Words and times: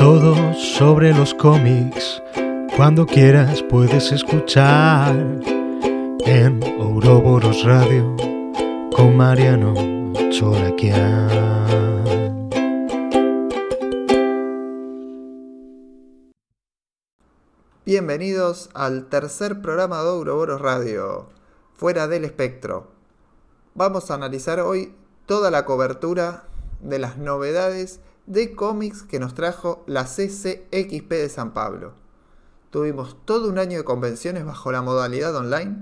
Todo 0.00 0.54
sobre 0.54 1.12
los 1.12 1.34
cómics, 1.34 2.22
cuando 2.74 3.04
quieras 3.04 3.62
puedes 3.68 4.10
escuchar 4.12 5.14
en 6.24 6.64
Ouroboros 6.80 7.62
Radio 7.64 8.16
con 8.96 9.14
Mariano 9.14 9.74
Choraquian. 10.30 11.28
Bienvenidos 17.84 18.70
al 18.72 19.10
tercer 19.10 19.60
programa 19.60 20.02
de 20.02 20.08
Ouroboros 20.08 20.62
Radio, 20.62 21.28
fuera 21.74 22.08
del 22.08 22.24
espectro. 22.24 22.90
Vamos 23.74 24.10
a 24.10 24.14
analizar 24.14 24.60
hoy 24.60 24.94
toda 25.26 25.50
la 25.50 25.66
cobertura 25.66 26.44
de 26.80 26.98
las 26.98 27.18
novedades 27.18 28.00
de 28.30 28.54
cómics 28.54 29.02
que 29.02 29.18
nos 29.18 29.34
trajo 29.34 29.82
la 29.88 30.04
CCXP 30.04 31.10
de 31.10 31.28
San 31.28 31.52
Pablo. 31.52 31.94
Tuvimos 32.70 33.16
todo 33.24 33.48
un 33.48 33.58
año 33.58 33.78
de 33.78 33.84
convenciones 33.84 34.44
bajo 34.44 34.70
la 34.70 34.82
modalidad 34.82 35.34
online 35.34 35.76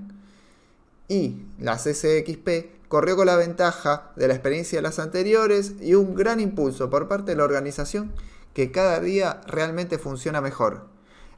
y 1.09 1.43
la 1.59 1.77
CCXP 1.77 2.89
corrió 2.89 3.17
con 3.17 3.27
la 3.27 3.37
ventaja 3.37 4.13
de 4.17 4.29
la 4.29 4.35
experiencia 4.35 4.79
de 4.79 4.83
las 4.83 4.99
anteriores 4.99 5.75
y 5.83 5.95
un 5.95 6.15
gran 6.15 6.41
impulso 6.41 6.89
por 6.89 7.07
parte 7.07 7.33
de 7.33 7.37
la 7.37 7.45
organización 7.45 8.15
que 8.55 8.73
cada 8.73 8.99
día 9.01 9.43
realmente 9.47 9.99
funciona 9.99 10.41
mejor 10.41 10.87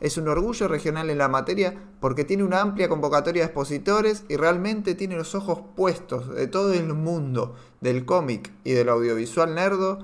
es 0.01 0.17
un 0.17 0.29
orgullo 0.29 0.67
regional 0.67 1.11
en 1.11 1.19
la 1.19 1.29
materia 1.29 1.75
porque 2.01 2.25
tiene 2.25 2.43
una 2.43 2.63
amplia 2.63 2.89
convocatoria 2.89 3.43
de 3.43 3.47
expositores 3.47 4.25
y 4.29 4.37
realmente 4.37 4.95
tiene 4.95 5.17
los 5.17 5.35
ojos 5.35 5.61
puestos 5.77 6.35
de 6.35 6.47
todo 6.47 6.73
el 6.73 6.95
mundo 6.95 7.55
del 7.81 8.07
cómic 8.07 8.51
y 8.65 8.73
del 8.73 8.89
audiovisual 8.89 9.55
nerdo 9.55 9.99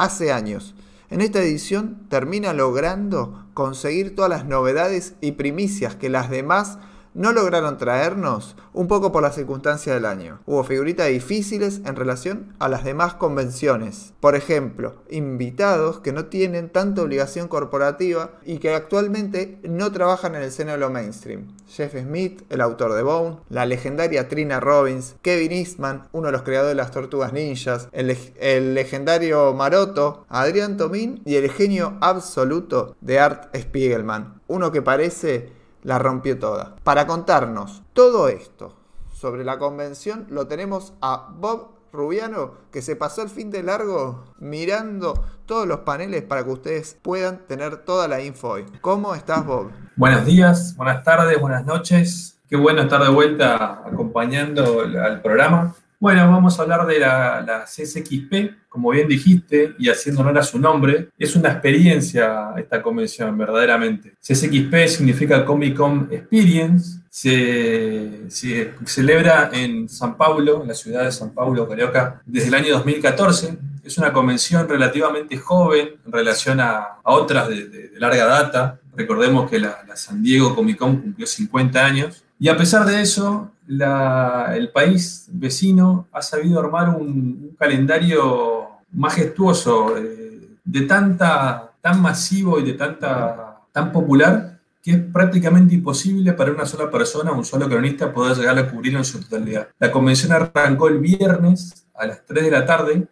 hace 0.00 0.32
años. 0.32 0.74
En 1.10 1.20
esta 1.20 1.40
edición 1.40 2.06
termina 2.08 2.52
logrando 2.52 3.46
conseguir 3.52 4.14
todas 4.14 4.30
las 4.30 4.46
novedades 4.46 5.14
y 5.20 5.32
primicias 5.32 5.94
que 5.94 6.08
las 6.08 6.30
demás 6.30 6.78
no 7.14 7.32
lograron 7.32 7.78
traernos 7.78 8.56
un 8.72 8.88
poco 8.88 9.12
por 9.12 9.22
la 9.22 9.32
circunstancia 9.32 9.94
del 9.94 10.06
año. 10.06 10.40
Hubo 10.46 10.64
figuritas 10.64 11.08
difíciles 11.08 11.80
en 11.84 11.96
relación 11.96 12.54
a 12.58 12.68
las 12.68 12.84
demás 12.84 13.14
convenciones. 13.14 14.12
Por 14.20 14.36
ejemplo, 14.36 14.94
invitados 15.10 16.00
que 16.00 16.12
no 16.12 16.26
tienen 16.26 16.70
tanta 16.70 17.02
obligación 17.02 17.48
corporativa 17.48 18.32
y 18.44 18.58
que 18.58 18.74
actualmente 18.74 19.58
no 19.62 19.90
trabajan 19.92 20.34
en 20.34 20.42
el 20.42 20.52
seno 20.52 20.72
de 20.72 20.78
lo 20.78 20.90
mainstream. 20.90 21.48
Jeff 21.68 21.94
Smith, 21.94 22.42
el 22.48 22.60
autor 22.60 22.94
de 22.94 23.02
Bone, 23.02 23.38
la 23.48 23.66
legendaria 23.66 24.28
Trina 24.28 24.60
Robbins, 24.60 25.16
Kevin 25.22 25.52
Eastman, 25.52 26.08
uno 26.12 26.26
de 26.26 26.32
los 26.32 26.42
creadores 26.42 26.76
de 26.76 26.82
las 26.82 26.90
Tortugas 26.90 27.32
Ninjas, 27.32 27.88
el, 27.92 28.16
el 28.38 28.74
legendario 28.74 29.54
Maroto, 29.54 30.26
Adrián 30.28 30.76
Tomín 30.76 31.22
y 31.24 31.36
el 31.36 31.50
genio 31.50 31.96
absoluto 32.00 32.96
de 33.00 33.18
Art 33.18 33.54
Spiegelman. 33.56 34.40
Uno 34.48 34.72
que 34.72 34.82
parece 34.82 35.59
la 35.82 35.98
rompió 35.98 36.38
toda. 36.38 36.76
Para 36.82 37.06
contarnos 37.06 37.82
todo 37.92 38.28
esto 38.28 38.76
sobre 39.12 39.44
la 39.44 39.58
convención 39.58 40.26
lo 40.30 40.46
tenemos 40.46 40.94
a 41.02 41.28
Bob 41.36 41.80
Rubiano, 41.92 42.54
que 42.72 42.82
se 42.82 42.96
pasó 42.96 43.22
el 43.22 43.28
fin 43.28 43.50
de 43.50 43.62
largo 43.62 44.24
mirando 44.38 45.24
todos 45.44 45.66
los 45.66 45.80
paneles 45.80 46.22
para 46.22 46.44
que 46.44 46.50
ustedes 46.50 46.96
puedan 47.02 47.46
tener 47.46 47.78
toda 47.78 48.06
la 48.06 48.22
info 48.22 48.50
hoy. 48.50 48.64
¿Cómo 48.80 49.14
estás, 49.14 49.44
Bob? 49.44 49.72
Buenos 49.96 50.24
días, 50.24 50.76
buenas 50.76 51.02
tardes, 51.02 51.38
buenas 51.40 51.66
noches. 51.66 52.38
Qué 52.48 52.56
bueno 52.56 52.82
estar 52.82 53.02
de 53.02 53.10
vuelta 53.10 53.82
acompañando 53.84 54.82
al 54.82 55.20
programa. 55.20 55.74
Bueno, 56.00 56.30
vamos 56.30 56.58
a 56.58 56.62
hablar 56.62 56.86
de 56.86 56.98
la, 56.98 57.44
la, 57.46 57.64
CSXP, 57.66 58.70
como 58.70 58.88
bien 58.88 59.06
dijiste, 59.06 59.74
y 59.78 59.90
haciendo 59.90 60.22
honor 60.22 60.38
a 60.38 60.42
su 60.42 60.58
nombre. 60.58 61.10
Es 61.18 61.36
una 61.36 61.50
experiencia 61.50 62.54
esta 62.56 62.80
convención, 62.80 63.36
verdaderamente. 63.36 64.14
CSXP 64.18 64.88
significa 64.88 65.44
Comic 65.44 65.76
Con 65.76 66.08
Experience. 66.10 67.00
Se, 67.10 68.30
se, 68.30 68.72
celebra 68.86 69.50
en 69.52 69.90
San 69.90 70.16
Paulo, 70.16 70.62
en 70.62 70.68
la 70.68 70.74
ciudad 70.74 71.04
de 71.04 71.12
San 71.12 71.34
Paulo, 71.34 71.68
Carioca, 71.68 72.22
desde 72.24 72.48
el 72.48 72.54
año 72.54 72.72
2014. 72.76 73.58
Es 73.84 73.98
una 73.98 74.10
convención 74.10 74.66
relativamente 74.66 75.36
joven 75.36 75.96
en 76.06 76.12
relación 76.12 76.60
a, 76.60 76.78
a 77.04 77.12
otras 77.12 77.50
de, 77.50 77.92
larga 77.98 78.24
data. 78.24 78.80
Recordemos 78.96 79.50
que 79.50 79.58
la, 79.58 79.84
la 79.86 79.96
San 79.96 80.22
Diego 80.22 80.54
Comic 80.54 80.78
Con 80.78 80.96
cumplió 80.96 81.26
50 81.26 81.84
años. 81.84 82.24
Y 82.38 82.48
a 82.48 82.56
pesar 82.56 82.86
de 82.86 83.02
eso, 83.02 83.52
la, 83.70 84.52
el 84.56 84.70
país 84.70 85.28
vecino 85.32 86.08
ha 86.12 86.22
sabido 86.22 86.58
armar 86.58 86.88
un, 86.88 87.06
un 87.06 87.56
calendario 87.56 88.68
majestuoso, 88.92 89.96
eh, 89.96 90.48
de 90.64 90.80
tanta, 90.82 91.72
tan 91.80 92.02
masivo 92.02 92.58
y 92.58 92.64
de 92.64 92.72
tanta, 92.74 93.60
tan 93.70 93.92
popular, 93.92 94.58
que 94.82 94.92
es 94.92 94.98
prácticamente 94.98 95.74
imposible 95.74 96.32
para 96.32 96.50
una 96.50 96.66
sola 96.66 96.90
persona, 96.90 97.30
un 97.30 97.44
solo 97.44 97.68
cronista, 97.68 98.12
poder 98.12 98.36
llegar 98.36 98.58
a 98.58 98.68
cubrir 98.68 98.96
en 98.96 99.04
su 99.04 99.20
totalidad. 99.20 99.68
La 99.78 99.92
convención 99.92 100.32
arrancó 100.32 100.88
el 100.88 100.98
viernes 100.98 101.86
a 101.94 102.06
las 102.06 102.24
3 102.26 102.44
de 102.44 102.50
la 102.50 102.66
tarde 102.66 103.06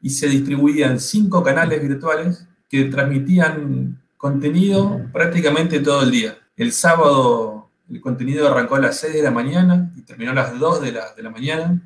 y 0.00 0.10
se 0.10 0.28
distribuían 0.28 0.98
cinco 0.98 1.42
canales 1.42 1.82
virtuales 1.82 2.46
que 2.70 2.84
transmitían 2.84 4.00
contenido 4.16 5.00
prácticamente 5.12 5.80
todo 5.80 6.04
el 6.04 6.10
día. 6.10 6.38
El 6.56 6.72
sábado 6.72 7.59
el 7.90 8.00
contenido 8.00 8.48
arrancó 8.48 8.76
a 8.76 8.80
las 8.80 8.98
6 9.00 9.14
de 9.14 9.22
la 9.22 9.30
mañana 9.30 9.90
y 9.96 10.02
terminó 10.02 10.30
a 10.30 10.34
las 10.34 10.58
2 10.58 10.82
de 10.82 10.92
la, 10.92 11.12
de 11.14 11.22
la 11.22 11.30
mañana. 11.30 11.80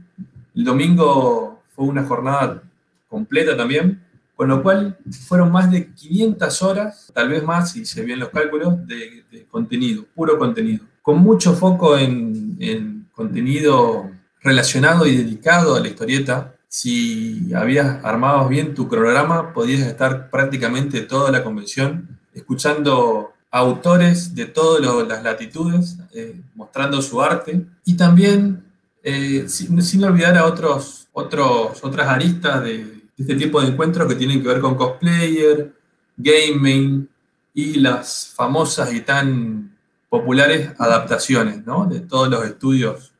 El 0.55 0.65
domingo 0.65 1.63
fue 1.75 1.87
una 1.87 2.05
jornada 2.05 2.63
completa 3.09 3.57
también, 3.57 4.03
con 4.37 4.49
lo 4.49 4.63
cual 4.63 4.99
fueron 5.27 5.51
más 5.51 5.71
de 5.71 5.93
500 5.93 6.63
horas, 6.63 7.11
tal 7.15 7.29
vez 7.29 7.43
más 7.43 7.73
si 7.73 7.85
se 7.85 8.05
ven 8.05 8.21
los 8.21 8.31
cálculos, 8.31 8.87
de, 8.87 9.25
contenido, 9.51 10.05
puro 10.15 10.39
contenido, 10.39 10.85
con 11.03 11.19
mucho 11.19 11.55
foco 11.55 11.97
en, 11.97 12.57
en, 12.59 13.09
contenido 13.13 14.11
relacionado 14.43 15.07
y 15.07 15.17
dedicado 15.17 15.77
a 15.77 15.81
la 15.81 15.87
historieta. 15.87 16.57
Si 16.67 17.55
habías 17.55 18.05
armado 18.05 18.49
bien 18.49 18.75
tu 18.75 18.89
programa, 18.89 19.53
podías 19.53 19.87
estar 19.87 20.31
prácticamente 20.31 21.03
toda 21.03 21.31
la 21.31 21.45
convención 21.45 22.19
escuchando 22.33 23.34
autores 23.55 24.35
de 24.35 24.47
todas 24.47 25.07
las 25.07 25.23
latitudes, 25.23 25.97
eh, 26.13 26.35
mostrando 26.57 27.01
su 27.01 27.23
arte, 27.23 27.65
y 27.85 27.97
también, 27.97 28.65
eh, 29.01 29.45
sin, 29.47 29.81
sin, 29.81 30.03
olvidar 30.03 30.37
a 30.37 30.45
otros, 30.45 31.07
otros, 31.13 31.79
otras 31.85 32.09
aristas 32.09 32.65
de, 32.65 32.79
de, 32.79 33.03
este 33.17 33.37
tipo 33.37 33.61
de 33.61 33.69
encuentros 33.69 34.09
que 34.09 34.17
tienen 34.17 34.43
que 34.43 34.49
ver 34.49 34.61
con 34.61 34.75
cosplayer, 34.75 35.73
gaming 36.17 37.09
y 37.55 37.75
las 37.75 38.33
famosas 38.35 38.93
y 38.93 39.03
tan 39.03 39.73
populares 40.09 40.73
adaptaciones 40.77 41.65
¿no? 41.65 41.87
de 41.87 42.01
todos 42.01 42.29
los 42.29 42.45
estudios 42.45 43.13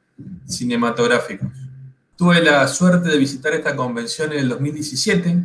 cinematográficos. 0.47 1.49
Tuve 2.17 2.43
la 2.43 2.67
suerte 2.67 3.09
de 3.09 3.19
visitar 3.19 3.55
esta 3.55 3.77
convención 3.77 4.33
en 4.33 4.41
el 4.41 4.49
2017, 4.49 5.37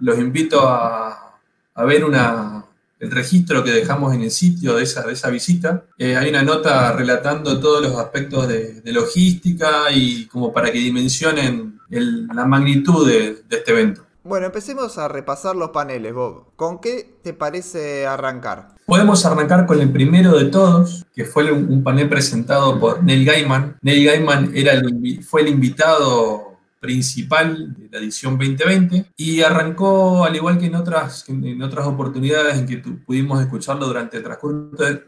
los 0.00 0.18
invito 0.18 0.68
a, 0.68 1.38
a 1.74 1.84
ver 1.84 2.04
una, 2.04 2.64
el 2.98 3.10
registro 3.10 3.64
que 3.64 3.70
dejamos 3.70 4.14
en 4.14 4.22
el 4.22 4.30
sitio 4.30 4.74
de 4.76 4.84
esa, 4.84 5.02
de 5.02 5.12
esa 5.12 5.30
visita. 5.30 5.84
Eh, 5.98 6.16
hay 6.16 6.30
una 6.30 6.42
nota 6.42 6.92
relatando 6.92 7.60
todos 7.60 7.82
los 7.82 7.96
aspectos 7.98 8.48
de, 8.48 8.80
de 8.80 8.92
logística 8.92 9.90
y 9.92 10.26
como 10.26 10.52
para 10.52 10.72
que 10.72 10.78
dimensionen 10.78 11.78
el, 11.90 12.26
la 12.28 12.46
magnitud 12.46 13.06
de, 13.06 13.42
de, 13.48 13.56
este 13.56 13.72
evento. 13.72 14.06
Bueno, 14.22 14.46
empecemos 14.46 14.96
a 14.96 15.06
repasar 15.08 15.54
los 15.54 15.70
paneles, 15.70 16.14
Bob. 16.14 16.54
¿Con 16.56 16.80
qué 16.80 17.18
te 17.22 17.34
parece 17.34 18.06
arrancar? 18.06 18.74
Podemos 18.86 19.24
arrancar 19.24 19.66
con 19.66 19.80
el 19.80 19.90
primero 19.90 20.36
de 20.38 20.46
todos, 20.46 21.04
que 21.14 21.24
fue 21.24 21.50
un, 21.52 21.82
panel 21.82 22.08
presentado 22.08 22.78
por 22.78 23.02
Neil 23.02 23.24
Gaiman. 23.24 23.78
Neil 23.82 24.06
Gaiman 24.06 24.52
era 24.54 24.72
el, 24.72 25.22
fue 25.22 25.42
el 25.42 25.48
invitado 25.48 26.53
principal 26.84 27.74
de 27.78 27.88
la 27.90 27.98
edición 27.98 28.36
2020 28.36 29.06
y 29.16 29.40
arrancó, 29.40 30.22
al 30.22 30.36
igual 30.36 30.58
que 30.58 30.66
en 30.66 30.74
otras, 30.74 31.26
en 31.30 31.62
otras 31.62 31.86
oportunidades 31.86 32.58
en 32.58 32.66
que 32.66 32.76
pudimos 32.76 33.40
escucharlo 33.40 33.86
durante 33.86 34.18
el 34.18 34.22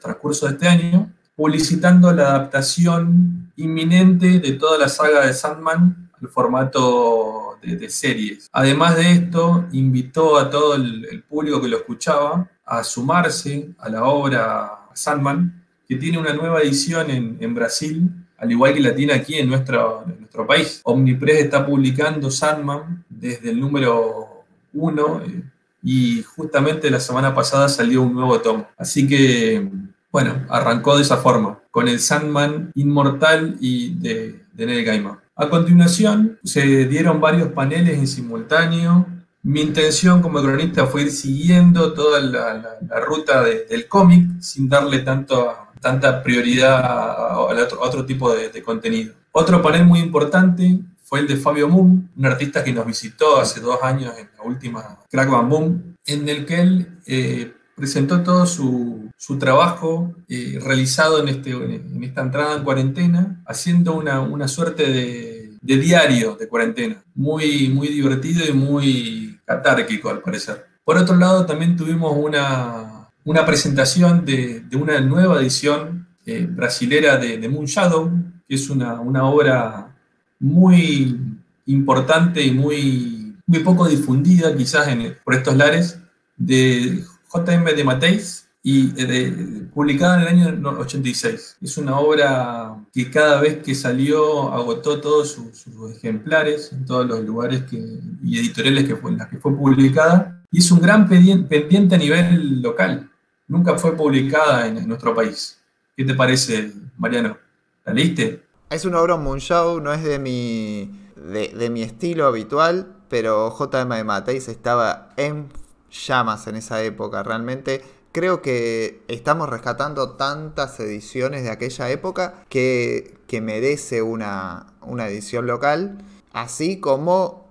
transcurso 0.00 0.46
de, 0.46 0.52
este 0.52 0.68
año, 0.68 1.12
publicitando 1.34 2.10
la 2.12 2.28
adaptación 2.28 3.52
inminente 3.56 4.40
de 4.40 4.52
toda 4.52 4.78
la 4.78 4.88
saga 4.88 5.26
de 5.26 5.34
Sandman 5.34 6.08
al 6.18 6.28
formato 6.28 7.58
de, 7.62 7.76
de 7.76 7.90
series. 7.90 8.48
Además 8.52 8.96
de 8.96 9.12
esto, 9.12 9.66
invitó 9.72 10.38
a 10.38 10.48
todo 10.48 10.76
el, 10.76 11.24
público 11.28 11.60
que 11.60 11.68
lo 11.68 11.76
escuchaba 11.76 12.48
a 12.64 12.82
sumarse 12.84 13.74
a 13.78 13.90
la 13.90 14.04
obra 14.04 14.88
Sandman, 14.94 15.62
que 15.86 15.96
tiene 15.96 16.16
una 16.16 16.32
nueva 16.32 16.62
edición 16.62 17.10
en 17.10 17.54
Brasil 17.54 18.10
al 18.38 18.50
igual 18.50 18.74
que 18.74 18.80
la 18.80 18.94
tiene 18.94 19.12
aquí 19.12 19.34
en 19.34 19.48
nuestro, 19.48 20.04
nuestro 20.18 20.46
país. 20.46 20.80
Omnipress 20.84 21.40
está 21.40 21.64
publicando 21.64 22.30
Sandman 22.30 23.04
desde 23.08 23.50
el 23.50 23.60
número 23.60 24.44
1 24.72 25.22
eh, 25.24 25.42
y 25.82 26.22
justamente 26.22 26.90
la 26.90 27.00
semana 27.00 27.34
pasada 27.34 27.68
salió 27.68 28.02
un 28.02 28.14
nuevo 28.14 28.40
tomo. 28.40 28.68
Así 28.76 29.06
que, 29.06 29.68
bueno, 30.10 30.44
arrancó 30.48 30.96
de 30.96 31.02
esa 31.02 31.16
forma, 31.18 31.58
con 31.70 31.88
el 31.88 32.00
Sandman 32.00 32.72
inmortal 32.74 33.56
y 33.60 33.94
de, 33.94 34.40
de 34.52 34.66
Neil 34.66 34.84
Gaiman. 34.84 35.18
A 35.34 35.48
continuación, 35.48 36.38
se 36.44 36.86
dieron 36.86 37.20
varios 37.20 37.48
paneles 37.52 37.98
en 37.98 38.06
simultáneo 38.06 39.06
Mi 39.46 39.60
intención 39.60 40.22
como 40.22 40.42
cronista 40.42 40.88
fue 40.88 41.02
ir 41.02 41.12
siguiendo 41.12 41.92
toda 41.92 42.18
la, 42.18 43.00
ruta 43.06 43.44
del 43.44 43.86
cómic 43.86 44.40
sin 44.40 44.68
darle 44.68 44.98
tanto, 44.98 45.56
tanta 45.80 46.20
prioridad 46.20 46.84
a, 46.84 47.38
otro, 47.38 48.04
tipo 48.04 48.34
de, 48.34 48.60
contenido. 48.64 49.14
Otro 49.30 49.62
panel 49.62 49.84
muy 49.84 50.00
importante 50.00 50.80
fue 51.00 51.20
el 51.20 51.28
de 51.28 51.36
Fabio 51.36 51.68
Moon, 51.68 52.10
un 52.16 52.26
artista 52.26 52.64
que 52.64 52.72
nos 52.72 52.84
visitó 52.86 53.38
hace 53.38 53.60
dos 53.60 53.78
años 53.84 54.14
en 54.18 54.28
la 54.36 54.42
última 54.42 54.98
Crack 55.08 55.30
Bam 55.30 55.48
Boom, 55.48 55.94
en 56.04 56.28
el 56.28 56.44
que 56.44 56.60
él 56.60 56.98
eh, 57.06 57.52
presentó 57.76 58.24
todo 58.24 58.46
su, 58.46 59.12
trabajo 59.38 60.12
eh, 60.28 60.58
realizado 60.60 61.20
en, 61.20 61.28
este, 61.28 61.50
en 61.52 62.02
esta 62.02 62.22
entrada 62.22 62.56
en 62.56 62.64
cuarentena, 62.64 63.44
haciendo 63.46 63.94
una, 63.94 64.48
suerte 64.48 64.90
de, 64.90 65.76
diario 65.76 66.34
de 66.34 66.48
cuarentena, 66.48 67.04
muy, 67.14 67.68
muy 67.68 67.86
divertido 67.86 68.44
y 68.44 68.52
muy 68.52 69.35
catárquico 69.46 70.10
al 70.10 70.20
parecer. 70.20 70.66
Por 70.84 70.98
otro 70.98 71.16
lado, 71.16 71.46
también 71.46 71.76
tuvimos 71.76 72.12
una, 72.14 73.08
una 73.24 73.46
presentación 73.46 74.24
de, 74.24 74.64
una 74.78 75.00
nueva 75.00 75.40
edición 75.40 76.06
eh, 76.26 76.46
brasilera 76.48 77.16
de, 77.16 77.48
Moon 77.48 77.64
Shadow, 77.64 78.10
que 78.48 78.54
es 78.54 78.68
una, 78.68 79.00
obra 79.00 79.94
muy 80.38 81.18
importante 81.66 82.42
y 82.42 82.50
muy, 82.50 83.34
muy 83.46 83.60
poco 83.60 83.88
difundida 83.88 84.54
quizás 84.54 84.88
en, 84.88 85.16
por 85.24 85.34
estos 85.34 85.56
lares, 85.56 85.98
de 86.36 87.02
J.M. 87.28 87.72
de 87.72 87.84
Mateis 87.84 88.45
y 88.68 88.92
eh, 88.96 89.68
publicada 89.72 90.28
en 90.28 90.40
el 90.40 90.48
año 90.48 90.70
86. 90.80 91.58
Es 91.62 91.78
una 91.78 92.00
obra 92.00 92.76
que 92.92 93.08
cada 93.08 93.40
vez 93.40 93.62
que 93.62 93.76
salió 93.76 94.52
agotó 94.52 95.00
todos 95.00 95.30
sus, 95.30 95.68
ejemplares 95.94 96.72
en 96.72 96.84
todos 96.84 97.06
los 97.06 97.20
lugares 97.20 97.62
y 97.70 98.36
editoriales 98.40 98.82
que 98.82 98.96
fue, 98.96 99.12
en 99.12 99.18
las 99.18 99.28
que 99.28 99.36
fue 99.36 99.56
publicada 99.56 100.42
y 100.50 100.58
es 100.58 100.68
un 100.72 100.80
gran 100.80 101.08
pendiente 101.08 101.94
a 101.94 101.98
nivel 101.98 102.60
local. 102.60 103.08
Nunca 103.46 103.78
fue 103.78 103.96
publicada 103.96 104.66
en, 104.66 104.88
nuestro 104.88 105.14
país. 105.14 105.60
¿Qué 105.96 106.04
te 106.04 106.14
parece, 106.14 106.72
Mariano? 106.98 107.38
¿La 107.84 107.92
leíste? 107.92 108.42
Es 108.70 108.84
una 108.84 109.00
obra 109.00 109.16
Munchau, 109.16 109.80
no 109.80 109.92
es 109.92 110.02
de 110.02 110.18
mi, 110.18 110.90
de, 111.14 111.54
de 111.56 111.70
mi 111.70 111.82
estilo 111.82 112.26
habitual, 112.26 112.96
pero 113.08 113.48
J.M. 113.48 113.94
de 113.94 114.02
Mateis 114.02 114.48
estaba 114.48 115.10
en 115.16 115.50
llamas 115.88 116.48
en 116.48 116.56
esa 116.56 116.82
época. 116.82 117.22
Realmente 117.22 117.84
creo 118.16 118.40
que 118.40 119.02
estamos 119.08 119.46
rescatando 119.46 120.12
tantas 120.12 120.80
ediciones 120.80 121.42
de 121.42 121.50
aquella 121.50 121.90
época 121.90 122.32
que, 122.48 123.18
que 123.26 123.42
merece 123.42 124.00
una, 124.00 124.68
una, 124.80 125.06
edición 125.06 125.46
local, 125.46 125.98
así 126.32 126.80
como 126.80 127.46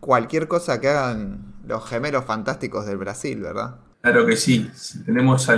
cualquier 0.00 0.48
cosa 0.48 0.80
que 0.80 0.88
hagan 0.88 1.54
los 1.64 1.88
gemelos 1.88 2.24
fantásticos 2.24 2.86
del 2.86 2.96
Brasil, 2.96 3.38
¿verdad? 3.40 3.76
Claro 4.02 4.26
que 4.26 4.36
sí. 4.36 4.68
Si 4.74 5.04
tenemos 5.04 5.48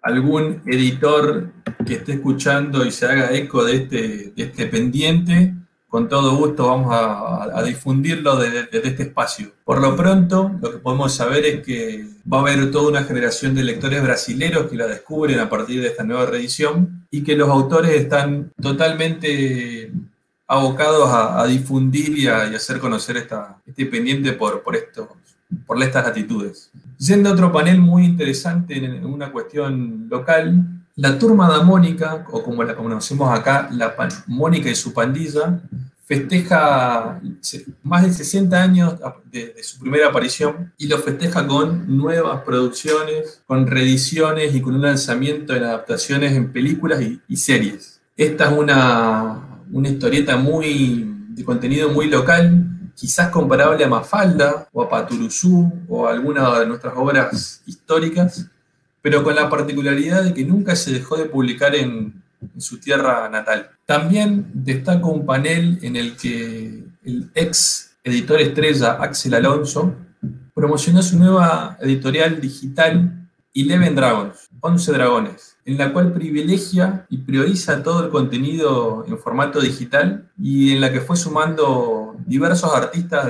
algún 0.00 0.62
editor 0.64 1.52
que 1.84 1.96
esté 1.96 2.14
escuchando 2.14 2.86
y 2.86 2.92
se 2.92 3.04
haga 3.04 3.30
eco 3.32 3.62
de 3.62 3.76
este, 3.76 4.32
de 4.34 4.42
este 4.42 4.66
pendiente, 4.68 5.54
con 5.92 6.08
todo 6.08 6.34
gusto 6.36 6.68
vamos 6.68 6.88
a, 6.90 7.62
difundirlo 7.64 8.36
desde, 8.36 8.66
este 8.88 9.02
espacio. 9.02 9.52
Por 9.62 9.78
lo 9.78 9.94
pronto, 9.94 10.50
lo 10.62 10.72
que 10.72 10.78
podemos 10.78 11.12
saber 11.12 11.44
es 11.44 11.60
que 11.62 12.06
va 12.32 12.38
a 12.38 12.40
haber 12.40 12.70
toda 12.70 12.88
una 12.88 13.04
generación 13.04 13.54
de 13.54 13.62
lectores 13.62 14.02
brasileños 14.02 14.68
que 14.70 14.76
la 14.76 14.86
descubren 14.86 15.38
a 15.38 15.50
partir 15.50 15.82
de 15.82 15.88
esta 15.88 16.02
nueva 16.02 16.24
reedición 16.24 17.06
y 17.10 17.22
que 17.22 17.36
los 17.36 17.50
autores 17.50 17.90
están 17.90 18.52
totalmente 18.58 19.92
abocados 20.46 21.10
a, 21.12 21.46
difundir 21.46 22.18
y 22.18 22.26
a, 22.26 22.44
hacer 22.44 22.78
conocer 22.78 23.18
esta, 23.18 23.58
este 23.66 23.84
pendiente 23.84 24.32
por, 24.32 24.62
por, 24.62 24.74
esto, 24.74 25.14
por 25.66 25.82
estas 25.82 26.06
latitudes. 26.06 26.70
Siendo 26.96 27.30
otro 27.30 27.52
panel 27.52 27.82
muy 27.82 28.06
interesante 28.06 28.82
en 28.82 29.04
una 29.04 29.30
cuestión 29.30 30.06
local, 30.08 30.64
la 30.96 31.18
turma 31.18 31.56
de 31.56 31.64
Mónica, 31.64 32.24
o 32.30 32.42
como 32.42 32.62
la 32.64 32.74
conocemos 32.74 33.30
acá, 33.36 33.68
la 33.72 33.94
Mónica 34.26 34.68
y 34.70 34.74
su 34.74 34.92
pandilla, 34.92 35.60
festeja 36.04 37.20
más 37.82 38.02
de 38.02 38.12
60 38.12 38.62
años 38.62 38.94
de, 39.30 39.54
su 39.62 39.78
primera 39.78 40.08
aparición 40.08 40.72
y 40.76 40.86
lo 40.86 40.98
festeja 40.98 41.46
con 41.46 41.96
nuevas 41.96 42.42
producciones, 42.42 43.40
con 43.46 43.66
reediciones 43.66 44.54
y 44.54 44.60
con 44.60 44.74
un 44.74 44.82
lanzamiento 44.82 45.54
de 45.54 45.60
adaptaciones 45.60 46.32
en 46.32 46.52
películas 46.52 47.00
y, 47.00 47.36
series. 47.36 48.00
Esta 48.14 48.50
es 48.50 48.58
una, 48.58 49.62
una 49.72 49.88
historieta 49.88 50.36
muy 50.36 51.10
de 51.28 51.44
contenido 51.44 51.88
muy 51.88 52.08
local, 52.08 52.66
quizás 52.94 53.30
comparable 53.30 53.82
a 53.82 53.88
Mafalda 53.88 54.68
o 54.72 54.82
a 54.82 54.88
Paturuzú 54.88 55.72
o 55.88 56.06
a 56.06 56.12
alguna 56.12 56.58
de 56.58 56.66
nuestras 56.66 56.92
obras 56.94 57.62
históricas, 57.64 58.46
pero 59.02 59.24
con 59.24 59.34
la 59.34 59.50
particularidad 59.50 60.22
de 60.22 60.32
que 60.32 60.44
nunca 60.44 60.76
se 60.76 60.92
dejó 60.92 61.16
de 61.16 61.26
publicar 61.26 61.74
en, 61.74 62.22
su 62.58 62.78
tierra 62.78 63.28
natal. 63.28 63.70
También 63.86 64.50
destaco 64.52 65.10
un 65.10 65.24
panel 65.24 65.78
en 65.82 65.94
el 65.94 66.16
que 66.16 66.82
el 67.04 67.30
ex 67.36 67.94
editor 68.02 68.40
estrella 68.40 68.94
Axel 68.94 69.34
Alonso 69.34 69.94
promocionó 70.52 71.02
su 71.02 71.16
nueva 71.20 71.78
editorial 71.80 72.40
digital 72.40 73.28
Eleven 73.54 73.94
Dragons, 73.94 74.48
11 74.60 74.92
dragones, 74.92 75.56
en 75.66 75.78
la 75.78 75.92
cual 75.92 76.12
privilegia 76.12 77.06
y 77.10 77.18
prioriza 77.18 77.82
todo 77.82 78.04
el 78.04 78.10
contenido 78.10 79.04
en 79.06 79.18
formato 79.18 79.60
digital 79.60 80.28
y 80.38 80.72
en 80.72 80.80
la 80.80 80.90
que 80.90 81.00
fue 81.00 81.16
sumando 81.16 82.16
diversos 82.26 82.74
artistas 82.74 83.26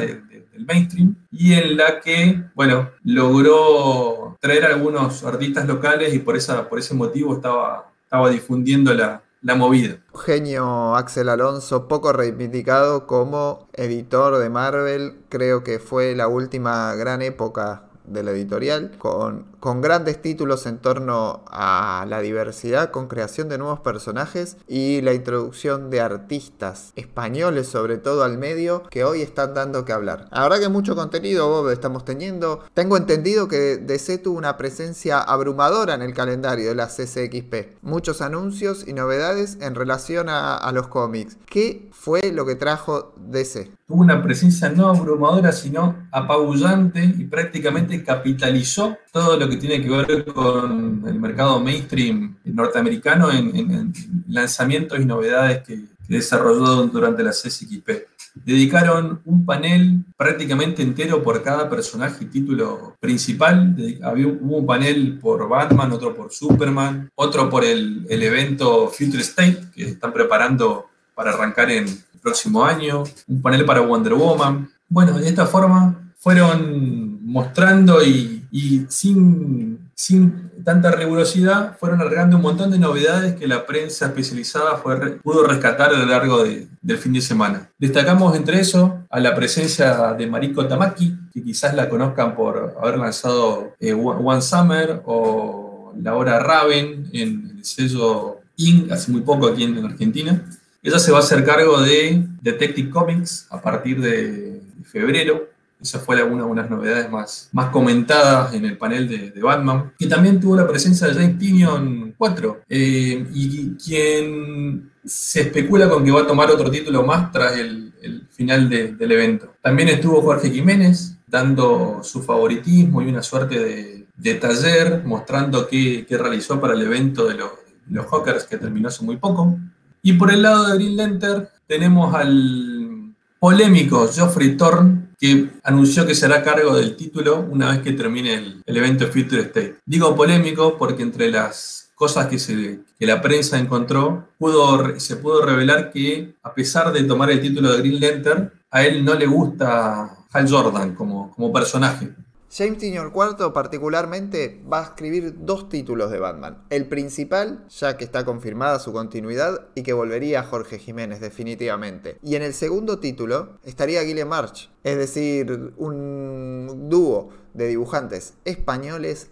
del 0.52 0.66
mainstream 0.66 1.16
y 1.31 1.54
en 1.54 1.76
la 1.76 2.00
que, 2.00 2.43
bueno, 2.54 2.90
logró 3.04 4.37
traer 4.40 4.64
algunos 4.64 5.25
artistas 5.25 5.66
locales 5.66 6.14
y 6.14 6.19
por, 6.19 6.37
esa, 6.37 6.69
por 6.69 6.78
ese 6.78 6.94
motivo 6.94 7.34
estaba, 7.34 7.90
estaba 8.04 8.31
difundiendo 8.31 8.93
la, 8.94 9.22
la 9.43 9.54
movida. 9.54 9.96
Genio 10.25 10.94
Axel 10.94 11.28
Alonso, 11.28 11.88
poco 11.88 12.12
reivindicado 12.12 13.06
como 13.06 13.69
editor 13.72 14.38
de 14.38 14.49
Marvel, 14.49 15.16
creo 15.28 15.64
que 15.64 15.78
fue 15.78 16.14
la 16.14 16.28
última 16.28 16.94
gran 16.94 17.22
época 17.22 17.84
de 18.05 18.22
la 18.22 18.31
editorial, 18.32 18.93
con, 18.98 19.51
con, 19.62 19.81
grandes 19.81 20.20
títulos 20.20 20.67
en 20.67 20.79
torno 20.79 21.44
a 21.47 22.05
la 22.09 22.20
diversidad, 22.20 22.91
con 22.91 23.06
creación 23.06 23.49
de 23.49 23.59
nuevos 23.59 23.81
personajes 23.81 24.56
y 24.67 25.00
la 25.03 25.14
introducción 25.14 25.91
de 25.91 26.00
artistas 26.00 26.93
españoles, 26.97 27.69
sobre 27.69 27.99
todo 27.99 28.25
al 28.25 28.38
medio, 28.38 28.82
que 28.91 29.05
hoy 29.05 29.23
están 29.23 29.55
dando 29.55 29.84
que 29.84 29.93
hablar. 29.93 30.29
La 30.32 30.43
verdad 30.43 30.60
que 30.60 30.69
mucho 30.69 30.96
contenido, 30.96 31.48
Bob, 31.48 31.70
estamos 31.70 32.05
teniendo. 32.05 32.65
Tengo 32.75 32.96
entendido 32.96 33.48
que 33.48 33.77
DC 33.77 34.19
tuvo 34.19 34.39
una 34.39 34.56
presencia 34.56 35.20
abrumadora 35.20 35.94
en 35.94 36.03
el 36.03 36.15
calendario 36.15 36.69
de 36.69 36.75
la 36.75 36.89
CCXP. 36.89 37.82
Muchos 37.82 38.20
anuncios 38.20 38.86
y 38.86 38.93
novedades 38.93 39.58
en 39.60 39.75
relación 39.75 40.29
a, 40.29 40.56
a 40.56 40.72
los 40.72 40.89
cómics. 40.89 41.36
¿Qué 41.46 41.89
fue 41.93 42.32
lo 42.32 42.44
que 42.46 42.56
trajo 42.56 43.15
DC? 43.17 43.70
tuvo 43.93 44.01
una 44.01 44.22
presencia 44.22 44.70
no 44.70 44.89
abrumadora, 44.89 45.53
sino 45.53 46.08
apabullante 46.10 47.05
y 47.05 47.25
prácticamente 47.25 48.03
capitalizó 48.03 48.96
todo 49.13 49.36
lo 49.36 49.48
que 49.51 49.52
tiene 49.56 49.82
que 49.82 49.89
ver 49.89 50.25
con 50.27 51.05
el 51.06 51.19
mercado 51.21 51.61
mainstream 51.61 52.37
norteamericano 52.44 53.31
en, 53.31 53.93
lanzamientos 54.29 55.01
y 55.01 55.05
novedades 55.05 55.63
que, 55.63 55.93
desarrolló 56.09 56.89
durante 56.89 57.23
la 57.23 57.31
CSXP. 57.31 57.89
Dedicaron 58.35 59.23
un 59.25 59.47
panel 59.47 60.05
prácticamente 60.15 60.82
entero 60.82 61.23
por 61.23 61.43
cada 61.43 61.71
personaje 61.71 62.25
y 62.25 62.27
título 62.27 62.97
principal. 63.01 63.75
Había, 64.03 64.27
hubo 64.27 64.59
un 64.59 64.67
panel 64.67 65.19
por 65.19 65.49
Batman, 65.49 65.91
otro 65.93 66.15
por 66.15 66.31
Superman, 66.31 67.09
otro 67.15 67.49
por 67.49 67.65
el, 67.65 68.05
el 68.11 68.23
evento 68.23 68.89
Future 68.89 69.23
State 69.23 69.69
que 69.75 69.85
están 69.85 70.13
preparando 70.13 70.91
para 71.15 71.31
arrancar 71.31 71.71
en, 71.71 71.87
próximo 72.23 72.65
año, 72.65 73.03
un 73.27 73.43
panel 73.43 73.65
para 73.65 73.81
Wonder 73.81 74.15
Woman. 74.15 74.71
Bueno, 74.89 75.19
de 75.19 75.29
esta 75.29 75.47
forma 75.47 76.13
fueron 76.19 77.19
mostrando 77.25 78.03
y, 78.03 78.42
sin, 78.89 79.91
sin 79.94 80.51
tanta 80.63 80.91
rigurosidad 80.91 81.79
fueron 81.79 82.01
alargando 82.01 82.37
un 82.37 82.43
montón 82.43 82.71
de 82.71 82.79
novedades 82.79 83.35
que 83.35 83.47
la 83.47 83.65
prensa 83.65 84.06
especializada 84.06 84.82
pudo 85.23 85.47
rescatar 85.47 85.91
a 85.94 85.99
lo 85.99 86.06
largo 86.06 86.44
del 86.44 86.99
fin 86.99 87.15
de 87.15 87.23
semana. 87.23 87.71
Destacamos 87.79 88.37
entre 88.37 88.61
eso 88.61 88.99
a 89.09 89.21
la 89.21 89.35
presencia 89.35 90.13
de 90.13 90.27
Mariko 90.27 90.67
Tamaki, 90.67 91.17
que 91.32 91.43
quizás 91.43 91.75
la 91.75 91.89
conozcan 91.89 92.35
por 92.35 92.77
haber 92.81 92.99
lanzado 92.99 93.75
eh, 93.81 93.94
One 93.94 94.43
Summer 94.43 95.03
o 95.06 95.94
la 96.01 96.15
hora 96.15 96.39
Raven 96.39 97.09
en 97.13 97.55
el 97.56 97.65
sello 97.65 98.39
Inc. 98.56 98.93
hace 98.93 99.11
muy 99.11 99.23
poco 99.23 99.47
aquí 99.47 99.65
en 99.65 99.85
Argentina. 99.85 100.44
Ella 100.82 100.99
se 100.99 101.13
va 101.13 101.19
a 101.19 101.21
hacer 101.21 101.44
cargo 101.44 101.81
de 101.81 102.25
Detective 102.43 102.91
Comics 102.91 103.47
a 103.51 103.63
partir 103.63 104.01
de 104.01 104.61
febrero. 104.85 105.49
Esa 105.82 105.98
fue 105.98 106.22
una 106.22 106.46
de 106.46 106.55
las 106.55 106.70
novedades 106.70 107.10
más, 107.10 107.48
más 107.53 107.70
comentadas 107.70 108.55
en 108.55 108.65
el 108.65 108.79
panel 108.79 109.08
de, 109.08 109.43
Batman. 109.43 109.93
Que 109.98 110.06
también 110.06 110.41
tuvo 110.41 110.56
la 110.56 110.69
presencia 110.69 111.08
de 111.08 111.15
James 111.15 111.39
Tinion 111.39 112.15
4. 112.17 112.60
Eh, 112.69 113.27
y 113.34 113.74
quien 113.74 114.93
se 115.05 115.43
especula 115.43 115.89
con 115.89 116.05
que 116.05 116.12
va 116.12 116.20
a 116.20 116.27
tomar 116.27 116.51
otro 116.51 116.70
título 116.70 117.03
más 117.03 117.32
tras 117.32 117.56
el, 117.58 117.91
final 118.31 118.69
del 118.69 119.12
evento. 119.12 119.55
También 119.62 119.89
estuvo 119.89 120.22
Jorge 120.22 120.51
Jiménez 120.51 121.19
dando 121.29 122.01
su 122.03 122.20
favoritismo 122.22 123.01
y 123.01 123.08
una 123.08 123.22
suerte 123.22 124.06
de, 124.17 124.34
taller 124.34 125.03
mostrando 125.05 125.69
qué, 125.69 126.05
realizó 126.10 126.60
para 126.60 126.74
el 126.74 126.82
evento 126.82 127.29
de 127.29 127.34
los, 127.34 127.51
los 127.89 128.06
Hawkers 128.06 128.44
que 128.44 128.58
terminó 128.58 128.89
hace 128.89 129.05
muy 129.05 129.19
poco. 129.19 129.56
Y 130.03 130.15
por 130.15 130.32
el 130.32 130.43
lado 130.43 130.67
de 130.67 130.74
Green 130.74 130.96
Lantern 130.96 131.48
tenemos 131.69 132.12
al 132.12 133.15
polémico 133.39 134.08
Geoffrey 134.08 134.56
Thorne, 134.56 135.11
que 135.22 135.50
anunció 135.62 136.05
que 136.05 136.17
será 136.17 136.43
cargo 136.43 136.74
del 136.74 136.96
título 136.96 137.46
una 137.48 137.70
vez 137.70 137.79
que 137.79 137.93
termine 137.93 138.34
el, 138.34 138.60
el 138.67 138.76
evento 138.76 139.06
Future 139.06 139.43
State. 139.43 139.76
Digo 139.86 140.17
polémico 140.17 140.76
porque 140.76 141.05
entre 141.05 141.31
las 141.31 141.93
cosas 141.94 142.26
que, 142.26 142.41
se, 142.41 142.81
que 142.98 143.06
la 143.06 143.22
prensa 143.22 143.56
encontró, 143.56 144.31
pudo, 144.36 144.98
se 144.98 145.14
pudo 145.14 145.46
revelar 145.46 145.93
que 145.93 146.34
a 146.43 146.52
pesar 146.52 146.93
de 146.93 147.05
tomar 147.05 147.31
el 147.31 147.41
título 147.41 147.70
de 147.70 147.79
Green 147.79 148.00
Lantern, 148.00 148.50
a 148.69 148.82
él 148.84 149.05
no 149.05 149.14
le 149.14 149.26
gusta 149.26 150.10
Hal 150.32 150.50
Jordan 150.50 150.93
como, 150.96 151.31
como 151.31 151.52
personaje. 151.52 152.10
James 152.55 152.77
Tynion 152.77 153.13
IV 153.15 153.51
particularmente 153.55 154.61
va 154.71 154.81
a 154.81 154.82
escribir 154.82 155.37
dos 155.39 155.71
títulos 155.71 156.11
de 156.11 156.19
Batman. 156.19 156.63
El 156.69 156.87
principal, 156.87 157.67
ya 157.71 157.97
que 157.97 158.05
está 158.05 158.27
confirmada 158.27 158.79
su 158.79 158.93
continuidad 158.93 159.69
y 159.75 159.82
que 159.82 159.94
volvería 159.94 160.41
a 160.41 160.43
Jorge 160.44 160.79
Jiménez 160.79 161.21
definitivamente. 161.21 162.19
Y 162.23 162.37
en 162.37 162.43
el 162.43 162.53
segundo 162.53 162.99
título 162.99 163.59
estaría 163.65 164.03
Guille 164.03 164.27
March, 164.27 164.71
es 164.85 164.99
decir, 164.99 165.73
un 165.79 166.91
dúo 166.91 167.31
de 167.55 167.69
dibujantes 167.69 168.35
españoles 168.44 169.31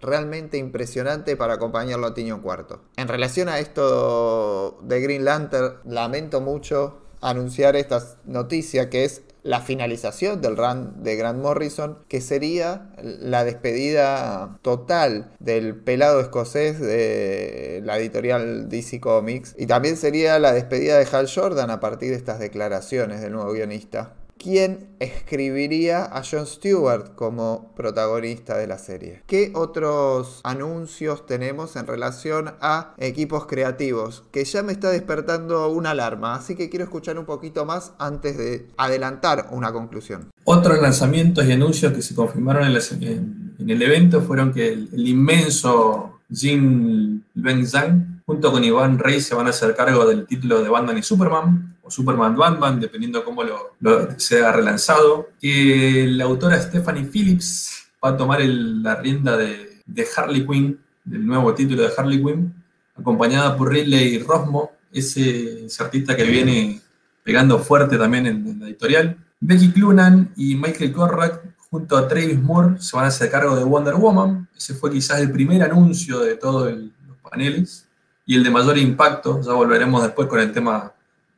realmente 0.00 0.56
impresionante 0.56 1.36
para 1.36 1.54
acompañarlo 1.54 2.06
a 2.06 2.14
Tynion 2.14 2.42
IV. 2.42 2.78
En 2.96 3.06
relación 3.06 3.50
a 3.50 3.58
esto 3.58 4.78
de 4.82 4.98
Green 5.02 5.26
Lantern, 5.26 5.74
lamento 5.84 6.40
mucho 6.40 7.02
anunciar 7.20 7.76
esta 7.76 8.02
noticia 8.24 8.88
que 8.88 9.04
es 9.04 9.22
la 9.42 9.60
finalización 9.60 10.40
del 10.40 10.56
run 10.56 11.02
de 11.02 11.16
Grant 11.16 11.42
Morrison, 11.42 11.98
que 12.08 12.20
sería 12.20 12.90
la 13.02 13.44
despedida 13.44 14.58
total 14.62 15.32
del 15.40 15.76
pelado 15.76 16.20
escocés 16.20 16.80
de 16.80 17.80
la 17.84 17.98
editorial 17.98 18.68
DC 18.68 19.00
Comics, 19.00 19.54
y 19.58 19.66
también 19.66 19.96
sería 19.96 20.38
la 20.38 20.52
despedida 20.52 20.98
de 20.98 21.08
Hal 21.10 21.28
Jordan 21.32 21.70
a 21.70 21.80
partir 21.80 22.10
de 22.10 22.16
estas 22.16 22.38
declaraciones 22.38 23.20
del 23.20 23.32
nuevo 23.32 23.52
guionista 23.52 24.14
quien 24.42 24.88
escribiría 24.98 26.04
a 26.04 26.22
Jon 26.24 26.46
Stewart 26.46 27.14
como 27.14 27.72
protagonista 27.76 28.58
de 28.58 28.66
la 28.66 28.78
serie. 28.78 29.22
¿Qué 29.26 29.52
otros 29.54 30.40
anuncios 30.42 31.26
tenemos 31.26 31.76
en 31.76 31.86
relación 31.86 32.54
a 32.60 32.94
equipos 32.98 33.46
creativos? 33.46 34.24
Que 34.32 34.44
ya 34.44 34.62
me 34.62 34.72
está 34.72 34.90
despertando 34.90 35.68
una 35.68 35.90
alarma, 35.90 36.34
así 36.34 36.56
que 36.56 36.68
quiero 36.68 36.84
escuchar 36.84 37.18
un 37.18 37.24
poquito 37.24 37.64
más 37.64 37.92
antes 37.98 38.36
de 38.36 38.68
adelantar 38.76 39.48
una 39.52 39.72
conclusión. 39.72 40.30
Otros 40.44 40.80
lanzamientos 40.80 41.44
y 41.46 41.52
anuncios 41.52 41.92
que 41.92 42.02
se 42.02 42.14
confirmaron 42.14 42.64
en, 42.64 43.54
el 43.68 43.82
evento 43.82 44.22
fueron 44.22 44.52
que 44.52 44.72
el, 44.72 45.06
inmenso 45.06 46.18
Jim 46.32 47.22
Benzang 47.34 48.22
junto 48.26 48.50
con 48.50 48.64
Iván 48.64 48.98
Rey 48.98 49.20
se 49.20 49.34
van 49.34 49.46
a 49.46 49.50
hacer 49.50 49.76
cargo 49.76 50.06
del 50.06 50.26
título 50.26 50.62
de 50.62 50.68
Batman 50.68 50.98
y 50.98 51.02
Superman 51.02 51.71
o 51.82 51.90
Superman 51.90 52.36
Batman, 52.36 52.80
dependiendo 52.80 53.24
cómo 53.24 53.42
lo, 53.42 54.18
sea 54.18 54.52
relanzado. 54.52 55.30
Que 55.40 56.06
la 56.08 56.24
autora 56.24 56.60
Stephanie 56.60 57.04
Phillips 57.04 57.86
va 58.02 58.10
a 58.10 58.16
tomar 58.16 58.40
la 58.40 58.96
rienda 58.96 59.36
de, 59.36 59.80
Harley 60.16 60.46
Quinn, 60.46 60.78
del 61.04 61.26
nuevo 61.26 61.54
título 61.54 61.82
de 61.82 61.90
Harley 61.96 62.22
Quinn, 62.22 62.54
acompañada 62.96 63.56
por 63.56 63.70
Ridley 63.70 64.18
Rosmo, 64.18 64.72
ese, 64.92 65.66
artista 65.78 66.16
que 66.16 66.24
viene 66.24 66.80
pegando 67.24 67.58
fuerte 67.58 67.96
también 67.98 68.26
en, 68.26 68.60
la 68.60 68.66
editorial. 68.66 69.16
Becky 69.40 69.72
Clunan 69.72 70.32
y 70.36 70.54
Michael 70.54 70.92
Corrack 70.92 71.42
junto 71.70 71.96
a 71.96 72.06
Travis 72.06 72.40
Moore 72.40 72.80
se 72.80 72.94
van 72.94 73.06
a 73.06 73.08
hacer 73.08 73.30
cargo 73.30 73.56
de 73.56 73.64
Wonder 73.64 73.94
Woman. 73.94 74.48
Ese 74.56 74.74
fue 74.74 74.90
quizás 74.92 75.20
el 75.20 75.32
primer 75.32 75.62
anuncio 75.62 76.20
de 76.20 76.36
todos 76.36 76.72
los 76.72 77.16
paneles 77.28 77.88
y 78.26 78.36
el 78.36 78.44
de 78.44 78.50
mayor 78.50 78.78
impacto. 78.78 79.40
Ya 79.42 79.52
volveremos 79.52 80.02
después 80.02 80.28
con 80.28 80.38
el 80.38 80.52
tema 80.52 80.92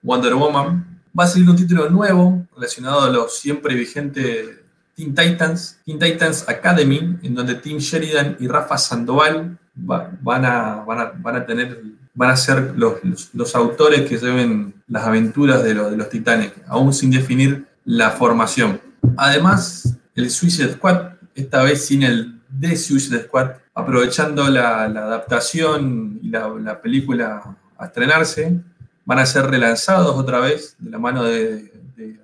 Wonder 0.04 0.34
Woman. 0.34 1.00
Va 1.18 1.24
a 1.24 1.26
salir 1.26 1.48
un 1.48 1.56
título 1.56 1.88
nuevo 1.88 2.46
relacionado 2.54 3.00
a 3.00 3.10
los 3.10 3.38
siempre 3.38 3.74
vigentes 3.74 4.60
Teen 4.94 5.14
Titans, 5.14 5.80
Teen 5.84 5.98
Titans 5.98 6.48
Academy, 6.48 7.18
en 7.22 7.34
donde 7.34 7.56
Tim 7.56 7.78
Sheridan 7.78 8.36
y 8.38 8.46
Rafa 8.46 8.78
Sandoval 8.78 9.58
van, 9.74 10.44
a, 10.44 10.84
van, 10.84 11.36
a, 11.36 11.46
tener, 11.46 11.82
van 12.14 12.30
a 12.30 12.36
ser 12.36 12.74
los, 12.76 13.54
autores 13.56 14.08
que 14.08 14.18
lleven 14.18 14.74
las 14.86 15.04
aventuras 15.04 15.64
de, 15.64 15.74
de 15.74 15.96
los 15.96 16.08
titanes, 16.08 16.52
aún 16.68 16.92
sin 16.92 17.10
definir 17.10 17.66
la 17.84 18.10
formación. 18.10 18.80
Además, 19.16 19.96
el 20.14 20.30
Suicide 20.30 20.74
Squad, 20.74 21.14
esta 21.34 21.62
vez 21.62 21.86
sin 21.86 22.02
el 22.04 22.40
The 22.60 22.76
Suicide 22.76 23.24
Squad, 23.24 23.52
aprovechando 23.74 24.48
la, 24.48 24.84
adaptación 24.84 26.20
y 26.22 26.28
la, 26.28 26.48
la 26.48 26.80
película 26.80 27.56
a 27.76 27.86
estrenarse, 27.86 28.60
van 29.04 29.18
a 29.18 29.26
ser 29.26 29.46
relanzados 29.46 30.16
otra 30.16 30.40
vez 30.40 30.76
de 30.78 30.90
la 30.90 30.98
mano 30.98 31.24
de, 31.24 31.72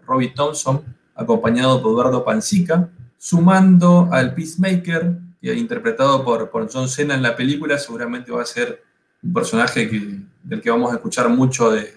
Robbie 0.06 0.32
Thompson, 0.34 0.82
acompañado 1.14 1.80
por 1.80 1.92
Eduardo 1.92 2.24
Panzica, 2.24 2.88
sumando 3.16 4.08
al 4.10 4.34
Peacemaker, 4.34 5.16
interpretado 5.42 6.24
por, 6.24 6.50
por 6.50 6.68
John 6.72 6.88
Cena 6.88 7.14
en 7.14 7.22
la 7.22 7.36
película, 7.36 7.78
seguramente 7.78 8.32
va 8.32 8.42
a 8.42 8.46
ser 8.46 8.82
un 9.22 9.32
personaje 9.32 9.88
del 10.42 10.60
que 10.60 10.70
vamos 10.70 10.90
a 10.90 10.96
escuchar 10.96 11.28
mucho 11.28 11.70
de, 11.70 11.94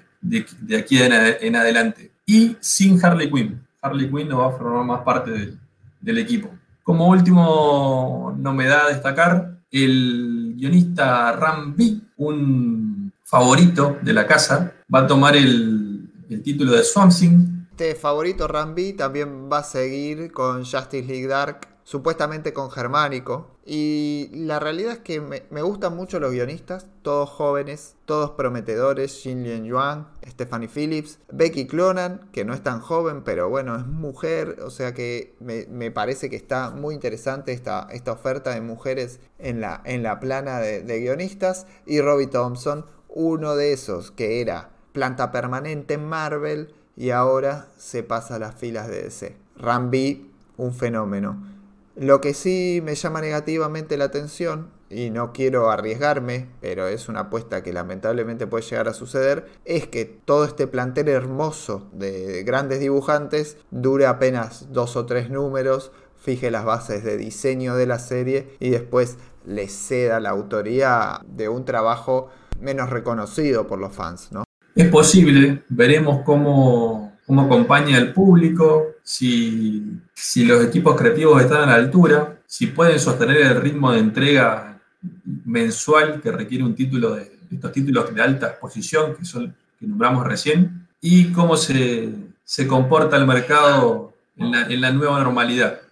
aquí 0.77 1.01
en, 1.01 1.55
adelante. 1.55 2.11
Y 2.27 2.55
sin 2.59 3.03
Harley 3.03 3.31
Quinn. 3.31 3.59
Harley 3.81 4.09
Quinn 4.09 4.29
no 4.29 4.37
va 4.37 4.49
a 4.49 4.57
formar 4.57 4.85
más 4.85 5.01
parte 5.01 5.31
del, 5.31 5.59
del 5.99 6.17
equipo. 6.19 6.49
Como 6.83 7.07
último 7.07 8.35
novedad 8.37 8.85
a 8.85 8.89
destacar, 8.89 9.57
el 9.71 10.53
guionista 10.55 11.31
Ram 11.31 11.75
B, 11.75 11.97
un 12.17 13.02
favorito 13.33 13.97
de 14.03 14.13
la 14.13 14.27
casa, 14.27 14.75
va 14.93 14.99
a 14.99 15.07
tomar 15.07 15.35
el, 15.35 16.07
título 16.43 16.73
de 16.73 16.83
Swamp 16.83 17.11
Este 17.71 17.95
favorito 17.95 18.47
Rambi 18.47 18.93
también 18.93 19.49
va 19.51 19.59
a 19.59 19.63
seguir 19.63 20.31
con 20.31 20.63
Justice 20.63 21.07
League 21.07 21.25
Dark, 21.25 21.67
supuestamente 21.83 22.53
con 22.53 22.69
Germánico. 22.69 23.57
Y 23.65 24.29
la 24.33 24.59
realidad 24.59 24.93
es 24.93 24.99
que 24.99 25.19
me, 25.19 25.61
gustan 25.63 25.95
mucho 25.95 26.19
los 26.19 26.31
guionistas, 26.31 26.85
todos 27.01 27.27
jóvenes, 27.27 27.95
todos 28.05 28.31
prometedores, 28.31 29.23
Jin 29.23 29.43
Lian 29.43 29.63
Yuan, 29.63 30.09
Stephanie 30.27 30.67
Phillips, 30.67 31.17
Becky 31.31 31.65
Clonan, 31.65 32.29
que 32.33 32.45
no 32.45 32.53
es 32.53 32.61
tan 32.61 32.81
joven, 32.81 33.23
pero 33.23 33.49
bueno, 33.49 33.75
es 33.77 33.87
mujer, 33.87 34.59
o 34.63 34.69
sea 34.69 34.93
que 34.93 35.33
me, 35.39 35.89
parece 35.89 36.29
que 36.29 36.35
está 36.35 36.69
muy 36.69 36.93
interesante 36.93 37.51
esta, 37.51 37.87
esta 37.91 38.11
oferta 38.11 38.51
de 38.51 38.61
mujeres 38.61 39.21
en 39.39 39.59
la, 39.59 39.81
en 39.85 40.03
la 40.03 40.19
plana 40.19 40.59
de, 40.59 40.83
de 40.83 40.99
guionistas, 40.99 41.65
y 41.87 41.99
Robbie 41.99 42.27
Thompson, 42.27 42.85
uno 43.13 43.55
de 43.55 43.73
esos 43.73 44.11
que 44.11 44.41
era 44.41 44.71
planta 44.91 45.31
permanente 45.31 45.93
en 45.93 46.05
Marvel 46.05 46.73
y 46.95 47.11
ahora 47.11 47.67
se 47.77 48.03
pasa 48.03 48.35
a 48.35 48.39
las 48.39 48.55
filas 48.55 48.87
de 48.87 49.03
DC. 49.03 49.37
Rambi, 49.57 50.31
un 50.57 50.73
fenómeno. 50.73 51.41
Lo 51.95 52.21
que 52.21 52.33
sí 52.33 52.81
me 52.83 52.95
llama 52.95 53.21
negativamente 53.21 53.97
la 53.97 54.05
atención, 54.05 54.71
y 54.89 55.09
no 55.09 55.33
quiero 55.33 55.71
arriesgarme, 55.71 56.47
pero 56.61 56.87
es 56.87 57.09
una 57.09 57.21
apuesta 57.21 57.63
que 57.63 57.73
lamentablemente 57.73 58.47
puede 58.47 58.63
llegar 58.63 58.87
a 58.87 58.93
suceder, 58.93 59.47
es 59.65 59.87
que 59.87 60.05
todo 60.05 60.45
este 60.45 60.67
plantel 60.67 61.07
hermoso 61.09 61.87
de 61.91 62.43
grandes 62.43 62.79
dibujantes 62.79 63.57
dure 63.71 64.05
apenas 64.05 64.71
dos 64.71 64.95
o 64.95 65.05
tres 65.05 65.29
números, 65.29 65.91
fije 66.15 66.51
las 66.51 66.63
bases 66.63 67.03
de 67.03 67.17
diseño 67.17 67.75
de 67.75 67.85
la 67.85 67.99
serie 67.99 68.55
y 68.59 68.69
después 68.69 69.17
le 69.45 69.67
ceda 69.67 70.19
la 70.19 70.29
autoría 70.29 71.19
de 71.27 71.49
un 71.49 71.65
trabajo 71.65 72.29
menos 72.59 72.89
reconocido 72.89 73.67
por 73.67 73.79
los 73.79 73.93
fans, 73.93 74.31
¿no? 74.31 74.43
Es 74.75 74.87
posible, 74.89 75.63
veremos 75.69 76.21
cómo, 76.25 77.17
cómo 77.25 77.41
acompaña 77.41 77.97
el 77.97 78.11
público, 78.11 78.93
si, 79.03 79.99
si 80.13 80.45
los 80.45 80.63
equipos 80.65 80.95
creativos 80.95 81.41
están 81.41 81.61
a 81.61 81.65
la 81.67 81.75
altura, 81.75 82.41
si 82.47 82.67
pueden 82.67 82.99
sostener 82.99 83.37
el 83.37 83.61
ritmo 83.61 83.91
de 83.91 83.99
entrega 83.99 84.81
mensual 85.45 86.21
que 86.21 86.31
requiere 86.31 86.63
un 86.63 86.75
título 86.75 87.15
de 87.15 87.31
estos 87.51 87.71
títulos 87.71 88.13
de 88.13 88.21
alta 88.21 88.47
exposición 88.47 89.15
que 89.15 89.25
son 89.25 89.55
que 89.79 89.85
nombramos 89.85 90.25
recién 90.25 90.87
y 91.01 91.31
cómo 91.31 91.57
se, 91.57 92.09
se 92.43 92.65
comporta 92.65 93.17
el 93.17 93.27
mercado 93.27 94.13
en 94.37 94.55
en 94.55 94.81
la 94.81 94.91
nueva 94.91 95.19
normalidad. 95.21 95.82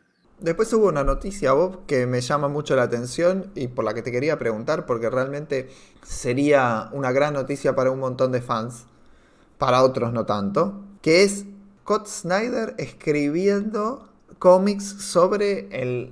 Después 0.42 0.74
hubo 0.74 0.88
una 0.88 1.04
noticia, 1.04 1.54
Bob, 1.54 1.86
que 1.86 2.08
me 2.08 2.20
llama 2.20 2.48
mucho 2.48 2.76
la 2.76 2.82
atención 2.82 3.52
y 3.54 3.68
por 3.68 3.86
la 3.86 3.94
que 3.94 4.02
te 4.02 4.12
quería 4.12 4.40
preguntar, 4.40 4.88
porque 4.88 5.08
realmente 5.08 5.70
sería 6.02 6.90
una 6.94 7.12
gran 7.12 7.36
noticia 7.36 7.76
para 7.76 7.92
un 7.92 8.00
montón 8.00 8.32
de 8.32 8.42
fans, 8.42 8.88
para 9.60 9.84
otros 9.84 10.12
no 10.14 10.26
tanto, 10.26 10.82
que 11.04 11.22
es 11.22 11.46
Scott 11.82 12.08
Snyder 12.08 12.74
escribiendo 12.80 14.10
cómics 14.40 14.84
sobre 14.84 15.68
el 15.80 16.12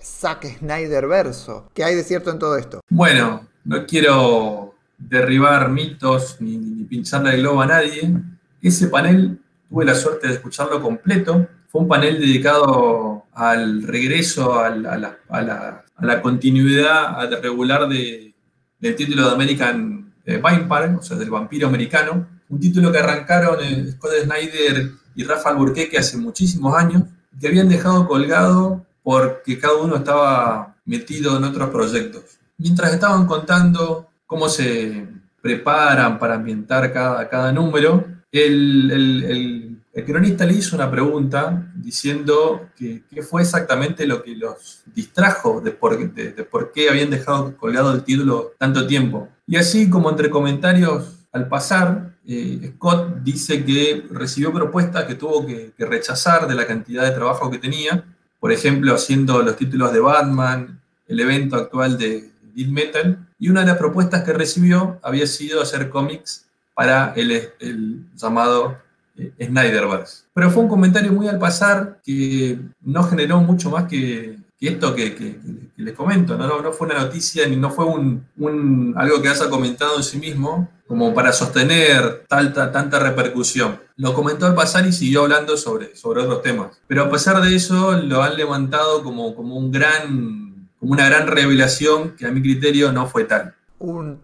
Zack 0.00 0.58
Snyder 0.58 1.08
verso. 1.08 1.68
¿Qué 1.74 1.82
hay 1.82 1.96
de 1.96 2.04
cierto 2.04 2.30
en 2.30 2.38
todo 2.38 2.56
esto? 2.56 2.80
Bueno, 2.88 3.48
no 3.64 3.86
quiero 3.86 4.76
derribar 4.96 5.68
mitos 5.70 6.36
ni, 6.40 6.58
ni 6.58 6.84
pincharle 6.84 7.34
el 7.34 7.40
globo 7.40 7.62
a 7.62 7.66
nadie. 7.66 8.22
Ese 8.62 8.86
panel 8.86 9.40
tuve 9.68 9.84
la 9.84 9.96
suerte 9.96 10.28
de 10.28 10.34
escucharlo 10.34 10.80
completo. 10.80 11.48
Fue 11.68 11.80
un 11.80 11.88
panel 11.88 12.20
dedicado 12.20 13.23
al 13.34 13.82
regreso, 13.82 14.60
a 14.60 14.70
la, 14.70 16.22
continuidad 16.22 17.30
regular 17.42 17.88
de, 17.88 18.34
del 18.78 18.96
título 18.96 19.28
de 19.28 19.34
American 19.34 20.12
eh, 20.24 20.38
Vampire, 20.38 20.96
o 20.96 21.02
sea, 21.02 21.16
del 21.16 21.30
vampiro 21.30 21.68
americano. 21.68 22.26
Un 22.48 22.60
título 22.60 22.92
que 22.92 22.98
arrancaron 22.98 23.58
Scott 23.92 24.12
Snyder 24.22 24.92
y 25.14 25.24
Rafa 25.24 25.50
Alburquerque 25.50 25.98
hace 25.98 26.16
muchísimos 26.16 26.76
años, 26.76 27.02
que 27.40 27.48
habían 27.48 27.68
dejado 27.68 28.06
colgado 28.06 28.86
porque 29.02 29.58
cada 29.58 29.76
uno 29.76 29.96
estaba 29.96 30.76
metido 30.84 31.36
en 31.36 31.44
otros 31.44 31.70
proyectos. 31.70 32.38
Mientras 32.58 32.92
estaban 32.92 33.26
contando 33.26 34.08
cómo 34.26 34.48
se 34.48 35.06
preparan 35.42 36.18
para 36.18 36.34
ambientar 36.34 36.92
cada 36.92 37.52
número, 37.52 38.04
el, 38.32 39.73
cronista 40.02 40.44
le 40.44 40.54
hizo 40.54 40.74
una 40.74 40.90
pregunta 40.90 41.70
diciendo 41.74 42.68
que, 42.76 43.02
qué 43.08 43.22
fue 43.22 43.42
exactamente 43.42 44.06
lo 44.06 44.22
que 44.22 44.34
los 44.34 44.82
distrajo 44.94 45.60
de 45.60 45.70
por, 45.70 46.72
qué 46.72 46.88
habían 46.88 47.10
dejado 47.10 47.56
colgado 47.56 47.92
el 47.92 48.02
título 48.02 48.52
tanto 48.58 48.86
tiempo. 48.86 49.28
Y 49.46 49.56
así 49.56 49.90
como 49.90 50.10
entre 50.10 50.30
comentarios 50.30 51.26
al 51.32 51.48
pasar, 51.48 52.14
eh, 52.26 52.72
Scott 52.74 53.22
dice 53.22 53.64
que 53.64 54.06
recibió 54.10 54.52
propuestas 54.52 55.04
que 55.04 55.14
tuvo 55.14 55.46
que, 55.46 55.72
rechazar 55.78 56.48
de 56.48 56.54
la 56.54 56.66
cantidad 56.66 57.04
de 57.04 57.10
trabajo 57.10 57.50
que 57.50 57.58
tenía, 57.58 58.04
por 58.40 58.52
ejemplo, 58.52 58.94
haciendo 58.94 59.42
los 59.42 59.56
títulos 59.56 59.92
de 59.92 60.00
Batman, 60.00 60.80
el 61.06 61.20
evento 61.20 61.56
actual 61.56 61.98
de 61.98 62.30
Death 62.54 62.68
Metal, 62.68 63.18
y 63.38 63.48
una 63.48 63.60
de 63.60 63.66
las 63.66 63.78
propuestas 63.78 64.22
que 64.22 64.32
recibió 64.32 64.98
había 65.02 65.26
sido 65.26 65.60
hacer 65.60 65.90
cómics 65.90 66.46
para 66.74 67.12
el, 67.14 68.06
llamado 68.16 68.78
Snyderverse. 69.16 70.24
Pero 70.32 70.50
fue 70.50 70.62
un 70.62 70.68
comentario 70.68 71.12
muy 71.12 71.28
al 71.28 71.38
pasar 71.38 72.00
que 72.04 72.58
no 72.82 73.02
generó 73.04 73.40
mucho 73.40 73.70
más 73.70 73.84
que, 73.84 74.36
esto 74.60 74.94
que, 74.94 75.38
les 75.76 75.94
comento. 75.94 76.36
¿no? 76.36 76.60
No, 76.60 76.72
fue 76.72 76.86
una 76.86 76.98
noticia 76.98 77.46
ni 77.46 77.56
no 77.56 77.70
fue 77.70 77.84
un, 77.84 78.94
algo 78.96 79.20
que 79.22 79.28
haya 79.28 79.48
comentado 79.48 79.96
en 79.98 80.02
sí 80.02 80.18
mismo 80.18 80.68
como 80.86 81.14
para 81.14 81.32
sostener 81.32 82.24
tanta, 82.28 82.70
tanta 82.70 82.98
repercusión. 82.98 83.80
Lo 83.96 84.12
comentó 84.12 84.46
al 84.46 84.54
pasar 84.54 84.86
y 84.86 84.92
siguió 84.92 85.22
hablando 85.22 85.56
sobre, 85.56 85.96
sobre 85.96 86.22
otros 86.22 86.42
temas. 86.42 86.78
Pero 86.86 87.04
a 87.04 87.10
pesar 87.10 87.40
de 87.40 87.54
eso, 87.54 87.92
lo 87.92 88.22
han 88.22 88.36
levantado 88.36 89.02
como, 89.02 89.34
como, 89.34 89.56
un 89.56 89.70
gran, 89.70 90.68
como 90.78 90.92
una 90.92 91.08
gran 91.08 91.26
revelación 91.26 92.16
que 92.16 92.26
a 92.26 92.30
mi 92.30 92.42
criterio 92.42 92.92
no 92.92 93.06
fue 93.06 93.24
tal. 93.24 93.54
Un 93.78 94.20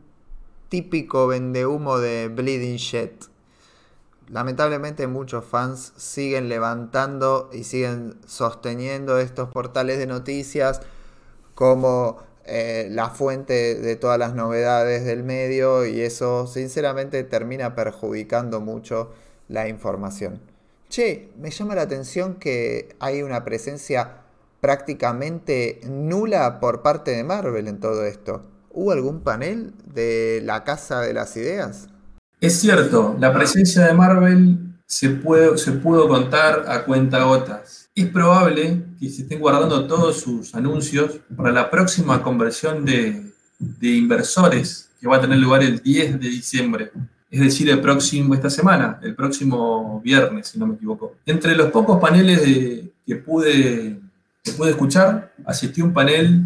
típico 0.68 1.28
vendehumo 1.28 1.98
de 1.98 2.28
Bleeding 2.28 2.76
Shed. 2.76 3.10
Lamentablemente 4.30 5.08
muchos 5.08 5.44
fans 5.44 5.92
siguen 5.96 6.48
levantando 6.48 7.50
y 7.52 7.64
siguen 7.64 8.14
sosteniendo 8.26 9.18
estos 9.18 9.48
portales 9.48 9.98
de 9.98 10.06
noticias 10.06 10.80
como 11.56 12.18
eh, 12.44 12.86
la 12.90 13.10
fuente 13.10 13.74
de 13.74 13.96
todas 13.96 14.18
las 14.18 14.34
novedades 14.34 15.04
del 15.04 15.24
medio 15.24 15.84
y 15.84 16.00
eso 16.00 16.46
sinceramente 16.46 17.24
termina 17.24 17.74
perjudicando 17.74 18.60
mucho 18.60 19.10
la 19.48 19.66
información. 19.66 20.40
Che, 20.88 21.32
me 21.36 21.50
llama 21.50 21.74
la 21.74 21.82
atención 21.82 22.36
que 22.36 22.94
hay 23.00 23.22
una 23.22 23.44
presencia 23.44 24.22
prácticamente 24.60 25.80
nula 25.88 26.60
por 26.60 26.82
parte 26.82 27.10
de 27.10 27.24
Marvel 27.24 27.66
en 27.66 27.80
todo 27.80 28.04
esto. 28.04 28.42
¿Hubo 28.70 28.92
algún 28.92 29.22
panel 29.22 29.74
de 29.92 30.40
la 30.44 30.62
Casa 30.62 31.00
de 31.00 31.14
las 31.14 31.36
Ideas? 31.36 31.88
Es 32.40 32.58
cierto, 32.58 33.16
la 33.20 33.34
presencia 33.34 33.84
de 33.84 33.92
Marvel 33.92 34.56
se, 34.86 35.10
puede, 35.10 35.58
se 35.58 35.72
pudo 35.72 36.08
contar 36.08 36.64
a 36.68 36.84
cuenta 36.84 37.22
gotas. 37.24 37.90
Es 37.94 38.06
probable 38.06 38.82
que 38.98 39.10
se 39.10 39.22
estén 39.22 39.40
guardando 39.40 39.86
todos 39.86 40.20
sus 40.22 40.54
anuncios 40.54 41.18
para 41.36 41.52
la 41.52 41.68
próxima 41.68 42.22
conversión 42.22 42.86
de, 42.86 43.30
de 43.58 43.88
que 44.98 45.06
va 45.06 45.16
a 45.16 45.20
tener 45.20 45.38
lugar 45.38 45.62
el 45.62 45.80
10 45.80 46.18
de 46.18 46.28
diciembre. 46.30 46.90
Es 47.30 47.40
decir, 47.40 47.68
el 47.68 47.80
próximo, 47.82 48.34
esta 48.34 48.48
semana, 48.48 48.98
el 49.02 49.14
próximo 49.14 50.00
viernes, 50.02 50.48
si 50.48 50.58
no 50.58 50.66
me 50.66 50.76
equivoco. 50.76 51.16
Entre 51.26 51.54
los 51.54 51.70
pocos 51.70 52.00
paneles 52.00 52.40
que, 53.06 53.16
pude, 53.16 54.00
que 54.42 54.52
pude 54.52 54.70
escuchar, 54.70 55.30
asistí 55.44 55.82
a 55.82 55.84
un 55.84 55.92
panel 55.92 56.42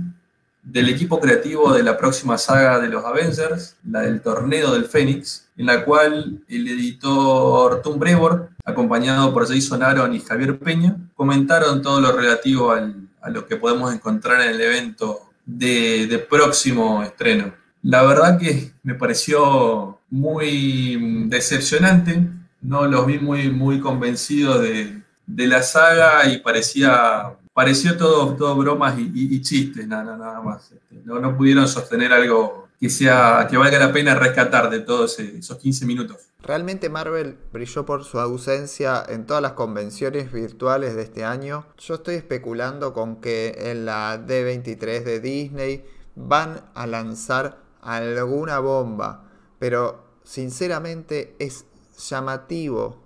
del 0.64 0.88
equipo 0.88 1.20
creativo 1.20 1.72
de 1.74 1.82
la 1.82 1.96
próxima 1.96 2.38
saga 2.38 2.80
de 2.80 2.88
los 2.88 3.04
Avengers, 3.04 3.76
la 3.86 4.00
del 4.00 4.22
Torneo 4.22 4.72
del 4.72 4.86
Fénix, 4.86 5.48
en 5.56 5.66
la 5.66 5.84
cual 5.84 6.42
el 6.48 6.68
editor 6.68 7.82
Tom 7.82 7.98
Brevoort, 7.98 8.50
acompañado 8.64 9.32
por 9.32 9.46
Jason 9.46 9.82
Aaron 9.82 10.14
y 10.14 10.20
Javier 10.20 10.58
Peña, 10.58 10.96
comentaron 11.14 11.82
todo 11.82 12.00
lo 12.00 12.12
relativo 12.12 12.72
a 12.72 13.30
lo 13.30 13.46
que 13.46 13.56
podemos 13.56 13.92
encontrar 13.92 14.40
en 14.40 14.50
el 14.50 14.60
evento 14.60 15.20
de, 15.44 16.26
próximo 16.30 17.02
estreno. 17.02 17.54
La 17.82 18.02
verdad 18.02 18.38
que 18.38 18.72
me 18.82 18.94
pareció 18.94 20.00
muy 20.08 21.26
decepcionante, 21.28 22.26
no 22.62 22.86
los 22.86 23.06
vi 23.06 23.18
muy, 23.18 23.50
muy 23.50 23.80
convencidos 23.80 24.62
de, 24.62 25.02
de 25.26 25.46
la 25.46 25.62
saga 25.62 26.26
y 26.28 26.38
parecía 26.38 27.36
pareció 27.54 27.96
todo, 27.96 28.34
todo 28.34 28.56
bromas 28.56 28.96
y, 28.98 29.40
chistes, 29.40 29.86
nada, 29.86 30.16
nada 30.16 30.42
más. 30.42 30.72
Este, 30.72 31.00
no, 31.04 31.18
no 31.20 31.36
pudieron 31.36 31.66
sostener 31.66 32.12
algo 32.12 32.68
que 32.78 32.90
sea 32.90 33.46
que 33.48 33.56
valga 33.56 33.78
la 33.78 33.92
pena 33.92 34.14
rescatar 34.14 34.68
de 34.68 34.80
todos 34.80 35.18
esos 35.20 35.56
15 35.56 35.86
minutos. 35.86 36.18
Realmente 36.42 36.90
Marvel 36.90 37.38
brilló 37.52 37.86
por 37.86 38.04
su 38.04 38.20
ausencia 38.20 39.02
en 39.08 39.24
todas 39.24 39.42
las 39.42 39.52
convenciones 39.52 40.30
virtuales 40.30 40.94
de 40.94 41.02
este 41.02 41.24
año. 41.24 41.64
Yo 41.78 41.94
estoy 41.94 42.16
especulando 42.16 42.92
con 42.92 43.16
que 43.22 43.54
en 43.56 43.86
la 43.86 44.18
D23 44.18 45.04
de 45.04 45.20
Disney 45.20 45.84
van 46.16 46.60
a 46.74 46.86
lanzar 46.86 47.62
alguna 47.80 48.58
bomba, 48.58 49.24
pero 49.58 50.04
sinceramente 50.24 51.34
es 51.38 51.64
llamativo 51.96 53.02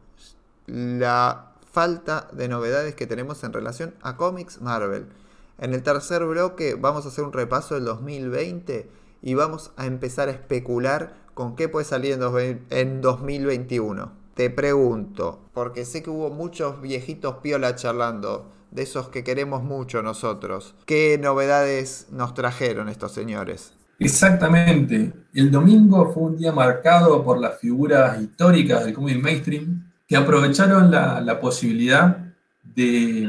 la 0.67 1.48
falta 1.79 2.27
de 2.33 2.49
novedades 2.49 2.97
que 2.97 3.07
tenemos 3.07 3.45
en 3.45 3.53
relación 3.53 3.95
a 4.03 4.17
cómics 4.17 4.61
Marvel. 4.61 5.07
En 5.59 5.75
el 5.75 5.85
tercer 5.85 6.25
bloque 6.25 6.75
vamos 6.75 7.05
a 7.05 7.09
hacer 7.09 7.23
un 7.23 7.33
repaso 7.33 7.77
del 7.77 7.85
2020 7.85 8.91
y 9.23 9.35
vamos 9.35 9.71
a 9.77 9.87
empezar 9.87 10.27
a 10.29 10.33
especular 10.33 11.15
con 11.35 11.55
qué 11.55 11.69
puede 11.69 11.85
salir 11.85 12.19
en 12.71 13.01
2021. 13.01 14.11
Te 14.35 14.51
pregunto, 14.51 15.39
porque 15.55 15.85
sé 15.85 16.03
que 16.03 16.11
hubo 16.11 16.31
muchos 16.31 16.83
viejitos 16.83 17.37
piola 17.37 17.77
charlando, 17.77 18.51
de 18.73 18.83
esos 18.83 19.09
que 19.11 19.23
queremos 19.23 19.63
mucho 19.63 20.03
nosotros. 20.03 20.75
¿Qué 20.85 21.17
novedades 21.23 22.09
nos 22.11 22.35
trajeron 22.35 22.89
estos 22.89 23.13
señores? 23.13 23.73
Exactamente. 24.01 25.13
El 25.33 25.53
domingo 25.53 26.13
fue 26.13 26.25
un 26.25 26.37
día 26.39 26.51
marcado 26.51 27.23
por 27.23 27.39
las 27.39 27.61
figuras 27.61 28.21
históricas 28.21 28.85
del 28.85 28.95
cómic 28.95 29.23
mainstream 29.23 29.88
que 30.09 30.17
aprovecharon 30.17 30.91
la, 30.91 31.39
posibilidad 31.39 32.17
de, 32.75 33.29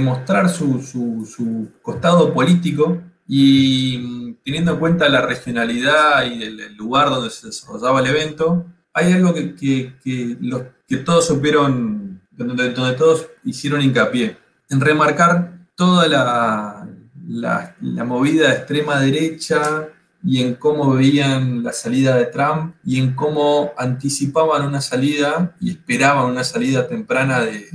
mostrar 0.00 0.50
su, 0.50 1.70
costado 1.80 2.34
político 2.34 3.00
y 3.28 4.34
teniendo 4.44 4.72
en 4.72 4.78
cuenta 4.80 5.08
la 5.08 5.24
regionalidad 5.24 6.26
y 6.26 6.42
el, 6.42 6.74
lugar 6.74 7.10
donde 7.10 7.30
se 7.30 7.46
desarrollaba 7.46 8.00
el 8.00 8.08
evento, 8.08 8.66
hay 8.92 9.12
algo 9.12 9.32
que, 9.32 10.36
los, 10.40 10.62
que 10.88 10.96
todos 10.96 11.28
supieron, 11.28 12.20
donde, 12.32 12.72
donde, 12.72 12.96
todos 12.96 13.28
hicieron 13.44 13.80
hincapié, 13.80 14.36
en 14.68 14.80
remarcar 14.80 15.60
toda 15.76 16.08
la, 16.08 16.88
la, 17.28 17.76
la 17.80 18.04
movida 18.04 18.48
de 18.48 18.54
extrema 18.54 18.98
derecha 18.98 19.88
y 20.22 20.42
en 20.42 20.54
cómo 20.54 20.94
veían 20.94 21.62
la 21.62 21.72
salida 21.72 22.16
de 22.16 22.26
Trump 22.26 22.74
y 22.84 22.98
en 22.98 23.14
cómo 23.14 23.72
anticipaban 23.76 24.66
una 24.66 24.80
salida 24.80 25.54
y 25.60 25.70
esperaban 25.70 26.30
una 26.30 26.44
salida 26.44 26.86
temprana 26.86 27.40
de, 27.40 27.68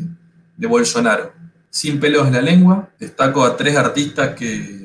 Bolsonaro. 0.67 1.33
Sin 1.69 1.99
pelos 1.99 2.27
en 2.27 2.33
la 2.33 2.41
lengua, 2.41 2.89
destaco 2.99 3.43
a 3.43 3.57
tres 3.57 3.75
artistas 3.75 4.35
que, 4.35 4.83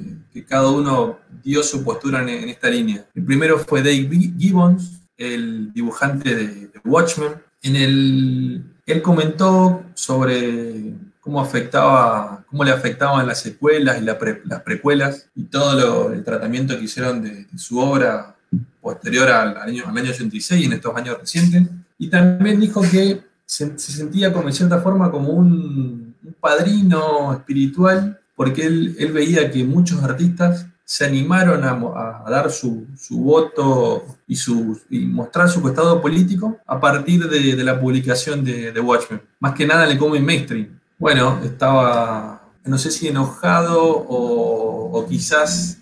cada 0.49 0.71
uno 0.71 1.19
dio 1.45 1.63
su 1.63 1.85
postura 1.85 2.23
en, 2.23 2.49
esta 2.49 2.69
línea. 2.71 3.05
El 3.15 3.25
primero 3.25 3.59
fue 3.59 3.83
Dave 3.83 4.09
Gibbons, 4.39 5.03
el 5.17 5.73
dibujante 5.73 6.35
de, 6.35 6.71
Watchmen. 6.85 7.35
En 7.63 7.77
el, 7.77 8.65
él 8.87 9.03
comentó 9.03 9.85
sobre 9.95 10.95
cómo 11.21 11.41
afectaba, 11.41 12.45
cómo 12.49 12.65
le 12.65 12.71
afectaban 12.71 13.27
las 13.27 13.41
secuelas 13.41 14.01
y 14.01 14.05
las 14.05 14.63
precuelas 14.63 15.27
y 15.35 15.45
todo 15.45 16.13
el 16.13 16.25
tratamiento 16.25 16.77
que 16.77 16.85
hicieron 16.85 17.23
de, 17.23 17.47
su 17.57 17.79
obra 17.79 18.35
posterior 18.81 19.29
al, 19.29 19.57
año, 19.59 19.85
al 19.87 19.97
año 19.97 20.11
86 20.11 20.63
y 20.63 20.65
en 20.65 20.73
estos 20.73 20.97
años 20.97 21.19
recientes. 21.21 21.63
Y 21.99 22.09
también 22.09 22.59
dijo 22.59 22.81
que 22.83 23.23
se, 23.45 23.79
sentía 23.79 24.33
como 24.33 24.49
en 24.49 24.55
cierta 24.55 24.81
forma 24.81 25.11
como 25.11 25.31
un, 25.31 26.01
padrino 26.39 27.35
espiritual 27.35 28.19
porque 28.35 28.65
él, 28.65 28.97
él, 28.99 29.13
veía 29.13 29.51
que 29.51 29.63
muchos 29.65 30.03
artistas 30.03 30.67
se 30.91 31.05
animaron 31.05 31.63
a, 31.63 32.25
dar 32.29 32.51
su, 32.51 32.85
voto 33.11 34.05
y, 34.27 34.35
su, 34.35 34.81
y 34.91 35.07
mostrar 35.07 35.49
su 35.49 35.67
estado 35.69 36.01
político 36.01 36.59
a 36.67 36.81
partir 36.81 37.29
de, 37.29 37.63
la 37.63 37.79
publicación 37.79 38.43
de, 38.43 38.73
de, 38.73 38.81
Watchmen. 38.81 39.21
Más 39.39 39.55
que 39.55 39.67
nada 39.67 39.85
en 39.85 39.93
el 39.93 39.99
cómic 39.99 40.23
mainstream. 40.23 40.80
Bueno, 41.01 41.41
estaba, 41.43 42.53
no 42.67 42.77
sé 42.77 42.91
si 42.91 43.09
enojado 43.09 43.81
o, 43.83 45.07
quizás 45.09 45.79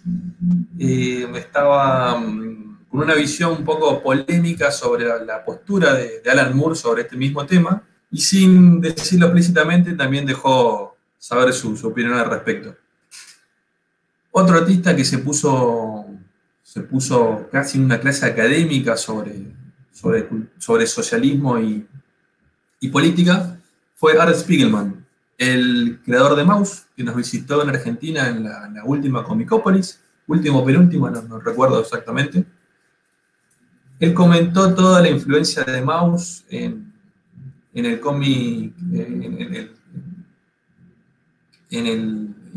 eh, 0.79 1.29
estaba 1.35 2.21
mm, 2.21 2.87
con 2.89 3.01
una 3.01 3.15
visión 3.15 3.51
un 3.51 3.65
poco 3.65 4.01
polémica 4.01 4.71
sobre 4.71 5.07
la, 5.27 5.45
postura 5.45 5.95
de, 5.95 6.23
Alan 6.31 6.57
Moore 6.57 6.77
sobre 6.77 7.03
este 7.03 7.17
mismo 7.17 7.45
tema 7.45 7.83
y 8.13 8.21
sin 8.21 8.81
decirlo 8.81 9.27
explícitamente 9.27 9.95
también 9.95 10.25
dejó 10.25 10.97
saber 11.19 11.53
su, 11.53 11.75
opinión 11.85 12.15
al 12.15 12.31
respecto. 12.31 12.77
Otro 14.31 14.59
artista 14.59 14.95
que 14.95 15.05
se 15.05 15.19
puso, 15.19 16.07
se 16.63 16.83
puso 16.83 17.49
casi 17.51 17.79
en 17.79 17.87
una 17.87 17.99
clase 17.99 18.25
académica 18.25 18.97
sobre, 18.97 19.35
sobre, 19.91 20.29
sobre 20.59 20.87
socialismo 20.87 21.59
y, 21.59 21.85
política 22.93 23.59
fue 23.97 24.17
Art 24.17 24.37
Spiegelman, 24.37 24.98
el 25.39 26.01
creador 26.05 26.37
de 26.37 26.45
Mouse, 26.45 26.87
que 26.97 27.05
nos 27.05 27.17
visitó 27.17 27.63
en 27.63 27.71
Argentina 27.71 28.29
en 28.29 28.45
la, 28.45 28.83
última 28.85 29.25
Comicópolis, 29.25 30.01
último 30.27 30.65
penúltimo, 30.65 31.09
no, 31.09 31.41
recuerdo 31.41 31.81
exactamente. 31.81 32.45
Él 34.01 34.15
comentó 34.15 34.75
toda 34.75 35.01
la 35.01 35.09
influencia 35.09 35.65
de 35.65 35.81
Mouse 35.81 36.45
en, 36.51 36.93
el 37.73 38.01
cómic, 38.01 38.75
en, 38.93 39.25
en 39.41 39.55
el 39.55 39.79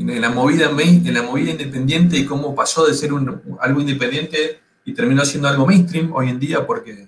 en 0.10 0.22
la 0.22 0.30
movida 0.30 0.72
en 0.80 1.14
la 1.14 1.24
movida 1.24 1.52
independiente 1.52 2.18
y 2.18 2.26
cómo 2.26 2.56
pasó 2.56 2.86
de 2.86 2.94
ser 2.94 3.12
algo 3.60 3.82
independiente 3.82 4.60
y 4.86 4.94
terminó 4.94 5.26
siendo 5.26 5.48
algo 5.48 5.66
mainstream 5.66 6.12
hoy 6.14 6.30
en 6.30 6.40
día 6.40 6.66
porque 6.66 7.08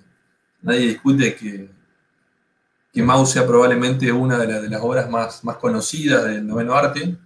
nadie 0.62 0.88
discute 0.88 1.36
que, 1.36 1.70
que 2.94 3.02
Mao 3.02 3.26
sea 3.26 3.46
probablemente 3.48 4.12
una 4.12 4.38
de, 4.38 4.70
las 4.70 4.82
obras 4.82 5.10
más, 5.10 5.44
más 5.44 5.58
conocidas 5.58 6.26
del 6.26 6.46
noveno 6.46 6.76
arte 6.76 7.18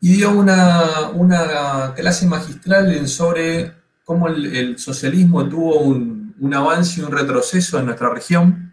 y 0.00 0.12
dio 0.14 0.30
una, 0.30 1.10
una 1.10 1.92
clase 1.94 2.26
magistral 2.26 3.06
sobre 3.06 3.74
cómo 4.04 4.28
el, 4.28 4.78
socialismo 4.78 5.46
tuvo 5.46 5.80
un, 5.80 6.34
un 6.40 6.54
avance 6.54 7.00
y 7.00 7.04
un 7.04 7.12
retroceso 7.12 7.78
en 7.78 7.84
nuestra 7.84 8.08
región 8.08 8.72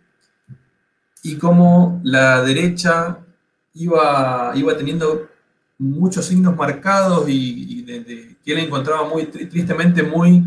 y 1.22 1.36
cómo 1.36 2.00
la 2.04 2.42
derecha 2.42 3.20
iba, 3.74 4.54
iba 4.56 4.78
teniendo 4.78 5.28
muchos 5.78 6.26
signos 6.26 6.56
marcados 6.56 7.26
y, 7.28 7.86
que 8.44 8.54
él 8.54 8.60
encontraba 8.60 9.08
muy 9.08 9.26
tristemente 9.26 10.04
muy 10.04 10.44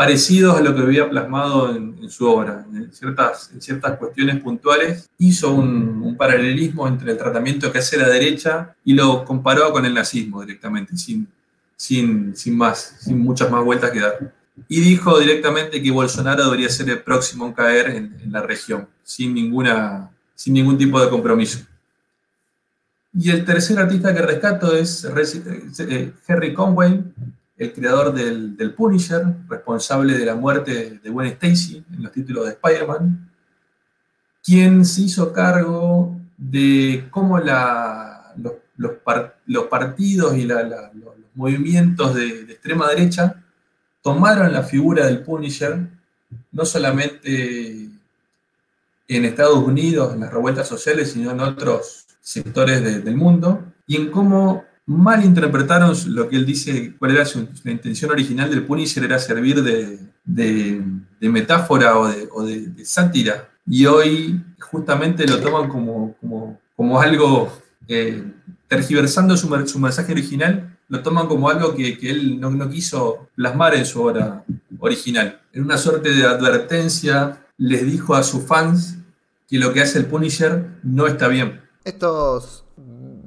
parecidos 0.00 0.56
a 0.56 0.62
lo 0.62 0.74
que 0.74 0.80
había 0.80 1.10
plasmado 1.10 1.76
en, 1.76 2.08
su 2.08 2.26
obra. 2.26 2.64
En 2.72 2.90
ciertas, 2.90 3.50
en 3.52 3.60
ciertas 3.60 3.98
cuestiones 3.98 4.40
puntuales 4.40 5.10
hizo 5.18 5.52
un, 5.52 6.16
paralelismo 6.16 6.88
entre 6.88 7.12
el 7.12 7.18
tratamiento 7.18 7.70
que 7.70 7.80
hace 7.80 7.98
la 7.98 8.08
derecha 8.08 8.74
y 8.82 8.94
lo 8.94 9.26
comparó 9.26 9.70
con 9.72 9.84
el 9.84 9.92
nazismo 9.92 10.40
directamente, 10.40 10.96
sin, 10.96 11.28
sin, 11.76 12.34
sin, 12.34 12.56
más, 12.56 12.96
sin 13.00 13.18
muchas 13.18 13.50
más 13.50 13.62
vueltas 13.62 13.90
que 13.90 14.00
dar. 14.00 14.32
Y 14.68 14.80
dijo 14.80 15.18
directamente 15.18 15.82
que 15.82 15.90
Bolsonaro 15.90 16.44
debería 16.44 16.70
ser 16.70 16.88
el 16.88 17.02
próximo 17.02 17.46
en 17.46 17.52
caer 17.52 17.90
en, 17.90 18.16
en 18.22 18.32
la 18.32 18.40
región, 18.40 18.88
sin, 19.02 19.34
ninguna, 19.34 20.10
sin 20.34 20.54
ningún 20.54 20.78
tipo 20.78 20.98
de 20.98 21.10
compromiso. 21.10 21.58
Y 23.12 23.28
el 23.28 23.44
tercer 23.44 23.78
artista 23.78 24.14
que 24.14 24.22
rescato 24.22 24.74
es 24.74 25.04
eh, 25.04 26.12
Henry 26.26 26.54
Conway, 26.54 27.04
el 27.60 27.74
creador 27.74 28.14
del, 28.14 28.74
Punisher, 28.74 29.22
responsable 29.46 30.16
de 30.16 30.24
la 30.24 30.34
muerte 30.34 30.98
de 31.02 31.10
Gwen 31.10 31.28
Stacy 31.28 31.84
en 31.92 32.02
los 32.02 32.10
títulos 32.10 32.46
de 32.46 32.52
Spider-Man, 32.52 33.30
quien 34.42 34.82
se 34.86 35.02
hizo 35.02 35.30
cargo 35.30 36.18
de 36.38 37.06
cómo 37.10 37.38
los, 37.38 38.92
partidos 39.68 40.38
y 40.38 40.44
los 40.44 40.58
movimientos 41.34 42.14
de, 42.14 42.44
extrema 42.44 42.88
derecha 42.88 43.44
tomaron 44.00 44.50
la 44.54 44.62
figura 44.62 45.04
del 45.04 45.22
Punisher, 45.22 45.86
no 46.52 46.64
solamente 46.64 47.90
en 49.06 49.24
Estados 49.26 49.58
Unidos, 49.58 50.14
en 50.14 50.20
las 50.20 50.32
revueltas 50.32 50.66
sociales, 50.66 51.12
sino 51.12 51.30
en 51.32 51.40
otros 51.40 52.06
sectores 52.22 53.04
del 53.04 53.16
mundo 53.16 53.62
y 53.86 53.96
en 53.96 54.10
cómo 54.10 54.69
malinterpretaron 54.90 55.96
lo 56.08 56.28
que 56.28 56.36
él 56.36 56.44
dice, 56.44 56.94
cuál 56.98 57.12
era 57.12 57.24
su, 57.24 57.46
intención 57.64 58.10
original 58.10 58.50
del 58.50 58.64
Punisher, 58.64 59.04
era 59.04 59.18
servir 59.20 59.62
de, 59.62 60.82
metáfora 61.20 61.96
o, 61.96 62.42
de, 62.44 62.84
sátira. 62.84 63.48
Y 63.66 63.86
hoy 63.86 64.42
justamente 64.58 65.26
lo 65.28 65.38
toman 65.38 65.68
como, 65.68 66.16
como, 66.74 67.00
algo, 67.00 67.52
eh, 67.86 68.24
tergiversando 68.66 69.36
su, 69.36 69.46
su, 69.68 69.78
mensaje 69.78 70.10
original, 70.10 70.76
lo 70.88 71.00
toman 71.02 71.28
como 71.28 71.48
algo 71.48 71.72
que, 71.74 71.96
él 72.02 72.40
no, 72.40 72.50
no, 72.50 72.68
quiso 72.68 73.28
plasmar 73.36 73.76
en 73.76 73.86
su 73.86 74.02
obra 74.02 74.44
original. 74.80 75.40
En 75.52 75.62
una 75.62 75.78
suerte 75.78 76.12
de 76.12 76.24
advertencia, 76.24 77.46
les 77.58 77.86
dijo 77.86 78.16
a 78.16 78.24
sus 78.24 78.44
fans 78.44 78.96
que 79.48 79.58
lo 79.58 79.72
que 79.72 79.82
hace 79.82 80.00
el 80.00 80.06
Punisher 80.06 80.66
no 80.82 81.06
está 81.06 81.28
bien. 81.28 81.60
Estos 81.84 82.64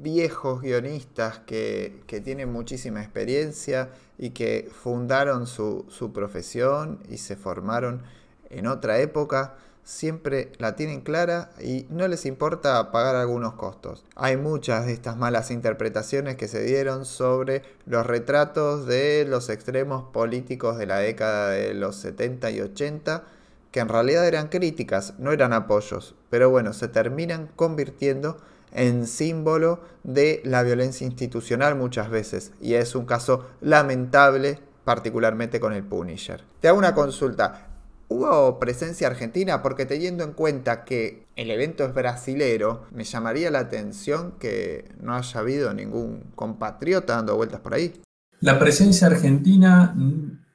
viejos 0.04 0.60
guionistas 0.60 1.40
que, 1.40 2.04
tienen 2.24 2.52
muchísima 2.52 3.02
experiencia 3.02 3.88
y 4.18 4.30
que 4.30 4.70
fundaron 4.70 5.48
su, 5.48 6.12
profesión 6.14 7.00
y 7.08 7.18
se 7.18 7.34
formaron 7.34 8.02
en 8.50 8.68
otra 8.68 9.00
época, 9.00 9.56
siempre 9.82 10.52
la 10.58 10.76
tienen 10.76 11.00
clara 11.00 11.50
y 11.60 11.86
no 11.90 12.06
les 12.06 12.24
importa 12.24 12.92
pagar 12.92 13.16
algunos 13.16 13.54
costos. 13.54 14.04
Hay 14.14 14.36
muchas 14.36 14.86
de 14.86 14.92
estas 14.92 15.16
malas 15.16 15.50
interpretaciones 15.50 16.36
que 16.36 16.46
se 16.46 16.62
dieron 16.62 17.04
sobre 17.04 17.62
los 17.86 18.06
retratos 18.06 18.86
de 18.86 19.26
los 19.28 19.48
extremos 19.48 20.04
políticos 20.12 20.78
de 20.78 20.86
la 20.86 20.98
década 20.98 21.50
de 21.50 21.74
los 21.74 21.96
70 21.96 22.50
y 22.52 22.60
80 22.60 23.24
que 23.72 23.80
en 23.80 23.88
realidad 23.88 24.28
eran 24.28 24.50
críticas, 24.50 25.14
no 25.18 25.32
eran 25.32 25.52
apoyos, 25.52 26.14
pero 26.30 26.48
bueno, 26.48 26.72
se 26.72 26.86
terminan 26.86 27.48
convirtiendo 27.56 28.36
en 28.74 29.06
símbolo 29.06 29.80
de 30.02 30.42
la 30.44 30.62
violencia 30.62 31.06
institucional 31.06 31.76
muchas 31.76 32.10
veces, 32.10 32.52
y 32.60 32.74
es 32.74 32.94
un 32.94 33.06
caso 33.06 33.46
lamentable, 33.60 34.58
particularmente 34.84 35.60
con 35.60 35.72
el 35.72 35.84
Punisher. 35.84 36.42
Te 36.60 36.68
hago 36.68 36.78
una 36.78 36.94
consulta. 36.94 37.68
¿Hubo 38.08 38.58
presencia 38.58 39.06
argentina? 39.06 39.62
Porque 39.62 39.86
teniendo 39.86 40.24
en 40.24 40.32
cuenta 40.32 40.84
que 40.84 41.26
el 41.36 41.50
evento 41.50 41.84
es 41.84 41.94
brasilero, 41.94 42.84
me 42.92 43.04
llamaría 43.04 43.50
la 43.50 43.60
atención 43.60 44.34
que 44.38 44.92
no 45.00 45.14
haya 45.14 45.40
habido 45.40 45.72
ningún 45.72 46.32
compatriota 46.34 47.14
dando 47.16 47.34
vueltas 47.34 47.60
por 47.60 47.72
ahí. 47.72 47.94
La 48.40 48.58
presencia 48.58 49.06
argentina 49.06 49.94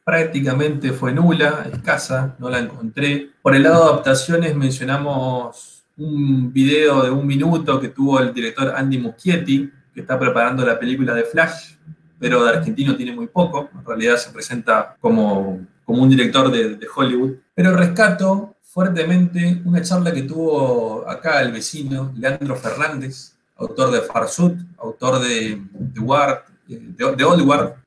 prácticamente 0.06 0.92
fue 0.94 1.12
nula, 1.12 1.68
escasa, 1.74 2.36
no 2.38 2.50
la 2.50 2.60
encontré. 2.60 3.32
Por 3.42 3.56
el 3.56 3.64
lado 3.64 3.84
de 3.84 3.90
adaptaciones 3.92 4.56
mencionamos 4.56 5.79
un 6.00 6.52
video 6.52 7.04
de 7.04 7.12
un 7.12 7.28
minuto 7.28 7.80
que 7.80 7.90
tuvo 7.90 8.20
el 8.20 8.34
director 8.34 8.74
Andy 8.76 8.98
Muschietti, 8.98 9.70
que 9.94 10.02
está 10.02 10.18
preparando 10.18 10.66
la 10.66 10.80
película 10.80 11.14
de 11.14 11.24
Flash, 11.24 11.74
pero 12.18 12.44
de 12.44 12.50
argentino 12.50 12.96
tiene 12.96 13.14
muy 13.14 13.28
poco, 13.28 13.70
en 13.74 13.86
realidad 13.86 14.18
se 14.18 14.32
presenta 14.32 14.96
como, 15.00 15.60
como 15.86 16.04
un 16.04 16.10
director 16.10 16.50
de, 16.52 16.80
Hollywood. 16.96 17.36
Pero 17.54 17.76
rescato 17.76 18.56
fuertemente 18.64 19.62
una 19.66 19.82
charla 19.82 20.14
que 20.14 20.24
tuvo 20.24 21.08
acá 21.08 21.42
el 21.42 21.52
vecino, 21.52 22.14
Leandro 22.16 22.56
Fernández, 22.56 23.34
autor 23.58 23.92
de 23.92 24.02
Farsut, 24.02 24.58
autor 24.78 25.20
de, 25.20 25.62
de 25.72 26.00
Ward, 26.00 26.44
de, 26.78 27.24
Old 27.24 27.42
War, 27.42 27.84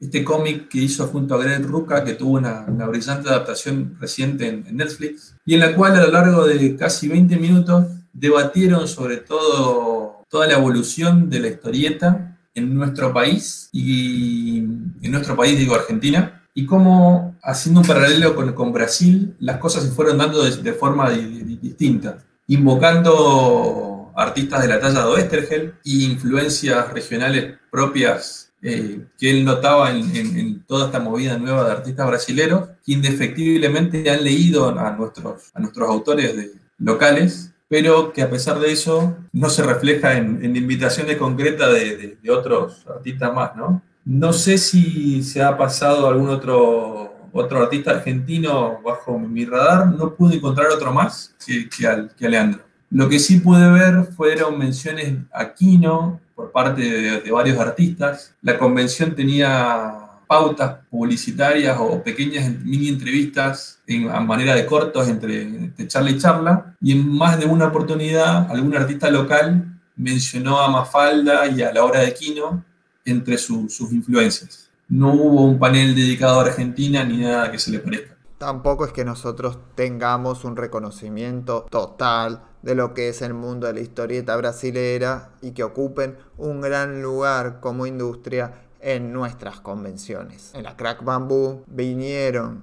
este 0.00 0.24
cómic 0.24 0.68
que 0.68 0.78
hizo 0.78 1.06
junto 1.06 1.34
a 1.34 1.38
Greg 1.38 1.64
Rucka, 1.64 2.04
que 2.04 2.14
tuvo 2.14 2.38
una, 2.38 2.62
brillante 2.62 3.28
adaptación 3.28 3.96
reciente 4.00 4.48
en, 4.48 4.76
Netflix, 4.76 5.36
y 5.44 5.54
en 5.54 5.60
la 5.60 5.74
cual 5.74 5.96
a 5.96 6.04
lo 6.04 6.10
largo 6.10 6.46
de 6.46 6.76
casi 6.76 7.08
20 7.08 7.36
minutos 7.36 7.86
debatieron 8.12 8.88
sobre 8.88 9.18
todo 9.18 10.24
toda 10.28 10.46
la 10.46 10.54
evolución 10.54 11.30
de 11.30 11.40
la 11.40 11.48
historieta 11.48 12.36
en 12.54 12.74
nuestro 12.74 13.12
país, 13.12 13.68
y 13.72 14.58
en 14.58 15.10
nuestro 15.10 15.36
país 15.36 15.58
digo 15.58 15.74
Argentina, 15.74 16.42
y 16.54 16.66
cómo 16.66 17.36
haciendo 17.42 17.82
un 17.82 17.86
paralelo 17.86 18.34
con, 18.34 18.52
con 18.52 18.72
Brasil, 18.72 19.36
las 19.38 19.58
cosas 19.58 19.84
se 19.84 19.90
fueron 19.90 20.18
dando 20.18 20.42
de, 20.42 20.72
forma 20.72 21.08
distinta, 21.10 22.18
invocando 22.48 23.97
artistas 24.18 24.62
de 24.62 24.68
la 24.68 24.80
talla 24.80 25.00
de 25.00 25.06
Oestergel 25.06 25.74
y 25.84 26.04
influencias 26.04 26.92
regionales 26.92 27.56
propias 27.70 28.52
eh, 28.60 29.06
que 29.16 29.30
él 29.30 29.44
notaba 29.44 29.92
en, 29.92 30.64
toda 30.64 30.86
esta 30.86 30.98
movida 30.98 31.38
nueva 31.38 31.64
de 31.64 31.72
artistas 31.72 32.06
brasileños, 32.06 32.68
que 32.84 32.92
indefectiblemente 32.92 34.10
han 34.10 34.24
leído 34.24 34.76
a 34.76 34.90
nuestros, 34.90 35.50
a 35.54 35.60
nuestros 35.60 35.88
autores 35.88 36.34
locales 36.78 37.52
pero 37.68 38.12
que 38.12 38.22
a 38.22 38.30
pesar 38.30 38.58
de 38.58 38.72
eso 38.72 39.16
no 39.32 39.50
se 39.50 39.62
refleja 39.62 40.16
en, 40.16 40.56
invitaciones 40.56 41.18
concretas 41.18 41.72
de, 41.72 42.18
otros 42.30 42.86
artistas 42.88 43.32
más, 43.32 43.54
¿no? 43.56 43.82
No 44.04 44.32
sé 44.32 44.56
si 44.56 45.22
se 45.22 45.42
ha 45.42 45.56
pasado 45.56 46.08
algún 46.08 46.30
otro, 46.30 47.28
otro 47.30 47.62
artista 47.62 47.90
argentino 47.90 48.80
bajo 48.82 49.18
mi 49.18 49.44
radar, 49.44 49.86
no 49.86 50.14
pude 50.14 50.36
encontrar 50.36 50.68
otro 50.68 50.92
más 50.92 51.34
que, 51.44 51.68
que, 51.68 51.86
al, 51.86 52.14
que 52.14 52.26
a 52.26 52.30
Leandro. 52.30 52.67
Lo 52.90 53.08
que 53.08 53.18
sí 53.18 53.40
pude 53.40 53.70
ver 53.70 54.04
fueron 54.16 54.58
menciones 54.58 55.14
a 55.32 55.52
Kino 55.52 56.20
por 56.34 56.50
parte 56.52 56.82
de, 56.82 57.30
varios 57.30 57.58
artistas. 57.58 58.34
La 58.42 58.58
convención 58.58 59.14
tenía 59.14 59.94
pautas 60.26 60.78
publicitarias 60.90 61.76
o 61.80 62.02
pequeñas 62.02 62.50
mini 62.64 62.88
entrevistas 62.88 63.80
en, 63.86 64.10
a 64.10 64.20
manera 64.20 64.54
de 64.54 64.64
cortos 64.64 65.08
entre, 65.08 65.72
charla 65.86 66.10
y 66.10 66.18
charla. 66.18 66.76
Y 66.80 66.92
en 66.92 67.08
más 67.08 67.38
de 67.38 67.46
una 67.46 67.66
oportunidad, 67.66 68.50
algún 68.50 68.74
artista 68.74 69.10
local 69.10 69.80
mencionó 69.96 70.60
a 70.60 70.70
Mafalda 70.70 71.46
y 71.48 71.62
a 71.62 71.72
la 71.72 71.84
obra 71.84 72.00
de 72.00 72.14
Kino 72.14 72.64
entre 73.04 73.36
sus 73.36 73.80
influencias. 73.92 74.70
No 74.88 75.12
hubo 75.12 75.44
un 75.44 75.58
panel 75.58 75.94
dedicado 75.94 76.40
a 76.40 76.44
Argentina 76.44 77.04
ni 77.04 77.18
nada 77.18 77.50
que 77.50 77.58
se 77.58 77.70
le 77.70 77.80
parezca. 77.80 78.16
Tampoco 78.38 78.84
es 78.84 78.92
que 78.92 79.04
nosotros 79.04 79.58
tengamos 79.74 80.44
un 80.44 80.56
reconocimiento 80.56 81.66
total 81.68 82.47
de 82.62 82.74
lo 82.74 82.94
que 82.94 83.08
es 83.08 83.22
el 83.22 83.34
mundo 83.34 83.66
de 83.66 83.74
la 83.74 83.80
historieta 83.80 84.36
brasilera 84.36 85.30
y 85.40 85.52
que 85.52 85.64
ocupen 85.64 86.16
un 86.36 86.60
gran 86.60 87.02
lugar 87.02 87.60
como 87.60 87.86
industria 87.86 88.52
en 88.80 89.12
nuestras 89.12 89.60
convenciones. 89.60 90.52
En 90.54 90.64
la 90.64 90.76
Crack 90.76 91.04
Bamboo 91.04 91.64
vinieron 91.66 92.62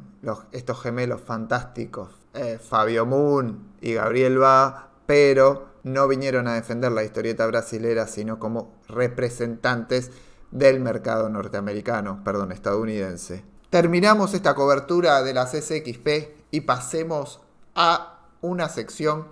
estos 0.52 0.82
gemelos 0.82 1.22
fantásticos, 1.22 2.10
eh, 2.34 2.60
Fabio 2.62 3.06
Moon 3.06 3.76
y 3.82 3.94
Gabriel 3.94 4.42
Va, 4.42 4.90
pero 5.06 5.76
no 5.84 6.08
vinieron 6.08 6.48
a 6.48 6.56
defender 6.56 6.92
la 6.92 7.04
historieta 7.04 7.46
brasilera, 7.46 8.08
sino 8.08 8.40
como 8.40 8.74
representantes 8.88 10.12
del 10.52 10.80
mercado 10.80 11.30
norteamericano, 11.30 12.24
perdón, 12.24 12.52
estadounidense. 12.52 13.44
Terminamos 13.70 14.34
esta 14.34 14.56
cobertura 14.56 15.22
de 15.22 15.34
la 15.34 15.46
CCXP 15.46 16.08
y 16.52 16.62
pasemos 16.62 17.42
a 17.76 18.20
una 18.42 18.70
sección 18.70 19.28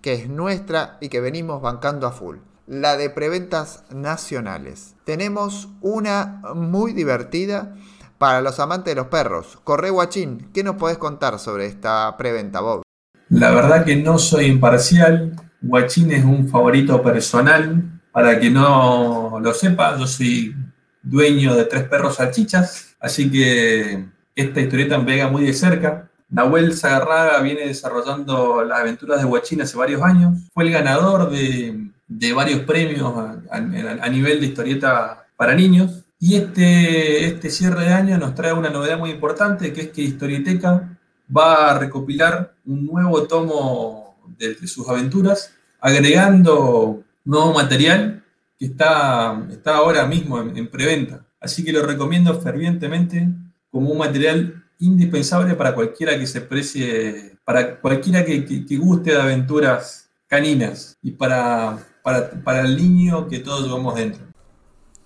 que 0.00 0.14
es 0.14 0.28
nuestra 0.28 0.98
y 1.00 1.08
que 1.08 1.20
venimos 1.20 1.62
bancando 1.62 2.06
a 2.06 2.12
full. 2.12 2.38
La 2.66 2.96
de 2.96 3.10
preventas 3.10 3.84
nacionales. 3.90 4.94
Tenemos 5.04 5.68
una 5.80 6.42
muy 6.54 6.92
divertida 6.92 7.74
para 8.18 8.40
los 8.40 8.60
amantes 8.60 8.94
de 8.94 9.00
los 9.00 9.06
perros. 9.08 9.58
Corre 9.64 9.90
Guachín, 9.90 10.50
¿qué 10.52 10.62
nos 10.62 10.76
podés 10.76 10.98
contar 10.98 11.38
sobre 11.38 11.66
esta 11.66 12.16
preventa, 12.16 12.60
Bob? 12.60 12.82
La 13.30 13.50
verdad 13.50 13.84
que 13.84 13.96
no 13.96 14.18
soy 14.18 14.46
imparcial. 14.46 15.34
Guachín 15.60 16.10
es 16.12 16.24
un 16.24 16.48
favorito 16.48 17.02
personal. 17.02 18.00
Para 18.12 18.40
que 18.40 18.50
no 18.50 19.38
lo 19.40 19.54
sepa, 19.54 19.96
yo 19.96 20.06
soy 20.06 20.54
dueño 21.02 21.54
de 21.54 21.64
tres 21.64 21.84
perros 21.84 22.16
salchichas, 22.16 22.96
así 23.00 23.30
que 23.30 24.06
esta 24.34 24.60
historieta 24.60 24.98
me 24.98 25.04
pega 25.04 25.28
muy 25.28 25.44
de 25.44 25.52
cerca. 25.52 26.07
Nahuel 26.30 26.76
Zagarraga 26.76 27.40
viene 27.40 27.66
desarrollando 27.66 28.62
las 28.62 28.80
aventuras 28.80 29.20
de 29.20 29.24
Huachín 29.24 29.62
hace 29.62 29.76
varios 29.76 30.02
años. 30.02 30.34
Fue 30.52 30.64
el 30.64 30.70
ganador 30.70 31.30
de, 31.30 31.90
varios 32.34 32.60
premios 32.60 33.14
a, 33.50 34.08
nivel 34.10 34.40
de 34.40 34.46
historieta 34.46 35.26
para 35.36 35.54
niños. 35.54 36.04
Y 36.20 36.36
este, 36.36 37.26
este 37.26 37.48
cierre 37.50 37.84
de 37.84 37.94
año 37.94 38.18
nos 38.18 38.34
trae 38.34 38.52
una 38.52 38.70
novedad 38.70 38.98
muy 38.98 39.10
importante, 39.10 39.72
que 39.72 39.82
es 39.82 39.88
que 39.88 40.02
Historieteca 40.02 40.98
va 41.34 41.70
a 41.70 41.78
recopilar 41.78 42.54
un 42.66 42.86
nuevo 42.86 43.22
tomo 43.22 44.16
de, 44.36 44.54
sus 44.66 44.88
aventuras, 44.88 45.54
agregando 45.80 47.04
nuevo 47.24 47.52
material 47.52 48.22
que 48.58 48.66
está, 48.66 49.46
está 49.50 49.76
ahora 49.76 50.06
mismo 50.06 50.40
en, 50.40 50.56
en 50.56 50.68
preventa. 50.68 51.24
Así 51.40 51.64
que 51.64 51.72
lo 51.72 51.86
recomiendo 51.86 52.38
fervientemente 52.40 53.28
como 53.70 53.90
un 53.90 53.98
material 53.98 54.64
indispensable 54.78 55.54
para 55.54 55.74
cualquiera 55.74 56.18
que 56.18 56.26
se 56.26 56.40
precie, 56.40 57.36
para 57.44 57.80
cualquiera 57.80 58.24
que, 58.24 58.46
guste 58.76 59.12
de 59.12 59.20
aventuras 59.20 60.10
caninas 60.26 60.96
y 61.02 61.12
para, 61.12 61.78
para, 62.02 62.60
el 62.60 62.76
niño 62.76 63.28
que 63.28 63.40
todos 63.40 63.66
llevamos 63.66 63.96
dentro. 63.96 64.22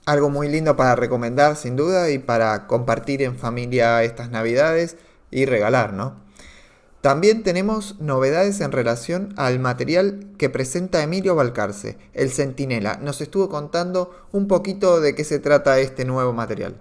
Algo 0.04 0.30
muy 0.30 0.48
lindo 0.48 0.76
para 0.76 0.96
recomendar, 0.96 1.56
sin 1.56 1.76
duda, 1.76 2.10
y 2.10 2.18
para 2.18 2.66
compartir 2.66 3.22
en 3.22 3.36
familia 3.36 4.02
estas 4.02 4.30
navidades 4.30 4.96
y 5.30 5.46
regalar, 5.46 5.92
¿no? 5.92 6.20
También 7.00 7.42
tenemos 7.42 8.00
novedades 8.00 8.60
en 8.60 8.70
relación 8.70 9.34
al 9.36 9.58
material 9.58 10.28
que 10.38 10.50
presenta 10.50 11.02
Emilio 11.02 11.34
Balcarce, 11.34 11.98
el 12.12 12.30
Centinela. 12.30 12.98
Nos 12.98 13.20
estuvo 13.20 13.48
contando 13.48 14.14
un 14.30 14.46
poquito 14.46 15.00
de 15.00 15.14
qué 15.16 15.24
se 15.24 15.40
trata 15.40 15.80
este 15.80 16.04
nuevo 16.04 16.32
material. 16.32 16.76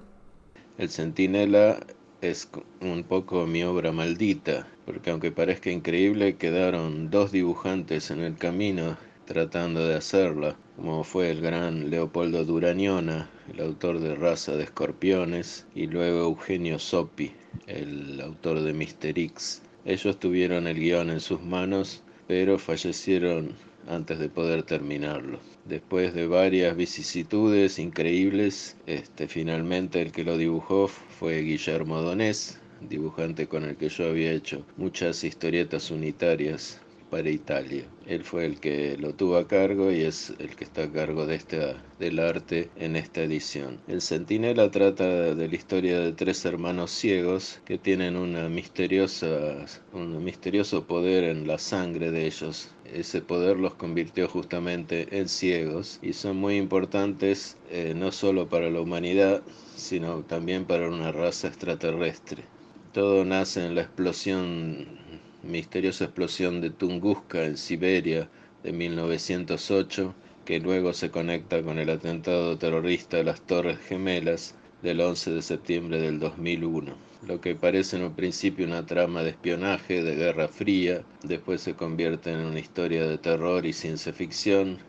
El 0.77 0.91
Centinela 0.91 1.79
es 2.21 2.49
un 2.81 3.03
poco 3.03 3.47
mi 3.47 3.63
obra 3.63 3.91
maldita, 3.91 4.67
porque 4.85 5.09
aunque 5.09 5.31
parezca 5.31 5.71
increíble, 5.71 6.37
quedaron 6.37 7.09
dos 7.09 7.31
dibujantes 7.31 8.11
en 8.11 8.19
el 8.19 8.37
camino 8.37 8.97
tratando 9.25 9.87
de 9.87 9.95
hacerla, 9.95 10.55
como 10.75 11.03
fue 11.03 11.31
el 11.31 11.41
gran 11.41 11.89
Leopoldo 11.89 12.43
Durañona, 12.45 13.29
el 13.51 13.61
autor 13.61 13.99
de 13.99 14.15
Raza 14.15 14.55
de 14.55 14.63
Escorpiones, 14.63 15.65
y 15.73 15.87
luego 15.87 16.19
Eugenio 16.19 16.79
Sopi, 16.79 17.31
el 17.67 18.21
autor 18.21 18.61
de 18.61 18.73
Mister 18.73 19.17
X. 19.17 19.61
Ellos 19.85 20.19
tuvieron 20.19 20.67
el 20.67 20.79
guion 20.79 21.09
en 21.09 21.21
sus 21.21 21.41
manos, 21.41 22.03
pero 22.27 22.59
fallecieron 22.59 23.55
antes 23.87 24.19
de 24.19 24.29
poder 24.29 24.63
terminarlo. 24.63 25.39
Después 25.71 26.13
de 26.13 26.27
varias 26.27 26.75
vicisitudes 26.75 27.79
increíbles, 27.79 28.75
este, 28.87 29.29
finalmente 29.29 30.01
el 30.01 30.11
que 30.11 30.25
lo 30.25 30.37
dibujó 30.37 30.89
fue 30.89 31.43
Guillermo 31.43 32.01
Donés, 32.01 32.59
dibujante 32.81 33.47
con 33.47 33.63
el 33.63 33.77
que 33.77 33.87
yo 33.87 34.09
había 34.09 34.33
hecho 34.33 34.65
muchas 34.75 35.23
historietas 35.23 35.89
unitarias 35.89 36.81
para 37.09 37.29
Italia. 37.29 37.83
Él 38.07 38.23
fue 38.23 38.45
el 38.45 38.59
que 38.59 38.97
lo 38.97 39.13
tuvo 39.13 39.37
a 39.37 39.47
cargo 39.47 39.91
y 39.91 40.01
es 40.01 40.33
el 40.39 40.55
que 40.55 40.63
está 40.63 40.83
a 40.83 40.91
cargo 40.91 41.25
de 41.25 41.35
esta, 41.35 41.81
del 41.99 42.19
arte 42.19 42.69
en 42.77 42.95
esta 42.95 43.21
edición. 43.21 43.79
El 43.87 44.01
Centinela 44.01 44.71
trata 44.71 45.35
de 45.35 45.47
la 45.47 45.55
historia 45.55 45.99
de 45.99 46.13
tres 46.13 46.43
hermanos 46.45 46.91
ciegos 46.91 47.61
que 47.65 47.77
tienen 47.77 48.15
una 48.15 48.49
misteriosa, 48.49 49.65
un 49.93 50.23
misterioso 50.23 50.85
poder 50.85 51.25
en 51.25 51.47
la 51.47 51.57
sangre 51.57 52.11
de 52.11 52.25
ellos. 52.25 52.69
Ese 52.93 53.21
poder 53.21 53.57
los 53.57 53.75
convirtió 53.75 54.27
justamente 54.27 55.17
en 55.17 55.29
ciegos 55.29 55.99
y 56.01 56.11
son 56.11 56.37
muy 56.37 56.57
importantes 56.57 57.57
eh, 57.69 57.93
no 57.95 58.11
solo 58.11 58.49
para 58.49 58.69
la 58.69 58.81
humanidad, 58.81 59.41
sino 59.77 60.23
también 60.23 60.65
para 60.65 60.89
una 60.89 61.13
raza 61.13 61.47
extraterrestre. 61.47 62.43
Todo 62.91 63.23
nace 63.23 63.65
en 63.65 63.75
la 63.75 63.81
explosión 63.81 64.99
misteriosa 65.43 66.05
explosión 66.05 66.61
de 66.61 66.69
Tunguska 66.69 67.45
en 67.45 67.57
Siberia 67.57 68.29
de 68.63 68.73
1908, 68.73 70.13
que 70.45 70.59
luego 70.59 70.93
se 70.93 71.09
conecta 71.09 71.63
con 71.63 71.79
el 71.79 71.89
atentado 71.89 72.57
terrorista 72.57 73.17
de 73.17 73.23
las 73.23 73.41
Torres 73.41 73.79
Gemelas 73.79 74.55
del 74.81 75.01
11 75.01 75.31
de 75.31 75.41
septiembre 75.41 76.01
del 76.01 76.19
2001. 76.19 77.10
Lo 77.27 77.39
que 77.39 77.53
parece 77.53 77.97
en 77.97 78.03
un 78.03 78.13
principio 78.15 78.65
una 78.65 78.83
trama 78.83 79.21
de 79.21 79.29
espionaje, 79.29 80.01
de 80.01 80.15
guerra 80.15 80.47
fría, 80.47 81.03
después 81.21 81.61
se 81.61 81.75
convierte 81.75 82.31
en 82.31 82.39
una 82.39 82.59
historia 82.59 83.05
de 83.05 83.19
terror 83.19 83.63
y 83.65 83.73
ciencia 83.73 84.11
ficción, 84.11 84.79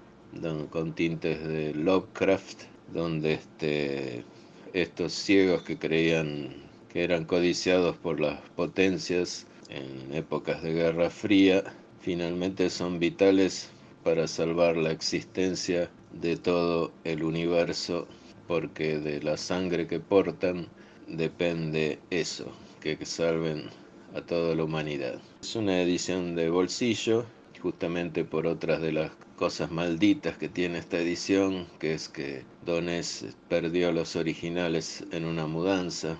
con 0.71 0.95
tintes 0.95 1.47
de 1.47 1.75
Lovecraft, 1.75 2.63
donde 2.95 3.35
este, 3.35 4.25
estos 4.73 5.13
ciegos 5.13 5.63
que 5.63 5.79
creían 5.79 6.55
que 6.89 7.05
eran 7.05 7.27
codiciados 7.27 7.97
por 7.99 8.19
las 8.19 8.41
potencias 8.57 9.47
en 9.69 10.15
épocas 10.15 10.63
de 10.63 10.73
Guerra 10.73 11.11
Fría, 11.11 11.63
finalmente 12.01 12.71
son 12.71 12.99
vitales 12.99 13.71
para 14.05 14.27
salvar 14.27 14.79
la 14.79 14.91
existencia 14.91 15.91
de 16.13 16.39
todo 16.39 16.93
el 17.05 17.25
universo, 17.25 18.07
porque 18.49 18.99
de 18.99 19.23
la 19.23 19.37
sangre 19.37 19.87
que 19.87 20.01
portan 20.01 20.69
depende 21.13 21.99
eso, 22.11 22.47
que 22.81 22.99
salven 23.05 23.69
a 24.15 24.21
toda 24.23 24.55
la 24.55 24.65
humanidad. 24.65 25.21
Es 25.43 25.55
una 25.55 25.81
edición 25.81 26.35
de 26.35 26.49
bolsillo, 26.49 27.25
justamente 27.61 28.25
por 28.25 28.47
otras 28.47 28.81
de 28.81 28.93
las 28.93 29.13
cosas 29.37 29.71
malditas 29.71 30.37
que 30.39 30.49
tiene 30.49 30.79
esta 30.79 30.99
edición, 30.99 31.67
que 31.79 31.95
es 31.95 32.09
que 32.09 32.45
Donés 32.65 33.27
perdió 33.49 33.93
los 33.93 34.17
originales 34.17 35.05
en 35.13 35.25
una 35.25 35.47
mudanza, 35.47 36.17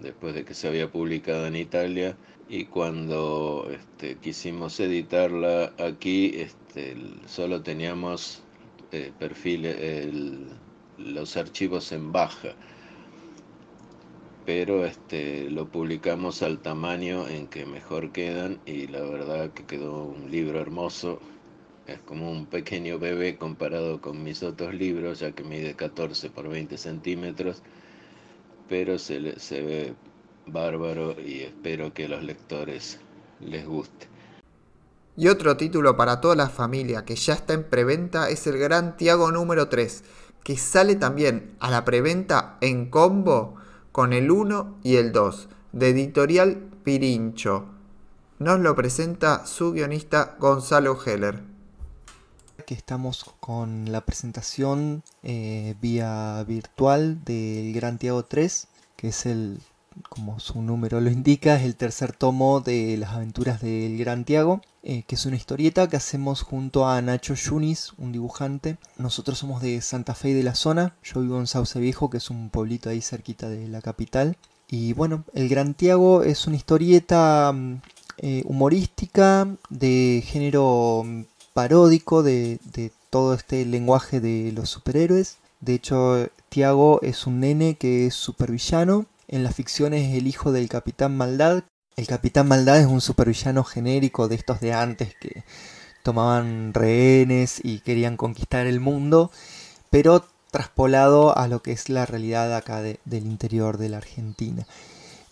después 0.00 0.34
de 0.34 0.44
que 0.44 0.54
se 0.54 0.68
había 0.68 0.90
publicado 0.90 1.46
en 1.46 1.56
Italia, 1.56 2.16
y 2.48 2.64
cuando 2.64 3.68
este, 3.70 4.16
quisimos 4.16 4.80
editarla 4.80 5.72
aquí 5.78 6.32
este, 6.34 6.96
solo 7.26 7.60
teníamos 7.62 8.42
eh, 8.90 9.12
perfiles, 9.18 9.76
los 10.96 11.36
archivos 11.36 11.92
en 11.92 12.10
baja. 12.10 12.54
Pero 14.48 14.86
este, 14.86 15.50
lo 15.50 15.68
publicamos 15.68 16.42
al 16.42 16.60
tamaño 16.60 17.28
en 17.28 17.48
que 17.48 17.66
mejor 17.66 18.12
quedan 18.12 18.58
y 18.64 18.86
la 18.86 19.02
verdad 19.02 19.50
que 19.50 19.66
quedó 19.66 20.04
un 20.04 20.30
libro 20.30 20.58
hermoso. 20.58 21.20
Es 21.86 21.98
como 21.98 22.30
un 22.30 22.46
pequeño 22.46 22.98
bebé 22.98 23.36
comparado 23.36 24.00
con 24.00 24.24
mis 24.24 24.42
otros 24.42 24.72
libros, 24.72 25.18
ya 25.18 25.32
que 25.32 25.44
mide 25.44 25.74
14 25.74 26.30
por 26.30 26.48
20 26.48 26.78
centímetros, 26.78 27.62
pero 28.70 28.98
se, 28.98 29.38
se 29.38 29.60
ve 29.60 29.94
bárbaro 30.46 31.14
y 31.20 31.40
espero 31.40 31.92
que 31.92 32.06
a 32.06 32.08
los 32.08 32.24
lectores 32.24 33.00
les 33.40 33.66
guste. 33.66 34.06
Y 35.14 35.28
otro 35.28 35.58
título 35.58 35.94
para 35.98 36.22
toda 36.22 36.36
la 36.36 36.48
familia 36.48 37.04
que 37.04 37.16
ya 37.16 37.34
está 37.34 37.52
en 37.52 37.64
preventa 37.64 38.30
es 38.30 38.46
el 38.46 38.56
Gran 38.56 38.96
Tiago 38.96 39.30
número 39.30 39.68
3, 39.68 40.04
que 40.42 40.56
sale 40.56 40.94
también 40.94 41.54
a 41.60 41.70
la 41.70 41.84
preventa 41.84 42.56
en 42.62 42.88
combo 42.88 43.58
con 43.92 44.12
el 44.12 44.30
1 44.30 44.78
y 44.82 44.96
el 44.96 45.12
2, 45.12 45.48
de 45.72 45.88
editorial 45.88 46.68
Pirincho. 46.84 47.66
Nos 48.38 48.60
lo 48.60 48.74
presenta 48.76 49.46
su 49.46 49.72
guionista 49.72 50.36
Gonzalo 50.38 50.98
Heller. 51.04 51.42
Que 52.66 52.74
estamos 52.74 53.24
con 53.40 53.90
la 53.90 54.02
presentación 54.02 55.02
eh, 55.22 55.74
vía 55.80 56.44
virtual 56.46 57.24
del 57.24 57.72
Gran 57.72 57.98
Tiago 57.98 58.24
3, 58.24 58.68
que 58.96 59.08
es 59.08 59.26
el, 59.26 59.60
como 60.08 60.38
su 60.40 60.62
número 60.62 61.00
lo 61.00 61.10
indica, 61.10 61.56
es 61.56 61.64
el 61.64 61.76
tercer 61.76 62.12
tomo 62.12 62.60
de 62.60 62.96
las 62.96 63.10
aventuras 63.12 63.60
del 63.60 63.96
Gran 63.98 64.24
Tiago. 64.24 64.60
Eh, 64.84 65.02
que 65.06 65.16
es 65.16 65.26
una 65.26 65.36
historieta 65.36 65.88
que 65.88 65.96
hacemos 65.96 66.42
junto 66.42 66.88
a 66.88 67.02
Nacho 67.02 67.34
Yunis, 67.34 67.92
un 67.98 68.10
dibujante. 68.12 68.78
Nosotros 68.96 69.36
somos 69.36 69.60
de 69.60 69.82
Santa 69.82 70.14
Fe 70.14 70.30
y 70.30 70.32
de 70.32 70.42
la 70.42 70.54
zona. 70.54 70.94
Yo 71.02 71.20
vivo 71.20 71.38
en 71.38 71.46
Sauce 71.46 71.78
Viejo, 71.78 72.08
que 72.08 72.16
es 72.16 72.30
un 72.30 72.48
pueblito 72.48 72.88
ahí 72.88 73.02
cerquita 73.02 73.50
de 73.50 73.68
la 73.68 73.82
capital. 73.82 74.36
Y 74.70 74.92
bueno, 74.94 75.24
El 75.34 75.48
Gran 75.48 75.74
Tiago 75.74 76.22
es 76.22 76.46
una 76.46 76.56
historieta 76.56 77.52
mm, 77.52 77.80
eh, 78.18 78.42
humorística 78.46 79.48
de 79.68 80.22
género 80.24 81.02
mm, 81.04 81.22
paródico 81.52 82.22
de, 82.22 82.58
de 82.72 82.92
todo 83.10 83.34
este 83.34 83.66
lenguaje 83.66 84.20
de 84.20 84.52
los 84.52 84.70
superhéroes. 84.70 85.38
De 85.60 85.74
hecho, 85.74 86.28
Tiago 86.48 87.00
es 87.02 87.26
un 87.26 87.40
nene 87.40 87.74
que 87.76 88.06
es 88.06 88.14
supervillano. 88.14 89.06
En 89.28 89.44
la 89.44 89.52
ficción 89.52 89.94
es 89.94 90.14
el 90.14 90.26
hijo 90.26 90.52
del 90.52 90.68
Capitán 90.68 91.16
Maldad, 91.16 91.64
el 91.98 92.06
Capitán 92.06 92.46
Maldad 92.46 92.78
es 92.78 92.86
un 92.86 93.00
supervillano 93.00 93.64
genérico 93.64 94.28
de 94.28 94.36
estos 94.36 94.60
de 94.60 94.72
antes 94.72 95.16
que 95.16 95.42
tomaban 96.04 96.72
rehenes 96.72 97.60
y 97.62 97.80
querían 97.80 98.16
conquistar 98.16 98.68
el 98.68 98.78
mundo, 98.78 99.32
pero 99.90 100.24
traspolado 100.52 101.36
a 101.36 101.48
lo 101.48 101.60
que 101.60 101.72
es 101.72 101.88
la 101.88 102.06
realidad 102.06 102.54
acá 102.54 102.82
del 102.82 103.26
interior 103.26 103.78
de 103.78 103.88
la 103.88 103.96
Argentina. 103.96 104.64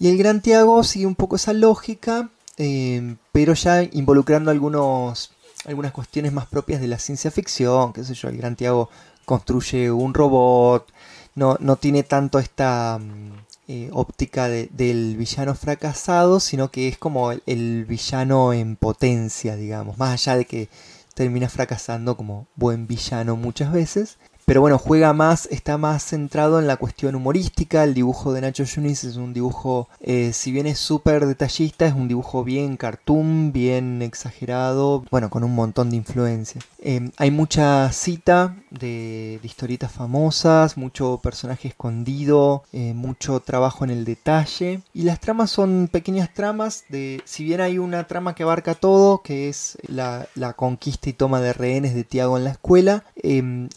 Y 0.00 0.08
el 0.08 0.18
Gran 0.18 0.42
Tiago 0.42 0.82
sigue 0.82 1.06
un 1.06 1.14
poco 1.14 1.36
esa 1.36 1.52
lógica, 1.52 2.30
eh, 2.58 3.14
pero 3.30 3.54
ya 3.54 3.84
involucrando 3.84 4.50
algunos, 4.50 5.30
algunas 5.66 5.92
cuestiones 5.92 6.32
más 6.32 6.46
propias 6.46 6.80
de 6.80 6.88
la 6.88 6.98
ciencia 6.98 7.30
ficción, 7.30 7.92
qué 7.92 8.02
sé 8.02 8.14
yo, 8.14 8.28
el 8.28 8.38
Gran 8.38 8.56
Tiago 8.56 8.90
construye 9.24 9.88
un 9.90 10.14
robot, 10.14 10.92
no, 11.36 11.56
no 11.60 11.76
tiene 11.76 12.02
tanto 12.02 12.40
esta... 12.40 12.98
Mm, 12.98 13.45
eh, 13.68 13.90
óptica 13.92 14.48
del 14.48 15.16
villano 15.16 15.54
fracasado, 15.54 16.38
sino 16.38 16.70
que 16.70 16.88
es 16.88 16.98
como 16.98 17.32
el, 17.32 17.84
villano 17.84 18.52
en 18.52 18.76
potencia, 18.76 19.56
digamos, 19.56 19.98
más 19.98 20.12
allá 20.12 20.36
de 20.36 20.44
que 20.44 20.68
termina 21.14 21.48
fracasando 21.48 22.16
como 22.16 22.46
buen 22.54 22.86
villano 22.86 23.36
muchas 23.36 23.72
veces. 23.72 24.18
Pero 24.46 24.60
bueno, 24.60 24.78
juega 24.78 25.12
más, 25.12 25.48
está 25.50 25.76
más 25.76 26.04
centrado 26.04 26.60
en 26.60 26.68
la 26.68 26.76
cuestión 26.76 27.16
humorística. 27.16 27.82
El 27.82 27.94
dibujo 27.94 28.32
de 28.32 28.42
Nacho 28.42 28.62
Yunis 28.62 29.02
es 29.02 29.16
un 29.16 29.34
dibujo, 29.34 29.88
eh, 30.00 30.32
si 30.32 30.52
bien 30.52 30.68
es 30.68 30.78
súper 30.78 31.26
detallista, 31.26 31.84
es 31.84 31.94
un 31.94 32.06
dibujo 32.06 32.44
bien 32.44 32.76
cartoon, 32.76 33.50
bien 33.52 34.02
exagerado, 34.02 35.04
bueno, 35.10 35.30
con 35.30 35.42
un 35.42 35.52
montón 35.52 35.90
de 35.90 35.96
influencias. 35.96 36.64
Em, 36.78 37.10
hay 37.16 37.32
mucha 37.32 37.90
cita 37.90 38.54
de, 38.70 39.40
historietas 39.42 39.90
famosas, 39.90 40.76
mucho 40.76 41.18
personaje 41.20 41.66
escondido, 41.66 42.62
eh, 42.72 42.94
mucho 42.94 43.40
trabajo 43.40 43.82
en 43.82 43.90
el 43.90 44.04
detalle. 44.04 44.80
Y 44.94 45.02
las 45.02 45.18
tramas 45.18 45.50
son 45.50 45.88
pequeñas 45.90 46.32
tramas 46.32 46.84
de, 46.88 47.20
si 47.24 47.42
bien 47.42 47.60
hay 47.60 47.78
una 47.78 48.06
trama 48.06 48.36
que 48.36 48.44
abarca 48.44 48.76
todo, 48.76 49.22
que 49.22 49.48
es 49.48 49.76
la, 49.88 50.28
conquista 50.54 51.10
y 51.10 51.14
toma 51.14 51.40
de 51.40 51.52
rehenes 51.52 51.96
de 51.96 52.04
Tiago 52.04 52.38
en 52.38 52.44
la 52.44 52.50
escuela, 52.50 53.02
em, 53.16 53.68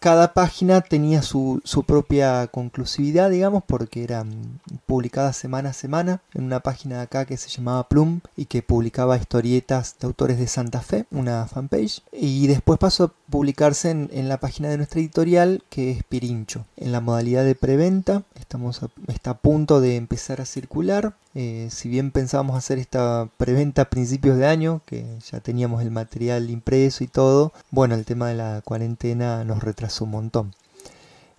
cada 0.00 0.34
página 0.34 0.80
tenía 0.80 1.22
su, 1.22 1.60
su, 1.64 1.84
propia 1.84 2.46
conclusividad, 2.48 3.30
digamos, 3.30 3.62
porque 3.66 4.02
eran 4.02 4.60
publicadas 4.86 5.36
semana 5.36 5.70
a 5.70 5.72
semana 5.72 6.22
en 6.34 6.44
una 6.44 6.60
página 6.60 6.96
de 6.96 7.02
acá 7.02 7.24
que 7.24 7.36
se 7.36 7.48
llamaba 7.48 7.88
Plum 7.88 8.20
y 8.36 8.46
que 8.46 8.62
publicaba 8.62 9.16
historietas 9.16 9.96
de 9.98 10.06
autores 10.06 10.38
de 10.38 10.46
Santa 10.46 10.80
Fe, 10.80 11.06
una 11.10 11.46
fanpage. 11.46 12.02
Y 12.12 12.46
después 12.46 12.78
pasó 12.78 13.12
publicarse 13.30 13.90
en, 13.90 14.28
la 14.28 14.38
página 14.38 14.68
de 14.68 14.76
nuestra 14.76 15.00
editorial 15.00 15.62
que 15.68 15.90
es 15.90 16.02
Pirincho. 16.04 16.64
En 16.76 16.92
la 16.92 17.00
modalidad 17.00 17.44
de 17.44 17.54
preventa 17.54 18.22
estamos 18.38 18.80
está 19.08 19.30
a 19.30 19.38
punto 19.38 19.80
de 19.80 19.96
empezar 19.96 20.40
a 20.40 20.46
circular. 20.46 21.14
Eh, 21.34 21.68
si 21.70 21.88
bien 21.88 22.10
pensábamos 22.10 22.56
hacer 22.56 22.78
esta 22.78 23.28
preventa 23.36 23.82
a 23.82 23.90
principios 23.90 24.38
de 24.38 24.46
año, 24.46 24.80
que 24.86 25.04
ya 25.30 25.40
teníamos 25.40 25.82
el 25.82 25.90
material 25.90 26.50
impreso 26.50 27.04
y 27.04 27.08
todo, 27.08 27.52
bueno, 27.70 27.94
el 27.94 28.04
tema 28.04 28.28
de 28.28 28.34
la 28.34 28.62
cuarentena 28.64 29.44
nos 29.44 29.62
retrasó 29.62 30.04
un 30.04 30.10
montón. 30.12 30.54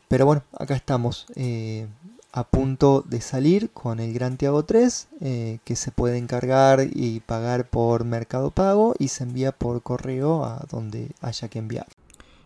Pero 0.08 0.26
bueno, 0.26 0.44
acá 0.58 0.76
estamos. 0.76 1.28
Eh, 1.36 1.88
a 2.32 2.44
punto 2.44 3.04
de 3.08 3.22
salir 3.22 3.72
con 3.72 4.00
el 4.00 4.14
Gran 4.14 4.38
Tiago 4.38 4.64
3 4.64 5.08
eh, 5.22 5.60
que 5.64 5.76
se 5.76 5.92
puede 5.92 6.18
encargar 6.18 6.82
y 6.92 7.22
pagar 7.22 7.70
por 7.70 8.06
Mercado 8.06 8.52
Pago 8.52 8.94
y 9.00 9.08
se 9.08 9.24
envía 9.24 9.52
por 9.52 9.82
correo 9.82 10.46
a 10.46 10.66
donde 10.70 11.12
haya 11.22 11.48
que 11.48 11.60
enviar. 11.60 11.88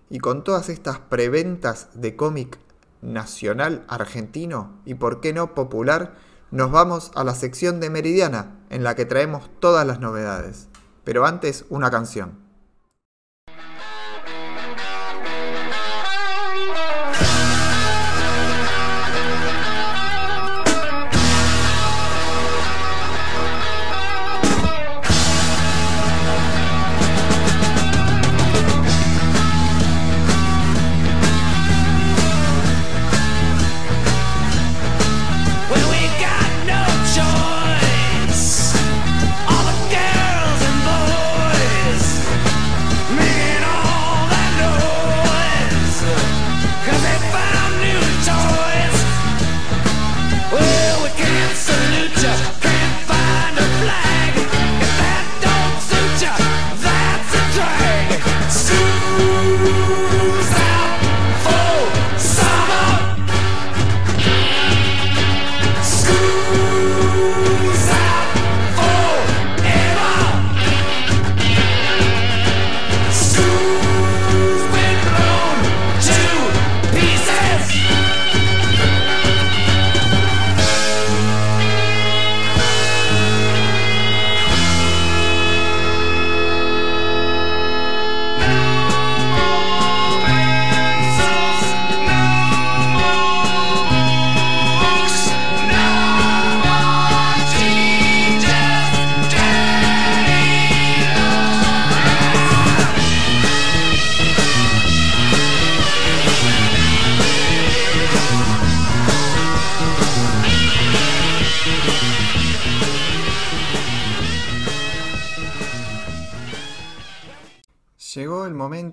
Y 0.09 0.19
con 0.19 0.43
todas 0.43 0.69
estas 0.69 0.99
preventas 0.99 1.89
de 1.93 2.15
cómic 2.15 2.59
nacional 3.01 3.83
argentino 3.87 4.79
y 4.85 4.93
por 4.95 5.21
qué 5.21 5.33
no 5.33 5.53
popular, 5.53 6.15
nos 6.51 6.71
vamos 6.71 7.11
a 7.15 7.23
la 7.23 7.35
sección 7.35 7.79
de 7.79 7.89
Meridiana 7.89 8.59
en 8.69 8.83
la 8.83 8.95
que 8.95 9.05
traemos 9.05 9.49
todas 9.59 9.85
las 9.85 9.99
novedades. 9.99 10.67
Pero 11.03 11.25
antes 11.25 11.65
una 11.69 11.91
canción. 11.91 12.42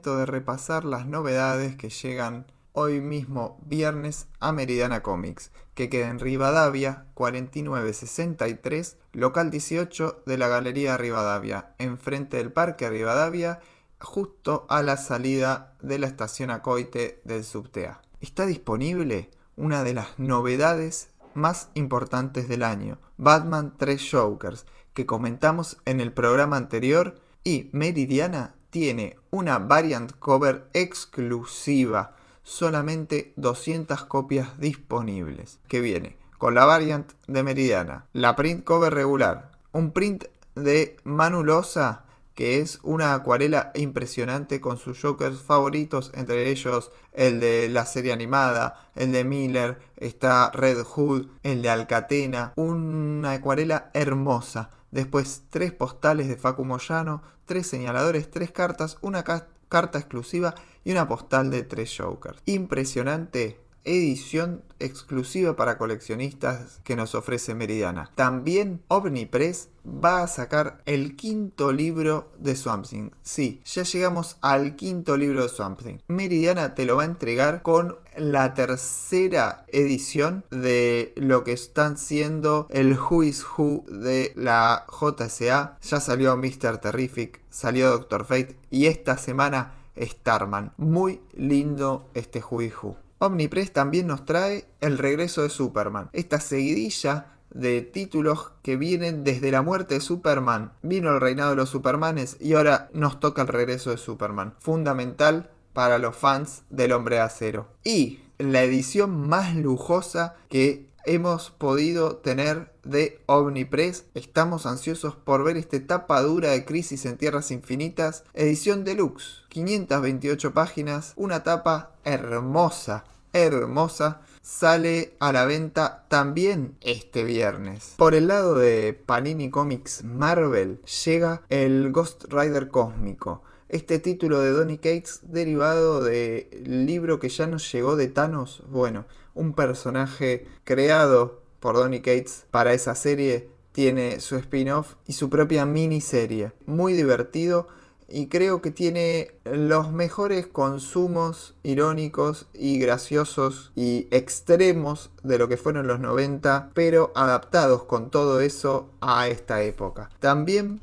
De 0.01 0.27
repasar 0.27 0.85
las 0.85 1.07
novedades 1.07 1.77
que 1.77 1.91
llegan 1.91 2.47
hoy 2.73 3.01
mismo 3.01 3.61
viernes 3.67 4.29
a 4.39 4.53
Meridiana 4.53 5.03
Comics, 5.03 5.51
que 5.75 5.91
queda 5.91 6.09
en 6.09 6.19
Rivadavia 6.19 7.07
4963, 7.15 8.97
local 9.13 9.51
18 9.51 10.23
de 10.25 10.39
la 10.39 10.49
Galería 10.49 10.97
Rivadavia, 10.97 11.75
enfrente 11.79 12.39
del 12.39 12.51
Parque 12.53 12.89
Rivadavia, 12.89 13.61
justo 14.01 14.67
a 14.71 14.83
la 14.83 14.97
salida 14.97 15.75
de 15.83 15.99
la 15.99 16.07
estación 16.07 16.51
Acoite 16.51 17.21
del 17.25 17.45
Subtea. 17.45 18.01
Está 18.21 18.47
disponible 18.47 19.31
una 19.57 19.85
de 19.85 19.93
las 19.93 20.19
novedades 20.19 21.11
más 21.35 21.69
importantes 21.75 22.49
del 22.49 22.63
año, 22.63 22.99
Batman 23.19 23.75
3 23.77 24.11
Jokers, 24.11 24.65
que 24.95 25.05
comentamos 25.05 25.77
en 25.85 26.01
el 26.01 26.13
programa 26.13 26.57
anterior 26.57 27.21
y 27.45 27.69
Meridiana 27.73 28.55
tiene 28.71 29.19
una 29.31 29.59
variant 29.59 30.13
cover 30.19 30.69
exclusiva 30.73 32.17
solamente 32.43 33.33
200 33.37 34.05
copias 34.05 34.59
disponibles. 34.59 35.59
Que 35.69 35.81
viene 35.81 36.17
con 36.39 36.55
la 36.55 36.65
variant 36.65 37.13
de 37.27 37.43
Meridiana, 37.43 38.07
la 38.13 38.35
print 38.35 38.65
cover 38.65 38.95
regular, 38.95 39.53
un 39.73 39.93
print 39.93 40.25
de 40.55 40.97
Manulosa 41.05 42.05
que 42.41 42.61
es 42.61 42.79
una 42.83 43.13
acuarela 43.13 43.71
impresionante 43.75 44.63
con 44.63 44.79
sus 44.79 44.99
jokers 44.99 45.43
favoritos, 45.43 46.11
entre 46.15 46.49
ellos 46.49 46.91
el 47.13 47.39
de 47.39 47.69
la 47.69 47.85
serie 47.85 48.15
animada, 48.15 48.89
el 48.95 49.13
de 49.13 49.25
Miller, 49.25 49.79
está 49.99 50.51
Red 50.51 50.85
Hood, 50.85 51.27
el 51.43 51.61
de 51.61 51.69
Alcatena, 51.69 52.55
una 52.57 53.33
acuarela 53.33 53.91
hermosa. 53.93 54.71
Después 54.91 55.43
tres 55.51 55.73
postales 55.73 56.29
de 56.29 56.37
Facu 56.37 56.65
Moyano, 56.65 57.23
tres 57.51 57.67
señaladores, 57.67 58.31
tres 58.31 58.53
cartas, 58.53 58.97
una 59.01 59.25
carta 59.25 59.99
exclusiva 59.99 60.55
y 60.85 60.93
una 60.93 61.09
postal 61.09 61.51
de 61.51 61.65
tres 61.65 61.93
Jokers. 61.99 62.41
Impresionante 62.47 63.59
edición 63.85 64.63
exclusiva 64.79 65.57
para 65.57 65.79
coleccionistas 65.79 66.81
que 66.85 66.97
nos 66.97 67.15
ofrece 67.15 67.55
Meridiana. 67.55 68.11
También 68.15 68.83
Omnipress 68.89 69.69
va 69.85 70.23
a 70.23 70.27
sacar 70.29 70.83
el 70.87 71.17
quinto 71.17 71.73
libro 71.73 72.33
de 72.39 72.57
Swamp 72.57 72.87
Thing. 72.87 73.11
Sí, 73.23 73.61
ya 73.65 73.83
llegamos 73.83 74.37
al 74.41 74.77
quinto 74.77 75.17
libro 75.17 75.43
de 75.43 75.49
Swamp 75.49 75.81
Thing. 75.83 75.99
Meridiana 76.09 76.75
te 76.75 76.85
lo 76.85 76.97
va 76.97 77.03
a 77.03 77.07
entregar 77.07 77.63
con 77.63 77.97
la 78.17 78.55
tercera 78.55 79.65
edición 79.69 80.45
de 80.51 81.13
lo 81.17 81.45
que 81.45 81.53
están 81.53 81.97
siendo 81.97 82.67
el 82.71 82.99
Who 82.99 83.25
Who 83.57 83.85
de 83.89 84.33
la 84.37 84.87
JSA. 84.89 85.79
Ya 85.83 86.01
salió 86.01 86.37
Mr. 86.37 86.79
Terrific, 86.79 87.41
salió 87.51 87.91
Doctor 87.91 88.25
Fate 88.25 88.57
y 88.71 88.87
esta 88.87 89.17
semana 89.17 89.75
Starman. 89.99 90.73
Muy 90.77 91.21
lindo 91.33 92.09
este 92.15 92.43
Who 92.43 92.97
Omnipress 93.23 93.73
también 93.73 94.07
nos 94.07 94.25
trae 94.25 94.65
el 94.81 94.97
regreso 94.97 95.43
de 95.43 95.51
Superman. 95.51 96.09
Esta 96.15 96.41
seguidilla 96.41 97.37
de 97.51 97.83
títulos 97.83 98.53
que 98.63 98.77
vienen 98.77 99.25
desde 99.25 99.51
la 99.51 99.61
muerte 99.61 99.95
de 99.95 100.01
Superman. 100.01 100.73
Vino 100.83 101.11
el 101.11 101.21
reinado 101.21 101.51
de 101.51 101.57
los 101.57 101.69
Supermanes 101.69 102.39
y 102.41 102.55
ahora 102.55 102.89
nos 102.95 103.21
toca 103.21 103.43
el 103.43 103.49
regreso 103.49 103.91
de 103.91 103.99
Superman. 103.99 104.55
Fundamental 104.59 105.51
para 105.75 105.99
los 105.99 106.17
fans 106.17 106.63
del 106.71 106.93
hombre 106.93 107.17
de 107.17 107.23
acero. 107.23 107.69
Y 107.85 108.21
la 108.39 108.63
edición 108.63 109.29
más 109.29 109.55
lujosa 109.55 110.37
que 110.49 110.90
hemos 111.05 111.51
podido 111.51 112.17
tener 112.17 112.73
de 112.85 113.21
Omnipress. 113.27 114.05
Estamos 114.15 114.67
ansiosos 114.67 115.17
por 115.17 115.45
ver 115.45 115.57
esta 115.57 115.77
etapa 115.77 116.21
dura 116.23 116.51
de 116.51 116.65
Crisis 116.65 117.07
en 117.07 117.17
Tierras 117.17 117.51
Infinitas, 117.51 118.25
edición 118.35 118.85
deluxe. 118.85 119.43
528 119.49 120.53
páginas, 120.53 121.13
una 121.17 121.43
tapa 121.43 121.93
hermosa, 122.05 123.05
hermosa. 123.33 124.23
Sale 124.43 125.15
a 125.21 125.33
la 125.33 125.45
venta 125.45 126.07
también 126.09 126.77
este 126.81 127.25
viernes. 127.25 127.95
Por 127.97 128.15
el 128.15 128.29
lado 128.29 128.55
de 128.55 128.95
Panini 128.95 129.51
Comics 129.51 130.03
Marvel 130.05 130.81
llega 131.05 131.43
el 131.51 131.93
Ghost 131.93 132.25
Rider 132.33 132.69
Cósmico 132.69 133.43
este 133.71 134.01
título 134.01 134.41
de 134.41 134.51
Donny 134.51 134.79
Cates 134.79 135.21
derivado 135.23 136.03
del 136.03 136.87
libro 136.87 137.21
que 137.21 137.29
ya 137.29 137.47
nos 137.47 137.71
llegó 137.73 137.95
de 137.95 138.09
Thanos. 138.09 138.65
Bueno, 138.69 139.07
un 139.41 139.55
personaje 139.55 140.47
creado 140.65 141.41
por 141.61 141.75
Donny 141.75 142.01
Cates 142.01 142.45
para 142.51 142.75
esa 142.75 142.95
serie 142.95 143.49
tiene 143.73 144.21
su 144.21 144.37
spin-off 144.37 144.97
y 145.07 145.15
su 145.15 145.31
propia 145.31 145.65
miniserie. 145.65 146.53
Muy 146.67 146.93
divertido 146.93 147.67
y 148.07 148.27
creo 148.27 148.61
que 148.61 148.71
tiene 148.71 149.33
los 149.45 149.93
mejores 149.93 150.47
consumos 150.47 151.55
irónicos 151.63 152.49
y 152.53 152.79
graciosos 152.79 153.73
y 153.75 154.09
extremos 154.11 155.11
de 155.23 155.39
lo 155.39 155.49
que 155.49 155.57
fueron 155.57 155.87
los 155.87 156.01
90, 156.01 156.71
pero 156.75 157.13
adaptados 157.15 157.85
con 157.85 158.11
todo 158.11 158.41
eso 158.41 158.91
a 159.01 159.29
esta 159.29 159.63
época. 159.63 160.11
También 160.19 160.81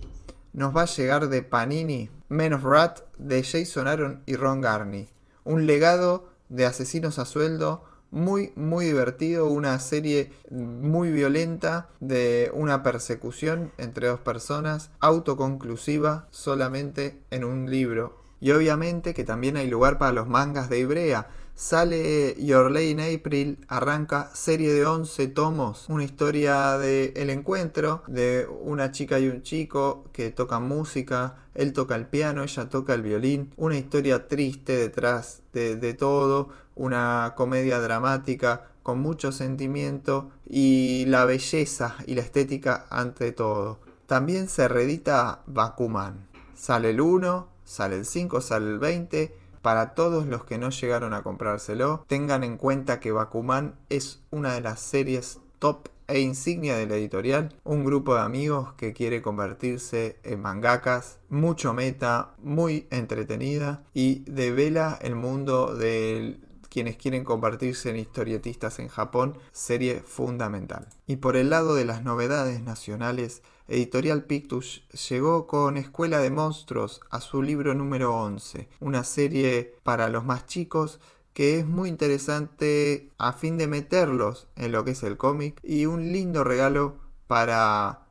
nos 0.53 0.75
va 0.75 0.83
a 0.83 0.85
llegar 0.85 1.29
de 1.29 1.43
Panini 1.43 2.09
Men 2.29 2.53
of 2.53 2.63
Rat 2.63 3.01
de 3.19 3.43
Jason 3.43 3.87
Aaron 3.87 4.23
y 4.25 4.35
Ron 4.35 4.61
Garney. 4.61 5.09
Un 5.43 5.67
legado 5.67 6.29
de 6.49 6.65
asesinos 6.65 7.19
a 7.19 7.25
sueldo 7.25 7.83
muy 8.17 8.51
muy 8.55 8.85
divertido, 8.85 9.47
una 9.47 9.79
serie 9.79 10.31
muy 10.49 11.11
violenta 11.11 11.89
de 11.99 12.51
una 12.53 12.83
persecución 12.83 13.71
entre 13.77 14.07
dos 14.07 14.19
personas, 14.19 14.89
autoconclusiva 14.99 16.27
solamente 16.31 17.21
en 17.31 17.43
un 17.43 17.69
libro. 17.69 18.21
Y 18.39 18.51
obviamente 18.51 19.13
que 19.13 19.23
también 19.23 19.57
hay 19.57 19.67
lugar 19.69 19.97
para 19.97 20.11
los 20.11 20.27
mangas 20.27 20.69
de 20.69 20.79
Ibrea, 20.79 21.27
Sale 21.59 22.35
Your 22.37 22.69
Lane 22.69 23.15
April, 23.15 23.57
arranca 23.67 24.29
serie 24.35 24.71
de 24.71 24.85
11 24.85 25.27
tomos, 25.29 25.89
una 25.89 26.03
historia 26.03 26.77
de 26.77 27.13
el 27.15 27.31
encuentro 27.31 28.03
de 28.05 28.47
una 28.61 28.91
chica 28.91 29.17
y 29.17 29.27
un 29.27 29.41
chico 29.41 30.05
que 30.13 30.29
tocan 30.29 30.67
música, 30.67 31.47
él 31.55 31.73
toca 31.73 31.95
el 31.95 32.05
piano, 32.05 32.43
ella 32.43 32.69
toca 32.69 32.93
el 32.93 33.01
violín, 33.01 33.53
una 33.57 33.75
historia 33.75 34.27
triste 34.27 34.77
detrás 34.77 35.41
de, 35.51 35.77
de 35.77 35.95
todo, 35.95 36.49
una 36.77 37.33
comedia 37.35 37.79
dramática 37.79 38.67
con 38.83 38.99
mucho 38.99 39.31
sentimiento 39.31 40.29
y 40.45 41.05
la 41.07 41.25
belleza 41.25 41.95
y 42.05 42.15
la 42.15 42.21
estética 42.21 42.85
ante 42.89 43.31
todo. 43.33 43.79
También 44.05 44.47
se 44.47 44.67
reedita 44.69 45.41
Bakuman. 45.47 46.27
Sale 46.55 46.91
el 46.91 47.01
1, 47.01 47.47
sale 47.65 47.97
el 47.97 48.05
5, 48.05 48.39
sale 48.39 48.67
el 48.67 48.79
20 48.79 49.35
para 49.61 49.93
todos 49.95 50.27
los 50.27 50.45
que 50.45 50.57
no 50.57 50.69
llegaron 50.69 51.13
a 51.13 51.23
comprárselo, 51.23 52.05
tengan 52.07 52.45
en 52.45 52.55
cuenta 52.55 53.01
que 53.01 53.11
Bakuman 53.11 53.75
es 53.89 54.21
una 54.31 54.53
de 54.53 54.61
las 54.61 54.79
series 54.79 55.41
top 55.59 55.89
e 56.07 56.21
insignia 56.21 56.77
de 56.77 56.87
la 56.87 56.95
editorial, 56.95 57.53
un 57.65 57.83
grupo 57.83 58.15
de 58.15 58.21
amigos 58.21 58.73
que 58.75 58.93
quiere 58.93 59.21
convertirse 59.21 60.19
en 60.23 60.41
mangakas, 60.41 61.19
mucho 61.29 61.73
meta, 61.73 62.33
muy 62.41 62.87
entretenida 62.91 63.83
y 63.93 64.19
devela 64.19 64.97
el 65.01 65.15
mundo 65.15 65.75
de 65.75 66.39
quienes 66.69 66.97
quieren 66.97 67.23
convertirse 67.23 67.89
en 67.89 67.97
historietistas 67.97 68.79
en 68.79 68.87
Japón, 68.87 69.37
serie 69.51 70.01
fundamental. 70.01 70.87
Y 71.05 71.17
por 71.17 71.35
el 71.35 71.49
lado 71.49 71.75
de 71.75 71.85
las 71.85 72.03
novedades 72.03 72.61
nacionales, 72.61 73.41
Editorial 73.67 74.23
Pictus 74.23 74.87
llegó 75.09 75.47
con 75.47 75.77
Escuela 75.77 76.19
de 76.19 76.29
Monstruos 76.29 77.01
a 77.09 77.19
su 77.19 77.41
libro 77.41 77.73
número 77.73 78.15
11, 78.15 78.69
una 78.79 79.03
serie 79.03 79.75
para 79.83 80.09
los 80.09 80.23
más 80.23 80.45
chicos 80.45 80.99
que 81.33 81.59
es 81.59 81.67
muy 81.67 81.89
interesante 81.89 83.11
a 83.19 83.31
fin 83.31 83.57
de 83.57 83.67
meterlos 83.67 84.47
en 84.55 84.71
lo 84.71 84.83
que 84.83 84.91
es 84.91 85.03
el 85.03 85.17
cómic 85.17 85.59
y 85.63 85.85
un 85.85 86.11
lindo 86.11 86.43
regalo 86.43 86.95
para 87.27 88.07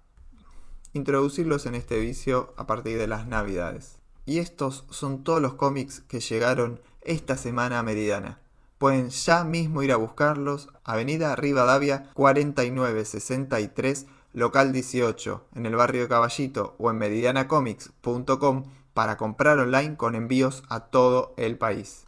introducirlos 0.93 1.67
en 1.67 1.75
este 1.75 1.99
vicio 1.99 2.55
a 2.57 2.69
partir 2.69 2.99
de 2.99 3.09
las 3.09 3.27
navidades. 3.27 3.99
Y 4.27 4.39
estos 4.39 4.85
son 4.91 5.25
todos 5.25 5.43
los 5.43 5.55
cómics 5.55 6.01
que 6.07 6.21
llegaron 6.21 6.81
esta 7.01 7.37
semana 7.37 7.79
a 7.79 7.83
Meridana. 7.83 8.41
Pueden 8.79 9.11
ya 9.11 9.45
mismo 9.45 9.83
ir 9.83 9.93
a 9.93 9.97
buscarlos, 9.97 10.69
Avenida 10.85 11.35
Rivadavia 11.35 12.11
4963 12.15 14.07
local 14.35 14.73
18, 14.73 15.47
en 15.55 15.65
el 15.65 15.77
barrio 15.77 16.03
de 16.03 16.09
Caballito 16.09 16.75
o 16.79 16.91
en 16.91 16.99
meridianacomics.com 16.99 18.65
para 18.93 19.17
comprar 19.17 19.59
online 19.59 19.97
con 19.97 20.15
envíos 20.15 20.63
a 20.69 20.81
todo 20.81 21.33
el 21.39 21.57
país. 21.57 22.06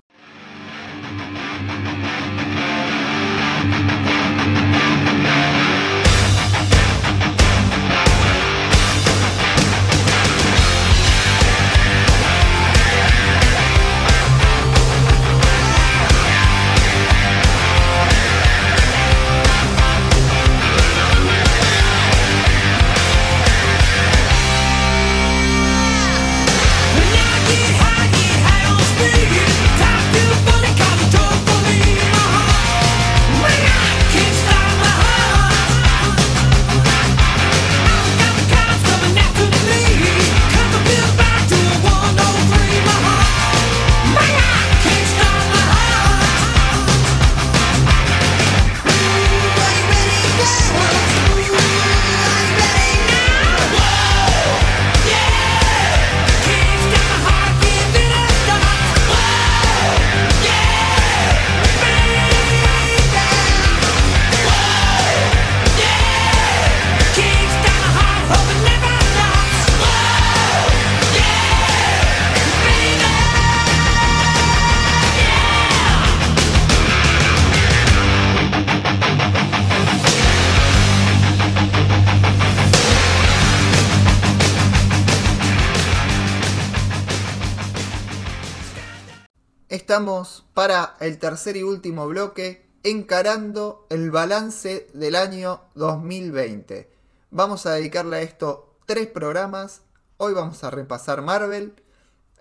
El 91.09 91.18
tercer 91.18 91.56
y 91.56 91.62
último 91.62 92.06
bloque 92.06 92.68
encarando 92.84 93.86
el 93.88 94.11
balance 94.11 94.88
del 94.92 95.16
año 95.16 95.62
2020. 95.74 96.90
Vamos 97.30 97.64
a 97.64 97.72
dedicarle 97.72 98.16
a 98.16 98.20
esto 98.20 98.76
tres 98.84 99.06
programas. 99.06 99.80
Hoy 100.18 100.34
vamos 100.34 100.62
a 100.64 100.70
repasar 100.70 101.22
Marvel. 101.22 101.74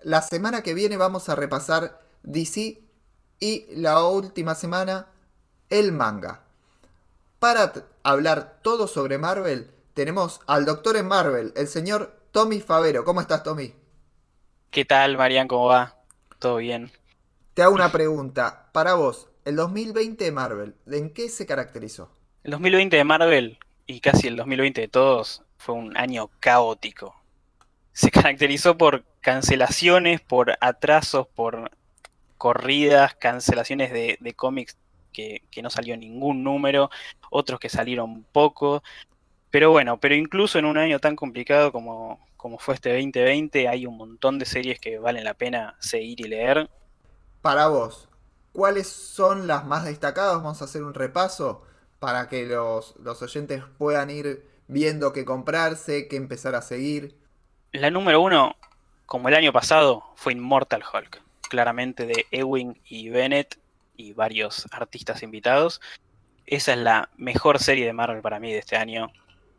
La 0.02 0.20
semana 0.20 0.62
que 0.62 0.74
viene 0.74 0.98
vamos 0.98 1.30
a 1.30 1.34
repasar 1.34 2.02
DC. 2.24 2.82
Y 3.40 3.66
la 3.74 4.04
última 4.04 4.54
semana 4.54 5.06
el 5.70 5.92
manga. 5.92 6.42
Para 7.38 7.72
hablar 8.02 8.58
todo 8.62 8.86
sobre 8.86 9.16
Marvel, 9.16 9.70
tenemos 9.94 10.40
al 10.46 10.66
doctor 10.66 10.96
en 10.96 11.06
Marvel, 11.06 11.52
el 11.56 11.68
señor 11.68 12.20
Tommy 12.32 12.60
Favero. 12.60 13.04
¿Cómo 13.04 13.20
estás, 13.20 13.44
Tommy? 13.44 13.74
¿Qué 14.70 14.84
tal, 14.84 15.16
Marian? 15.16 15.48
¿Cómo 15.48 15.66
va? 15.66 15.96
¿Todo 16.38 16.56
bien? 16.56 16.90
Te 17.58 17.64
hago 17.64 17.74
una 17.74 17.90
pregunta. 17.90 18.68
Para 18.70 18.94
vos, 18.94 19.26
el 19.44 19.56
2020 19.56 20.22
de 20.22 20.30
Marvel, 20.30 20.76
¿en 20.86 21.12
qué 21.12 21.28
se 21.28 21.44
caracterizó? 21.44 22.08
El 22.44 22.52
2020 22.52 22.96
de 22.96 23.02
Marvel 23.02 23.58
y 23.84 23.98
casi 23.98 24.28
el 24.28 24.36
2020 24.36 24.82
de 24.82 24.86
todos 24.86 25.42
fue 25.56 25.74
un 25.74 25.96
año 25.96 26.30
caótico. 26.38 27.20
Se 27.92 28.10
caracterizó 28.12 28.78
por 28.78 29.02
cancelaciones, 29.20 30.20
por 30.20 30.56
atrasos, 30.60 31.26
por 31.26 31.72
corridas, 32.36 33.16
cancelaciones 33.16 33.92
de, 33.92 34.34
cómics 34.36 34.76
que, 35.12 35.42
no 35.60 35.68
salió 35.68 35.96
ningún 35.96 36.44
número, 36.44 36.90
otros 37.28 37.58
que 37.58 37.68
salieron 37.68 38.22
poco. 38.22 38.84
Pero 39.50 39.72
bueno, 39.72 39.98
pero 39.98 40.14
incluso 40.14 40.60
en 40.60 40.64
un 40.64 40.78
año 40.78 41.00
tan 41.00 41.16
complicado 41.16 41.72
como, 41.72 42.24
como 42.36 42.60
fue 42.60 42.76
este 42.76 42.90
2020, 42.90 43.66
hay 43.66 43.84
un 43.84 43.96
montón 43.96 44.38
de 44.38 44.44
series 44.44 44.78
que 44.78 45.00
valen 45.00 45.24
la 45.24 45.34
pena 45.34 45.76
seguir 45.80 46.20
y 46.20 46.28
leer. 46.28 46.70
Para 47.48 47.68
vos, 47.68 48.10
¿cuáles 48.52 48.86
son 48.88 49.46
las 49.46 49.64
más 49.64 49.86
destacadas? 49.86 50.34
Vamos 50.34 50.60
a 50.60 50.66
hacer 50.66 50.82
un 50.82 50.92
repaso 50.92 51.62
para 51.98 52.28
que 52.28 52.44
los, 52.44 52.94
los 53.02 53.22
oyentes 53.22 53.62
puedan 53.78 54.10
ir 54.10 54.46
viendo 54.66 55.14
qué 55.14 55.24
comprarse, 55.24 56.08
qué 56.08 56.16
empezar 56.16 56.54
a 56.54 56.60
seguir. 56.60 57.16
La 57.72 57.90
número 57.90 58.20
uno, 58.20 58.54
como 59.06 59.30
el 59.30 59.34
año 59.34 59.50
pasado, 59.50 60.04
fue 60.14 60.34
Immortal 60.34 60.84
Hulk, 60.92 61.22
claramente 61.48 62.04
de 62.04 62.26
Ewing 62.32 62.78
y 62.84 63.08
Bennett 63.08 63.58
y 63.96 64.12
varios 64.12 64.66
artistas 64.70 65.22
invitados. 65.22 65.80
Esa 66.44 66.74
es 66.74 66.78
la 66.80 67.08
mejor 67.16 67.60
serie 67.60 67.86
de 67.86 67.94
Marvel 67.94 68.20
para 68.20 68.40
mí 68.40 68.52
de 68.52 68.58
este 68.58 68.76
año 68.76 69.10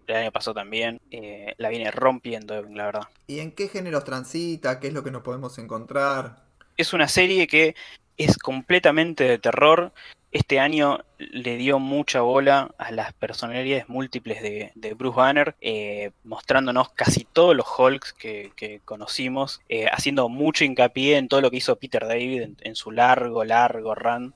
el 0.06 0.16
año 0.16 0.32
pasado 0.32 0.54
también, 0.54 1.02
eh, 1.10 1.56
la 1.58 1.70
viene 1.70 1.90
rompiendo, 1.90 2.62
la 2.62 2.86
verdad. 2.86 3.08
¿Y 3.26 3.40
en 3.40 3.52
qué 3.52 3.68
géneros 3.68 4.04
transita? 4.04 4.80
¿Qué 4.80 4.90
es 4.90 4.94
lo 4.94 5.04
que 5.04 5.12
nos 5.12 5.24
podemos 5.24 5.58
encontrar? 5.58 6.49
Es 6.80 6.94
una 6.94 7.10
serie 7.10 7.46
que 7.48 7.76
es 8.16 8.38
completamente 8.38 9.26
de 9.26 9.38
terror. 9.38 9.92
Este 10.32 10.62
año 10.62 11.04
le 11.18 11.58
dio 11.58 11.78
mucha 11.78 12.22
bola 12.22 12.74
a 12.78 12.92
las 12.92 13.12
personalidades 13.12 13.90
múltiples 13.90 14.42
de, 14.42 14.94
Bruce 14.94 15.18
Banner, 15.18 15.58
eh, 15.60 16.12
mostrándonos 16.24 16.90
casi 16.94 17.26
todos 17.26 17.54
los 17.54 17.68
Hulks 17.78 18.14
que, 18.14 18.80
conocimos, 18.86 19.60
eh, 19.68 19.88
haciendo 19.92 20.30
mucho 20.30 20.64
hincapié 20.64 21.18
en 21.18 21.28
todo 21.28 21.42
lo 21.42 21.52
que 21.52 21.58
hizo 21.58 21.76
Peter 21.76 22.08
David 22.08 22.52
en, 22.62 22.76
su 22.78 22.92
largo, 22.92 23.44
largo 23.44 23.94
run 23.94 24.34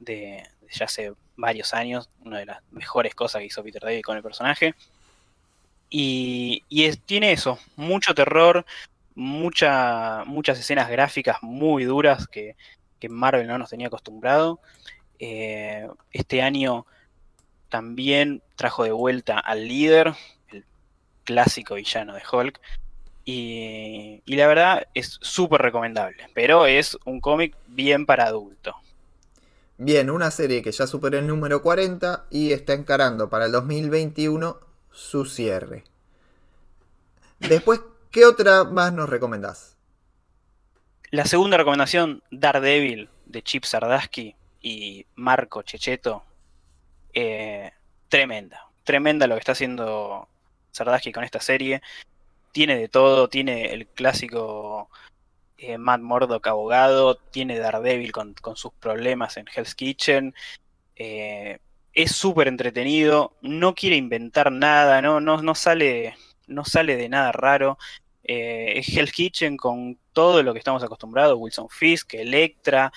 de, 0.00 0.42
de 0.60 0.68
ya 0.72 0.86
hace 0.86 1.12
varios 1.36 1.74
años, 1.74 2.10
una 2.24 2.40
de 2.40 2.46
las 2.46 2.60
mejores 2.72 3.14
cosas 3.14 3.38
que 3.38 3.46
hizo 3.46 3.62
Peter 3.62 3.82
David 3.82 4.02
con 4.02 4.16
el 4.16 4.22
personaje. 4.24 4.74
Y, 5.90 6.64
tiene 7.06 7.30
eso, 7.30 7.60
mucho 7.76 8.16
terror, 8.16 8.66
mucha, 9.18 10.22
muchas 10.26 10.60
escenas 10.60 10.88
gráficas 10.88 11.38
muy 11.42 11.84
duras 11.84 12.28
que, 12.28 12.56
Marvel 13.08 13.46
no 13.46 13.58
nos 13.58 13.70
tenía 13.70 13.88
acostumbrado. 13.88 14.60
Eh, 15.18 15.88
este 16.12 16.42
año 16.42 16.86
también 17.68 18.42
trajo 18.56 18.84
de 18.84 18.92
vuelta 18.92 19.38
al 19.38 19.66
líder, 19.68 20.14
el 20.50 20.64
clásico 21.24 21.74
villano 21.74 22.14
de 22.14 22.22
Hulk. 22.30 22.60
Y, 23.24 24.22
y 24.24 24.36
la 24.36 24.46
verdad 24.46 24.88
es 24.94 25.18
súper 25.20 25.62
recomendable, 25.62 26.28
pero 26.34 26.66
es 26.66 26.96
un 27.04 27.20
cómic 27.20 27.54
bien 27.66 28.06
para 28.06 28.24
adulto. 28.24 28.74
Bien, 29.76 30.10
una 30.10 30.30
serie 30.30 30.62
que 30.62 30.72
ya 30.72 30.86
superó 30.86 31.18
el 31.18 31.26
número 31.26 31.62
40 31.62 32.26
y 32.30 32.52
está 32.52 32.72
encarando 32.72 33.28
para 33.28 33.46
el 33.46 33.52
2021 33.52 34.58
su 34.90 35.24
cierre. 35.24 35.84
Después, 37.38 37.80
¿qué 38.10 38.24
otra 38.24 38.64
más 38.64 38.92
nos 38.92 39.08
recomendás? 39.08 39.76
La 41.10 41.24
segunda 41.24 41.56
recomendación, 41.56 42.22
Daredevil, 42.30 43.08
de 43.26 43.42
Chip 43.42 43.64
Sardaski 43.64 44.36
y 44.60 45.06
Marco 45.14 45.62
Checheto. 45.62 46.24
Eh, 47.14 47.70
tremenda. 48.08 48.68
Tremenda 48.84 49.26
lo 49.26 49.34
que 49.34 49.40
está 49.40 49.52
haciendo 49.52 50.28
Sardaski 50.72 51.12
con 51.12 51.24
esta 51.24 51.40
serie. 51.40 51.82
Tiene 52.52 52.76
de 52.76 52.88
todo, 52.88 53.28
tiene 53.28 53.72
el 53.72 53.86
clásico 53.86 54.90
eh, 55.58 55.76
Matt 55.76 56.00
Murdock 56.00 56.46
abogado, 56.46 57.16
tiene 57.16 57.58
Daredevil 57.58 58.12
con, 58.12 58.34
sus 58.54 58.72
problemas 58.74 59.36
en 59.36 59.46
Hell's 59.52 59.74
Kitchen. 59.74 60.34
Eh, 60.94 61.58
es 61.92 62.12
súper 62.12 62.46
entretenido, 62.46 63.36
no 63.42 63.74
quiere 63.74 63.96
inventar 63.96 64.52
nada, 64.52 65.02
no, 65.02 65.20
no, 65.20 65.54
sale, 65.56 66.16
no 66.48 66.64
sale 66.64 66.96
de 66.96 67.08
nada 67.08 67.32
raro. 67.32 67.78
Eh, 68.24 68.74
es 68.76 68.88
Hell's 68.88 69.12
Kitchen 69.12 69.56
con 69.56 69.98
todo 70.12 70.42
lo 70.42 70.52
que 70.52 70.58
estamos 70.58 70.82
acostumbrados, 70.82 71.38
Wilson 71.38 71.68
Fisk, 71.70 72.14
Electra, 72.14 72.92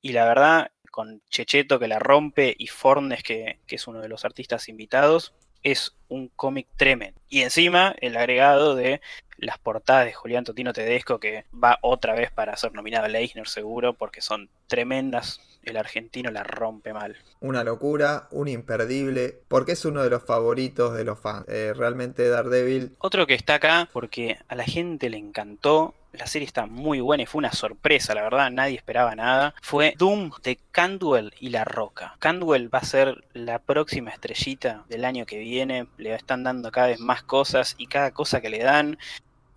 y 0.00 0.12
la 0.12 0.24
verdad, 0.24 0.70
con 0.90 1.22
Checheto 1.30 1.78
que 1.78 1.88
la 1.88 1.98
rompe 1.98 2.54
y 2.58 2.66
Fornes 2.66 3.22
que, 3.22 3.60
que 3.66 3.76
es 3.76 3.86
uno 3.86 4.00
de 4.00 4.08
los 4.08 4.24
artistas 4.24 4.68
invitados, 4.68 5.34
es 5.62 5.96
un 6.08 6.28
cómic 6.28 6.68
tremendo. 6.76 7.20
Y 7.28 7.42
encima 7.42 7.94
el 8.00 8.16
agregado 8.16 8.74
de 8.74 9.00
las 9.36 9.58
portadas 9.58 10.06
de 10.06 10.12
Julián 10.12 10.44
Totino 10.44 10.72
Tedesco, 10.72 11.20
que 11.20 11.44
va 11.52 11.78
otra 11.82 12.14
vez 12.14 12.30
para 12.30 12.56
ser 12.56 12.72
nominado 12.72 13.06
a 13.06 13.08
Leisner 13.08 13.48
seguro, 13.48 13.94
porque 13.94 14.20
son 14.20 14.50
tremendas. 14.66 15.40
El 15.62 15.76
argentino 15.76 16.30
la 16.30 16.42
rompe 16.42 16.92
mal. 16.92 17.16
Una 17.40 17.64
locura, 17.64 18.28
un 18.30 18.48
imperdible, 18.48 19.40
porque 19.48 19.72
es 19.72 19.84
uno 19.84 20.02
de 20.02 20.10
los 20.10 20.22
favoritos 20.22 20.94
de 20.94 21.04
los 21.04 21.18
fans. 21.18 21.46
Eh, 21.48 21.72
realmente 21.76 22.28
Daredevil. 22.28 22.96
Otro 22.98 23.26
que 23.26 23.34
está 23.34 23.54
acá, 23.54 23.88
porque 23.92 24.38
a 24.48 24.54
la 24.54 24.64
gente 24.64 25.10
le 25.10 25.18
encantó, 25.18 25.94
la 26.12 26.26
serie 26.26 26.46
está 26.46 26.66
muy 26.66 27.00
buena 27.00 27.22
y 27.22 27.26
fue 27.26 27.38
una 27.38 27.52
sorpresa, 27.52 28.14
la 28.14 28.22
verdad, 28.22 28.50
nadie 28.50 28.76
esperaba 28.76 29.14
nada. 29.14 29.54
Fue 29.62 29.94
Doom 29.96 30.30
de 30.42 30.58
Candwell 30.72 31.32
y 31.38 31.50
La 31.50 31.64
Roca. 31.64 32.16
Candwell 32.18 32.72
va 32.72 32.78
a 32.78 32.84
ser 32.84 33.24
la 33.34 33.58
próxima 33.58 34.10
estrellita 34.10 34.84
del 34.88 35.04
año 35.04 35.26
que 35.26 35.38
viene, 35.38 35.86
le 35.96 36.14
están 36.14 36.44
dando 36.44 36.70
cada 36.70 36.88
vez 36.88 37.00
más 37.00 37.22
cosas 37.22 37.74
y 37.78 37.86
cada 37.86 38.10
cosa 38.12 38.40
que 38.40 38.50
le 38.50 38.58
dan 38.58 38.98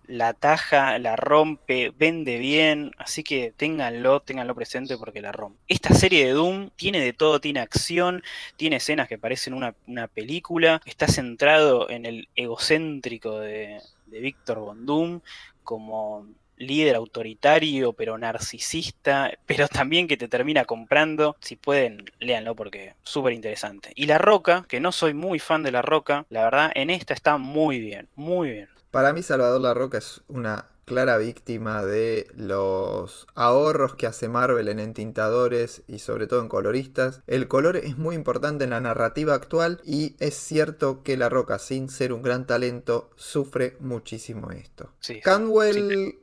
la 0.06 0.34
taja, 0.34 0.98
la 0.98 1.16
rompe, 1.16 1.92
vende 1.96 2.38
bien, 2.38 2.92
así 2.98 3.22
que 3.22 3.52
ténganlo, 3.56 4.20
ténganlo 4.20 4.54
presente 4.54 4.96
porque 4.98 5.20
la 5.20 5.32
rompe. 5.32 5.58
Esta 5.68 5.94
serie 5.94 6.26
de 6.26 6.32
Doom 6.32 6.70
tiene 6.76 7.00
de 7.00 7.12
todo, 7.12 7.40
tiene 7.40 7.60
acción, 7.60 8.22
tiene 8.56 8.76
escenas 8.76 9.08
que 9.08 9.18
parecen 9.18 9.54
una, 9.54 9.74
película, 10.08 10.80
está 10.84 11.06
centrado 11.08 11.88
en 11.88 12.06
el 12.06 12.28
egocéntrico 12.34 13.38
de, 13.40 13.80
de 14.06 14.20
Víctor 14.20 14.58
Von 14.58 14.86
Doom 14.86 15.20
como 15.64 16.26
líder 16.62 16.96
autoritario, 16.96 17.92
pero 17.92 18.18
narcisista, 18.18 19.30
pero 19.46 19.68
también 19.68 20.08
que 20.08 20.16
te 20.16 20.28
termina 20.28 20.64
comprando. 20.64 21.36
Si 21.40 21.56
pueden, 21.56 22.04
léanlo 22.18 22.54
porque 22.54 22.94
súper 23.02 23.32
interesante. 23.32 23.92
Y 23.94 24.06
La 24.06 24.18
Roca, 24.18 24.64
que 24.68 24.80
no 24.80 24.92
soy 24.92 25.14
muy 25.14 25.38
fan 25.38 25.62
de 25.62 25.72
La 25.72 25.82
Roca, 25.82 26.26
la 26.30 26.44
verdad 26.44 26.72
en 26.74 26.90
esta 26.90 27.14
está 27.14 27.38
muy 27.38 27.80
bien, 27.80 28.08
muy 28.14 28.50
bien. 28.50 28.68
Para 28.92 29.14
mí 29.14 29.22
Salvador 29.22 29.62
La 29.62 29.72
Roca 29.72 29.96
es 29.96 30.20
una 30.28 30.66
clara 30.84 31.16
víctima 31.16 31.82
de 31.82 32.28
los 32.36 33.26
ahorros 33.34 33.94
que 33.94 34.06
hace 34.06 34.28
Marvel 34.28 34.68
en 34.68 34.80
entintadores 34.80 35.82
y 35.88 35.98
sobre 35.98 36.26
todo 36.26 36.42
en 36.42 36.50
coloristas. 36.50 37.22
El 37.26 37.48
color 37.48 37.78
es 37.78 37.96
muy 37.96 38.14
importante 38.14 38.64
en 38.64 38.70
la 38.70 38.82
narrativa 38.82 39.32
actual 39.32 39.80
y 39.82 40.14
es 40.20 40.34
cierto 40.34 41.02
que 41.02 41.16
La 41.16 41.30
Roca, 41.30 41.58
sin 41.58 41.88
ser 41.88 42.12
un 42.12 42.20
gran 42.20 42.46
talento, 42.46 43.08
sufre 43.16 43.78
muchísimo 43.80 44.50
esto. 44.50 44.92
Canwell 45.22 46.18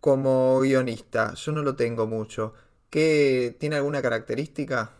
como 0.00 0.58
guionista, 0.60 1.34
yo 1.34 1.52
no 1.52 1.60
lo 1.60 1.76
tengo 1.76 2.06
mucho. 2.06 2.54
¿Qué, 2.88 3.54
¿Tiene 3.60 3.76
alguna 3.76 4.00
característica? 4.00 4.92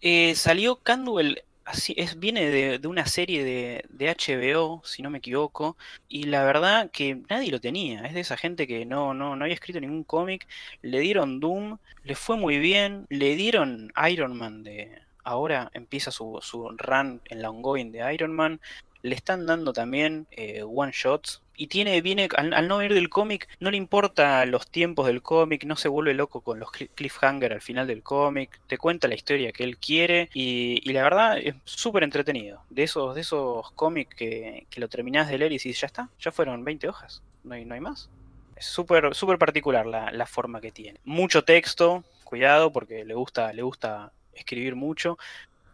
Eh, 0.00 0.34
salió 0.34 0.74
Candwell 0.82 1.44
Así 1.64 1.94
es, 1.96 2.18
viene 2.18 2.50
de, 2.50 2.86
una 2.86 3.06
serie 3.06 3.42
de, 3.42 3.84
de, 3.88 4.14
HBO, 4.14 4.82
si 4.84 5.00
no 5.02 5.08
me 5.08 5.18
equivoco, 5.18 5.78
y 6.08 6.24
la 6.24 6.44
verdad 6.44 6.90
que 6.90 7.22
nadie 7.30 7.50
lo 7.50 7.60
tenía. 7.60 8.04
Es 8.04 8.12
de 8.12 8.20
esa 8.20 8.36
gente 8.36 8.66
que 8.66 8.84
no, 8.84 9.14
no, 9.14 9.34
no 9.34 9.44
había 9.44 9.54
escrito 9.54 9.80
ningún 9.80 10.04
cómic. 10.04 10.46
Le 10.82 11.00
dieron 11.00 11.40
Doom, 11.40 11.78
le 12.04 12.14
fue 12.16 12.36
muy 12.36 12.58
bien, 12.58 13.06
le 13.08 13.34
dieron 13.36 13.92
Iron 14.10 14.36
Man 14.36 14.62
de. 14.62 15.00
Ahora 15.22 15.70
empieza 15.72 16.10
su, 16.10 16.38
su 16.42 16.68
run 16.76 17.22
en 17.24 17.40
la 17.40 17.48
ongoing 17.48 17.92
de 17.92 18.12
Iron 18.12 18.34
Man. 18.34 18.60
Le 19.04 19.14
están 19.14 19.44
dando 19.44 19.74
también 19.74 20.26
eh, 20.30 20.62
one 20.62 20.90
shots. 20.92 21.42
Y 21.56 21.68
tiene, 21.68 22.00
viene, 22.00 22.26
al, 22.36 22.66
no 22.66 22.78
venir 22.78 22.94
del 22.94 23.10
cómic, 23.10 23.48
no 23.60 23.70
le 23.70 23.76
importa 23.76 24.44
los 24.46 24.66
tiempos 24.66 25.06
del 25.06 25.22
cómic, 25.22 25.64
no 25.64 25.76
se 25.76 25.88
vuelve 25.88 26.14
loco 26.14 26.40
con 26.40 26.58
los 26.58 26.72
cliffhanger 26.72 27.52
al 27.52 27.60
final 27.60 27.86
del 27.86 28.02
cómic, 28.02 28.58
te 28.66 28.78
cuenta 28.78 29.06
la 29.06 29.14
historia 29.14 29.52
que 29.52 29.62
él 29.62 29.76
quiere 29.76 30.30
y, 30.32 30.80
la 30.90 31.02
verdad 31.04 31.38
es 31.38 31.54
súper 31.64 32.02
entretenido. 32.02 32.62
De 32.70 32.82
esos, 32.82 33.14
de 33.14 33.20
esos 33.20 33.70
cómics 33.72 34.16
que, 34.16 34.66
lo 34.76 34.88
terminás 34.88 35.28
de 35.28 35.38
leer 35.38 35.52
y 35.52 35.56
dices, 35.56 35.82
ya 35.82 35.86
está, 35.86 36.08
ya 36.18 36.32
fueron 36.32 36.64
20 36.64 36.88
hojas, 36.88 37.22
no 37.44 37.54
hay, 37.54 37.66
no 37.66 37.74
hay 37.74 37.80
más. 37.80 38.08
Es 38.56 38.64
súper 38.64 39.14
súper 39.14 39.38
particular 39.38 39.84
la, 39.84 40.10
la 40.12 40.26
forma 40.26 40.62
que 40.62 40.72
tiene. 40.72 40.98
Mucho 41.04 41.44
texto, 41.44 42.04
cuidado 42.24 42.72
porque 42.72 43.04
le 43.04 43.14
gusta, 43.14 43.52
le 43.52 43.62
gusta 43.62 44.12
escribir 44.32 44.74
mucho, 44.74 45.18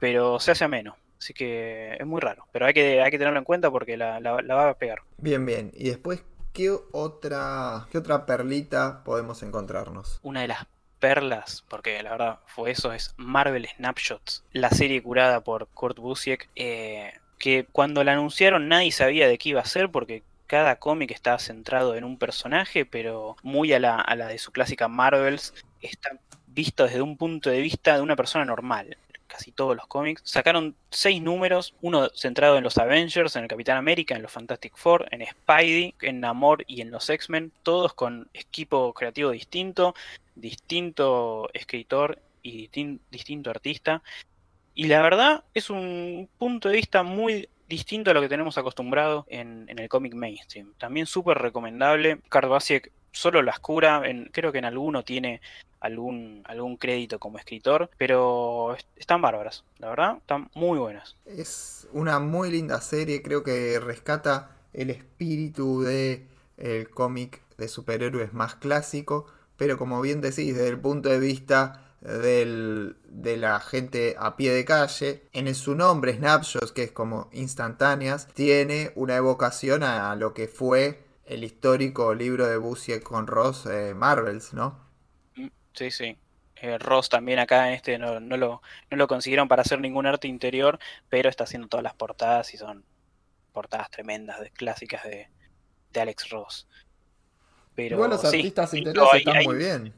pero 0.01 0.41
se 0.41 0.51
hace 0.51 0.67
menos. 0.67 0.97
Así 1.21 1.35
que 1.35 1.97
es 1.99 2.07
muy 2.07 2.21
raro. 2.21 2.47
Pero 2.51 2.67
hay 2.67 2.73
que, 2.73 3.03
hay 3.03 3.11
que 3.11 3.19
tenerlo 3.19 3.39
en 3.39 3.45
cuenta 3.45 3.71
porque 3.71 3.97
la, 3.97 4.19
va 4.21 4.71
a 4.71 4.75
pegar. 4.75 5.03
Bien, 5.19 5.45
bien. 5.45 5.71
Y 5.75 5.91
después, 5.91 6.25
¿qué 6.53 6.75
otra, 6.93 7.87
¿qué 7.93 7.99
otra 7.99 8.25
perlita 8.25 9.05
podemos 9.05 9.43
encontrarnos? 9.43 10.19
Una 10.23 10.41
de 10.41 10.49
las 10.49 10.67
perlas, 10.99 11.65
porque 11.69 12.03
la 12.03 12.11
verdad 12.13 12.39
fue 12.47 12.71
eso, 12.71 12.93
es 12.93 13.15
Marvel 13.17 13.67
Snapshots, 13.77 14.45
la 14.53 14.71
serie 14.71 15.03
curada 15.03 15.41
por 15.43 15.67
Kurt 15.69 15.99
Busiek, 15.99 16.49
eh, 16.57 17.13
que 17.39 17.67
cuando 17.73 18.05
la 18.05 18.13
anunciaron 18.13 18.69
nadie 18.69 18.93
sabía 18.93 19.27
de 19.27 19.39
qué 19.39 19.51
iba 19.51 19.63
a 19.63 19.65
ser 19.65 19.91
porque 19.91 20.23
cada 20.47 20.77
cómic 20.77 21.11
estaba 21.11 21.39
centrado 21.39 21.95
en 21.97 22.05
un 22.05 22.19
personaje, 22.19 22.85
pero 22.85 23.37
muy 23.43 23.73
a 23.73 23.79
la, 23.79 23.97
a 23.97 24.15
la 24.15 24.27
de 24.27 24.37
su 24.37 24.53
clásica 24.53 24.89
Marvels, 24.89 25.55
está 25.81 26.11
visto 26.47 26.85
desde 26.85 27.01
un 27.01 27.17
punto 27.17 27.49
de 27.49 27.61
vista 27.61 27.95
de 27.95 28.03
una 28.03 28.17
persona 28.17 28.45
normal 28.45 28.99
casi 29.31 29.53
todos 29.53 29.77
los 29.77 29.87
cómics. 29.87 30.23
Sacaron 30.25 30.75
seis 30.91 31.23
números, 31.23 31.75
uno 31.81 32.09
centrado 32.15 32.59
en 32.59 32.65
los 32.65 32.77
Avengers, 32.79 33.37
en 33.37 33.45
el 33.45 33.49
Capitán 33.49 33.77
América, 33.77 34.15
en 34.15 34.23
los 34.23 34.33
Fantastic 34.33 34.77
Four, 34.77 35.09
en 35.13 35.25
Spidey, 35.25 35.95
en 36.03 36.21
Namor 36.21 36.65
y 36.67 36.81
en 36.81 36.91
los 36.91 37.09
X-Men, 37.09 37.53
todos 37.63 37.95
con 37.95 38.29
equipo 38.35 38.93
creativo 38.93 39.31
distinto, 39.31 39.95
distinto 40.35 41.49
escritor 41.55 42.19
y 42.43 42.69
distinto 43.11 43.51
artista. 43.51 44.03
Y 44.75 44.87
la 44.87 45.03
verdad 45.03 45.45
es 45.55 45.71
un 45.71 46.29
punto 46.39 46.69
de 46.69 46.77
vista 46.77 47.03
muy 47.03 47.49
distinto 47.69 48.11
a 48.11 48.15
lo 48.15 48.21
que 48.21 48.29
tenemos 48.29 48.59
acostumbrado 48.59 49.25
en, 49.29 49.67
el 49.69 49.89
cómic 49.89 50.15
mainstream. 50.15 50.75
También 50.77 51.07
súper 51.07 51.39
recomendable. 51.39 52.19
Basiek 52.31 52.91
solo 53.13 53.43
las 53.43 53.61
cura, 53.61 54.03
en, 54.05 54.27
creo 54.33 54.53
que 54.53 54.59
en 54.59 54.65
alguno 54.65 55.05
tiene 55.05 55.41
algún, 55.81 56.43
algún 56.45 56.77
crédito 56.77 57.19
como 57.19 57.39
escritor, 57.39 57.91
pero 57.99 58.77
están 58.97 59.23
bárbaras, 59.23 59.65
la 59.79 59.91
verdad, 59.91 60.19
están 60.19 60.51
muy 60.55 60.79
buenas. 60.79 61.17
Es 61.25 61.89
una 61.93 62.19
muy 62.21 62.51
linda 62.51 62.81
serie, 62.81 63.23
creo 63.23 63.43
que 63.43 63.81
rescata 63.81 64.57
el 64.73 64.91
espíritu 64.91 65.83
de 65.83 66.27
cómic 66.93 67.43
de 67.57 67.69
superhéroes 67.69 68.33
más 68.33 68.55
clásico, 68.55 69.27
pero 69.57 69.79
como 69.79 70.01
bien 70.01 70.21
decís, 70.21 70.55
desde 70.55 70.69
el 70.69 70.79
punto 70.79 71.09
de 71.09 71.19
vista 71.19 71.91
del, 72.01 72.97
de 73.09 73.37
la 73.37 73.61
gente 73.61 74.17
a 74.19 74.37
pie 74.37 74.53
de 74.53 74.65
calle. 74.65 75.23
En 75.33 75.55
su 75.55 75.75
nombre, 75.75 76.17
Snapshots, 76.17 76.73
que 76.73 76.85
es 76.85 76.93
como 76.93 77.29
instantáneas, 77.33 78.29
tiene 78.35 78.93
una 78.95 79.17
evocación 79.17 79.83
a, 79.83 80.15
lo 80.17 80.35
que 80.35 80.49
fue 80.49 81.05
el 81.27 81.45
histórico 81.45 82.15
libro 82.15 82.47
de 82.47 82.57
Busiek 82.57 83.03
con 83.03 83.27
Ross 83.27 83.67
eh, 83.67 83.95
Marvels, 83.95 84.53
¿no? 84.53 84.90
Sí, 85.75 85.91
sí. 85.91 86.17
Eh, 86.57 86.77
Ross 86.79 87.09
también 87.09 87.39
acá 87.39 87.69
en 87.69 87.75
este 87.75 87.99
no, 87.99 88.21
no, 88.21 88.37
lo, 88.37 88.61
no 88.91 88.97
lo 88.97 89.09
consiguieron 89.09 89.49
para 89.49 89.63
hacer 89.63 89.81
ningún 89.81 90.07
arte 90.07 90.29
interior, 90.29 90.79
pero 91.09 91.31
está 91.31 91.45
haciendo 91.45 91.69
todas 91.69 91.83
las 91.83 91.95
portadas 91.95 92.53
y 92.53 92.59
son 92.59 92.85
portadas 93.53 93.91
tremendas, 93.91 94.41
de, 94.41 94.51
clásicas 94.51 95.05
de, 95.05 95.29
de 95.93 96.01
Alex 96.01 96.29
Ross. 96.29 96.69
Pero, 97.75 97.97
Igual 97.97 98.11
los 98.11 98.25
artistas 98.25 98.75
interiores 98.75 99.15
están 99.15 99.45
muy 99.45 99.57
bien. 99.57 99.95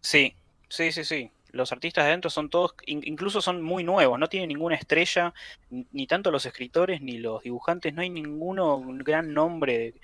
Sí, 0.00 0.34
sí, 0.68 0.90
sí, 0.90 1.04
sí. 1.04 1.30
Los 1.52 1.72
artistas 1.72 2.04
de 2.04 2.10
adentro 2.10 2.30
son 2.30 2.50
todos, 2.50 2.74
incluso 2.86 3.40
son 3.40 3.62
muy 3.62 3.82
nuevos, 3.84 4.18
no 4.18 4.28
tienen 4.28 4.48
ninguna 4.48 4.74
estrella, 4.74 5.32
ni 5.70 6.06
tanto 6.06 6.30
los 6.30 6.44
escritores 6.44 7.00
ni 7.00 7.18
los 7.18 7.42
dibujantes, 7.44 7.94
no 7.94 8.02
hay 8.02 8.10
ninguno 8.10 8.82
gran 8.86 9.32
nombre 9.32 9.94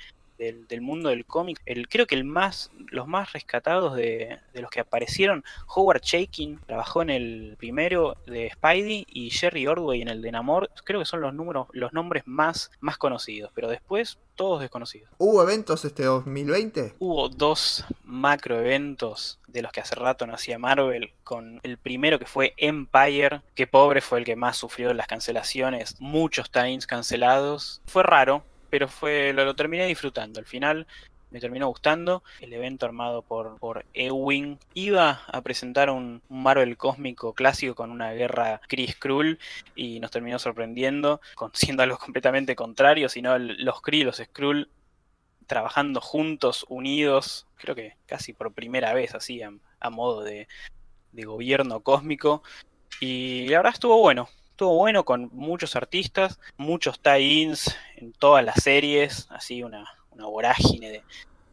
del, 0.68 0.80
mundo 0.80 1.10
del 1.10 1.24
cómic. 1.24 1.60
El, 1.66 1.88
creo 1.88 2.06
que 2.06 2.14
el 2.14 2.24
más, 2.24 2.70
los 2.88 3.06
más 3.06 3.32
rescatados 3.32 3.94
de, 3.94 4.38
los 4.54 4.70
que 4.70 4.80
aparecieron, 4.80 5.44
Howard 5.74 6.00
Chaykin 6.00 6.60
trabajó 6.66 7.02
en 7.02 7.10
el 7.10 7.56
primero 7.58 8.16
de 8.26 8.50
Spidey 8.52 9.06
y 9.08 9.30
Jerry 9.30 9.66
Ordway 9.66 10.02
en 10.02 10.08
el 10.08 10.22
de 10.22 10.32
Namor. 10.32 10.70
Creo 10.84 11.00
que 11.00 11.06
son 11.06 11.20
los 11.20 11.34
números, 11.34 11.68
los 11.72 11.92
nombres 11.92 12.24
más, 12.26 12.70
más 12.80 12.98
conocidos, 12.98 13.52
pero 13.54 13.68
después 13.68 14.18
todos 14.34 14.60
desconocidos. 14.60 15.10
¿Hubo 15.18 15.42
eventos 15.42 15.84
este 15.84 16.04
2020? 16.04 16.94
Hubo 16.98 17.28
dos 17.28 17.84
macro 18.04 18.58
eventos 18.58 19.38
de 19.46 19.62
los 19.62 19.70
que 19.70 19.80
hace 19.80 19.94
rato 19.94 20.26
no 20.26 20.34
hacía 20.34 20.58
Marvel, 20.58 21.12
con 21.24 21.60
el 21.62 21.76
primero 21.76 22.18
que 22.18 22.26
fue 22.26 22.54
Empire, 22.56 23.42
que 23.54 23.66
pobre 23.66 24.00
fue 24.00 24.18
el 24.18 24.24
que 24.24 24.36
más 24.36 24.56
sufrió 24.56 24.92
las 24.94 25.06
cancelaciones, 25.06 26.00
muchos 26.00 26.50
times 26.50 26.86
cancelados. 26.86 27.82
Fue 27.86 28.02
raro, 28.02 28.44
pero 28.72 28.88
fue 28.88 29.34
lo, 29.34 29.54
terminé 29.54 29.84
disfrutando. 29.84 30.40
Al 30.40 30.46
final 30.46 30.86
me 31.30 31.40
terminó 31.40 31.68
gustando. 31.68 32.22
El 32.40 32.54
evento 32.54 32.86
armado 32.86 33.20
por, 33.20 33.58
por 33.58 33.84
Ewing 33.92 34.58
iba 34.72 35.24
a 35.26 35.42
presentar 35.42 35.90
un, 35.90 36.22
Marvel 36.30 36.78
cósmico 36.78 37.34
clásico 37.34 37.74
con 37.74 37.90
una 37.90 38.12
guerra 38.12 38.62
Kree 38.66 38.90
Skrull 38.90 39.38
y 39.76 40.00
nos 40.00 40.10
terminó 40.10 40.38
sorprendiendo, 40.38 41.20
con, 41.34 41.50
siendo 41.54 41.82
algo 41.82 41.98
completamente 41.98 42.56
contrario, 42.56 43.10
sino 43.10 43.38
los 43.38 43.82
Kree 43.82 44.00
y 44.00 44.04
los 44.04 44.16
Skrull 44.16 44.70
trabajando 45.46 46.00
juntos, 46.00 46.64
unidos, 46.70 47.46
creo 47.56 47.74
que 47.74 47.96
casi 48.06 48.32
por 48.32 48.54
primera 48.54 48.94
vez 48.94 49.14
así, 49.14 49.42
a, 49.42 49.90
modo 49.90 50.22
de, 50.22 50.48
de 51.12 51.24
gobierno 51.24 51.80
cósmico. 51.80 52.42
Y 53.00 53.48
la 53.48 53.58
verdad 53.58 53.74
estuvo 53.74 53.98
bueno, 53.98 54.30
estuvo 54.52 54.76
bueno 54.76 55.04
con 55.04 55.30
muchos 55.32 55.76
artistas, 55.76 56.38
muchos 56.56 57.00
tie-ins 57.00 57.74
en 57.96 58.12
todas 58.12 58.44
las 58.44 58.62
series, 58.62 59.26
así 59.30 59.62
una, 59.62 59.84
una 60.10 60.26
vorágine 60.26 61.02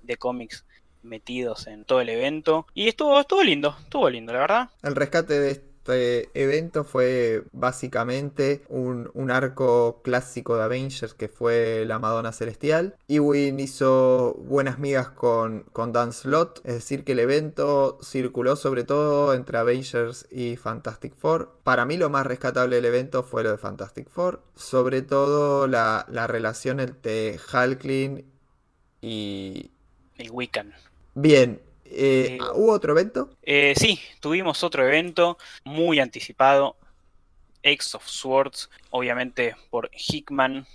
de, 0.03 0.17
cómics 0.17 0.65
metidos 1.01 1.67
en 1.67 1.85
todo 1.85 2.01
el 2.01 2.09
evento. 2.09 2.67
Y 2.73 2.87
estuvo, 2.87 3.19
estuvo 3.19 3.43
lindo, 3.43 3.75
estuvo 3.79 4.09
lindo, 4.09 4.33
la 4.33 4.39
verdad. 4.39 4.69
El 4.81 4.95
rescate 4.95 5.39
de 5.39 5.51
este 5.89 6.29
evento 6.33 6.83
fue 6.83 7.43
básicamente 7.51 8.63
un, 8.69 9.09
arco 9.31 10.01
clásico 10.03 10.55
de 10.55 10.63
Avengers 10.63 11.13
que 11.13 11.27
fue 11.27 11.83
la 11.85 11.99
Madonna 11.99 12.31
Celestial. 12.31 12.95
Ewing 13.07 13.59
hizo 13.59 14.33
buenas 14.39 14.79
migas 14.79 15.09
con, 15.09 15.65
con 15.71 15.91
Dan 15.91 16.13
Slott, 16.13 16.59
es 16.63 16.75
decir, 16.75 17.03
que 17.03 17.11
el 17.11 17.19
evento 17.19 17.99
circuló 18.01 18.55
sobre 18.55 18.83
todo 18.83 19.33
entre 19.33 19.57
Avengers 19.57 20.27
y 20.31 20.55
Fantastic 20.55 21.15
Four. 21.15 21.59
Para 21.63 21.85
mí 21.85 21.97
lo 21.97 22.09
más 22.09 22.25
rescatable 22.25 22.77
del 22.77 22.85
evento 22.85 23.23
fue 23.23 23.43
lo 23.43 23.51
de 23.51 23.57
Fantastic 23.57 24.09
Four, 24.09 24.41
sobre 24.55 25.01
todo 25.01 25.67
la, 25.67 26.05
relación 26.27 26.79
entre 26.79 27.39
Hulkling 27.53 28.25
y... 29.01 29.71
El 30.17 30.31
Wiccan. 30.31 30.73
Bien, 31.15 31.61
eh, 31.91 32.37
eh, 32.37 32.39
¿Hubo 32.55 32.71
otro 32.71 32.93
evento? 32.93 33.29
Eh, 33.43 33.73
sí, 33.75 33.99
tuvimos 34.19 34.63
otro 34.63 34.87
evento 34.87 35.37
muy 35.63 35.99
anticipado. 35.99 36.75
X 37.61 37.95
of 37.95 38.07
Swords, 38.07 38.69
obviamente 38.89 39.55
por 39.69 39.91
Hickman, 39.93 40.65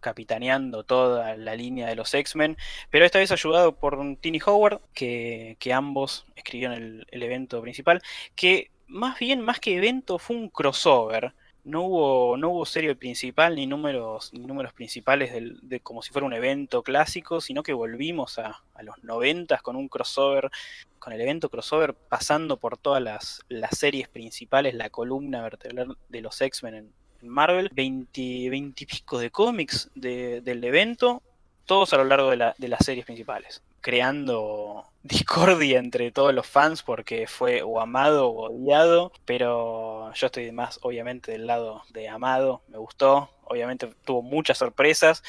capitaneando 0.00 0.84
toda 0.84 1.36
la 1.36 1.54
línea 1.54 1.86
de 1.86 1.96
los 1.96 2.12
X-Men, 2.12 2.58
pero 2.90 3.06
esta 3.06 3.18
vez 3.18 3.32
ayudado 3.32 3.72
por 3.72 3.98
Tini 4.20 4.38
Howard, 4.44 4.80
que, 4.92 5.56
ambos 5.72 6.26
escribieron 6.36 6.76
el, 6.76 7.06
el, 7.10 7.22
evento 7.22 7.62
principal, 7.62 8.02
que 8.34 8.70
más 8.88 9.18
bien, 9.18 9.40
más 9.40 9.58
que 9.58 9.76
evento, 9.76 10.18
fue 10.18 10.36
un 10.36 10.50
crossover 10.50 11.32
no 11.64 11.82
hubo, 11.82 12.36
no 12.36 12.50
hubo 12.50 12.66
serie 12.66 12.94
principal 12.96 13.54
ni 13.54 13.66
números, 13.66 14.32
ni 14.32 14.44
números 14.44 14.72
principales 14.72 15.32
de 15.62 15.80
como 15.80 16.02
si 16.02 16.10
fuera 16.10 16.26
un 16.26 16.32
evento 16.32 16.82
clásico, 16.82 17.40
sino 17.40 17.62
que 17.62 17.72
volvimos 17.72 18.38
a, 18.38 18.62
los 18.82 19.02
noventas 19.04 19.62
con 19.62 19.76
un 19.76 19.88
crossover, 19.88 20.50
con 20.98 21.12
el 21.12 21.20
evento 21.20 21.48
crossover 21.48 21.94
pasando 21.94 22.56
por 22.56 22.76
todas 22.76 23.00
las, 23.00 23.42
las 23.48 23.78
series 23.78 24.08
principales, 24.08 24.74
la 24.74 24.90
columna 24.90 25.40
vertebral 25.42 25.96
de 26.08 26.20
los 26.20 26.40
X-Men 26.40 26.74
en, 26.74 26.92
Marvel, 27.24 27.70
20, 27.72 28.50
20 28.50 28.82
y 28.82 28.86
pico 28.86 29.18
de 29.20 29.30
cómics 29.30 29.88
del 29.94 30.64
evento, 30.64 31.22
todos 31.66 31.92
a 31.92 31.98
lo 31.98 32.04
largo 32.04 32.30
de, 32.30 32.36
la, 32.36 32.54
de 32.58 32.66
las 32.66 32.84
series 32.84 33.06
principales 33.06 33.62
creando 33.82 34.86
discordia 35.02 35.78
entre 35.78 36.10
todos 36.10 36.32
los 36.32 36.46
fans 36.46 36.82
porque 36.82 37.26
fue 37.26 37.62
o 37.62 37.80
amado 37.80 38.28
o 38.28 38.50
odiado, 38.50 39.12
pero 39.26 40.12
yo 40.14 40.26
estoy 40.26 40.50
más 40.52 40.78
obviamente 40.82 41.32
del 41.32 41.46
lado 41.46 41.82
de 41.90 42.08
amado, 42.08 42.62
me 42.68 42.78
gustó, 42.78 43.28
obviamente 43.44 43.90
tuvo 44.04 44.22
muchas 44.22 44.56
sorpresas, 44.56 45.22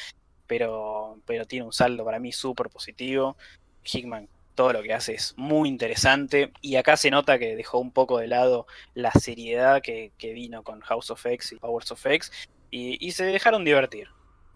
pero, 0.47 1.17
pero 1.25 1.45
tiene 1.45 1.65
un 1.65 1.73
saldo 1.73 2.05
para 2.05 2.19
mí 2.19 2.31
súper 2.31 2.69
positivo. 2.69 3.35
Hickman 3.83 4.29
todo 4.55 4.71
lo 4.71 4.83
que 4.83 4.93
hace 4.93 5.15
es 5.15 5.33
muy 5.35 5.67
interesante 5.67 6.53
y 6.61 6.75
acá 6.75 6.95
se 6.95 7.11
nota 7.11 7.39
que 7.39 7.55
dejó 7.55 7.79
un 7.79 7.91
poco 7.91 8.19
de 8.19 8.27
lado 8.27 8.67
la 8.93 9.11
seriedad 9.11 9.81
que, 9.81 10.11
que 10.17 10.31
vino 10.33 10.63
con 10.63 10.79
House 10.81 11.09
of 11.09 11.25
X 11.25 11.53
y 11.53 11.55
Powers 11.55 11.91
of 11.91 12.05
X 12.05 12.31
Y, 12.73 13.11
se 13.11 13.25
dejaron 13.25 13.63
divertir. 13.63 14.09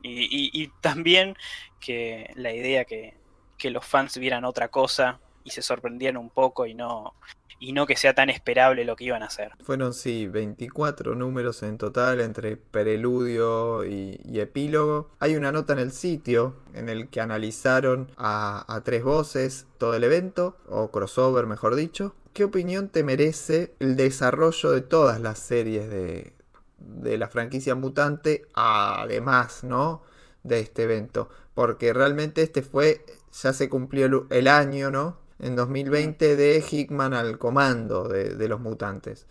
Y, 0.04 0.72
también 0.82 1.36
que 1.80 2.32
la 2.36 2.54
idea 2.54 2.86
que, 2.86 3.14
que 3.58 3.72
los 3.72 3.86
fans 3.86 4.18
vieran 4.18 4.46
otra 4.46 4.70
cosa 4.70 5.20
y 5.44 5.52
se 5.52 5.62
sorprendieran 5.62 6.18
un 6.18 6.30
poco 6.30 6.66
y 6.66 6.74
no, 6.74 7.14
y 7.60 7.74
no 7.74 7.88
que 7.88 7.96
sea 7.96 8.14
tan 8.14 8.30
esperable 8.30 8.86
lo 8.86 8.96
que 8.96 9.06
iban 9.06 9.24
a 9.24 9.28
hacer. 9.28 9.52
Fueron, 9.64 9.94
sí, 9.94 10.28
24 10.28 11.16
números 11.16 11.64
en 11.64 11.78
total 11.78 12.22
entre 12.22 12.58
preludio 12.58 13.86
y, 13.86 14.20
epílogo. 14.40 15.10
Hay 15.20 15.36
una 15.36 15.52
nota 15.52 15.74
en 15.74 15.80
el 15.80 15.92
sitio 15.92 16.56
en 16.74 16.90
el 16.90 17.10
que 17.10 17.22
analizaron 17.22 18.12
a, 18.18 18.82
tres 18.84 19.04
voces 19.04 19.66
todo 19.78 19.96
el 19.96 20.04
evento, 20.04 20.58
o 20.68 20.92
crossover 20.92 21.48
mejor 21.48 21.76
dicho. 21.76 22.16
¿Qué 22.34 22.44
opinión 22.44 22.90
te 22.90 23.04
merece 23.04 23.74
el 23.80 23.96
desarrollo 23.96 24.72
de 24.72 24.82
todas 24.82 25.20
las 25.20 25.40
series 25.40 25.90
de, 25.90 26.34
de 26.78 27.18
la 27.18 27.28
franquicia 27.30 27.74
mutante, 27.74 28.46
además, 28.54 29.64
¿no? 29.64 30.04
De 30.44 30.60
este 30.60 30.84
evento. 30.84 31.30
Porque 31.58 31.92
realmente 31.92 32.44
este 32.44 32.62
fue, 32.62 33.04
ya 33.34 33.52
se 33.52 33.68
cumplió 33.68 34.28
el 34.30 34.48
año, 34.48 34.92
¿no? 34.92 35.18
en 35.40 35.56
2020 35.56 36.36
de 36.36 36.64
Hickman 36.68 37.16
al 37.16 37.38
comando 37.38 38.08
de, 38.08 38.48
los 38.48 38.60
mutantes. 38.60 39.28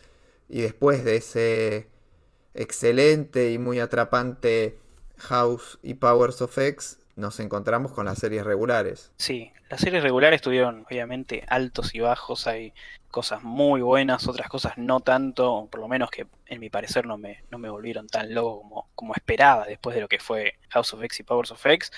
Y 0.48 0.62
después 0.62 1.04
de 1.04 1.16
ese 1.16 1.88
excelente 2.54 3.52
y 3.52 3.58
muy 3.58 3.78
atrapante 3.78 4.78
House 5.18 5.78
y 5.84 5.94
Powers 5.94 6.42
of 6.42 6.56
X, 6.56 6.98
nos 7.16 7.40
encontramos 7.40 7.92
con 7.92 8.06
las 8.06 8.18
series 8.18 8.44
regulares. 8.44 9.12
Sí, 9.16 9.52
las 9.70 9.80
series 9.80 10.02
regulares 10.02 10.42
tuvieron 10.42 10.84
obviamente 10.88 11.44
altos 11.48 11.94
y 11.94 12.00
bajos, 12.00 12.46
hay 12.46 12.72
cosas 13.10 13.42
muy 13.42 13.80
buenas, 13.80 14.28
otras 14.28 14.48
cosas 14.48 14.74
no 14.76 15.00
tanto, 15.00 15.68
por 15.70 15.80
lo 15.80 15.88
menos 15.88 16.10
que 16.10 16.26
en 16.46 16.60
mi 16.60 16.68
parecer 16.68 17.06
no 17.06 17.16
me, 17.16 17.42
no 17.50 17.58
me 17.58 17.70
volvieron 17.70 18.06
tan 18.06 18.34
loco 18.34 18.60
como, 18.60 18.88
como 18.94 19.14
esperaba 19.14 19.64
después 19.64 19.94
de 19.94 20.02
lo 20.02 20.08
que 20.08 20.18
fue 20.18 20.58
House 20.68 20.92
of 20.92 21.02
X 21.02 21.20
y 21.20 21.22
Powers 21.22 21.50
of 21.50 21.66
X. 21.66 21.90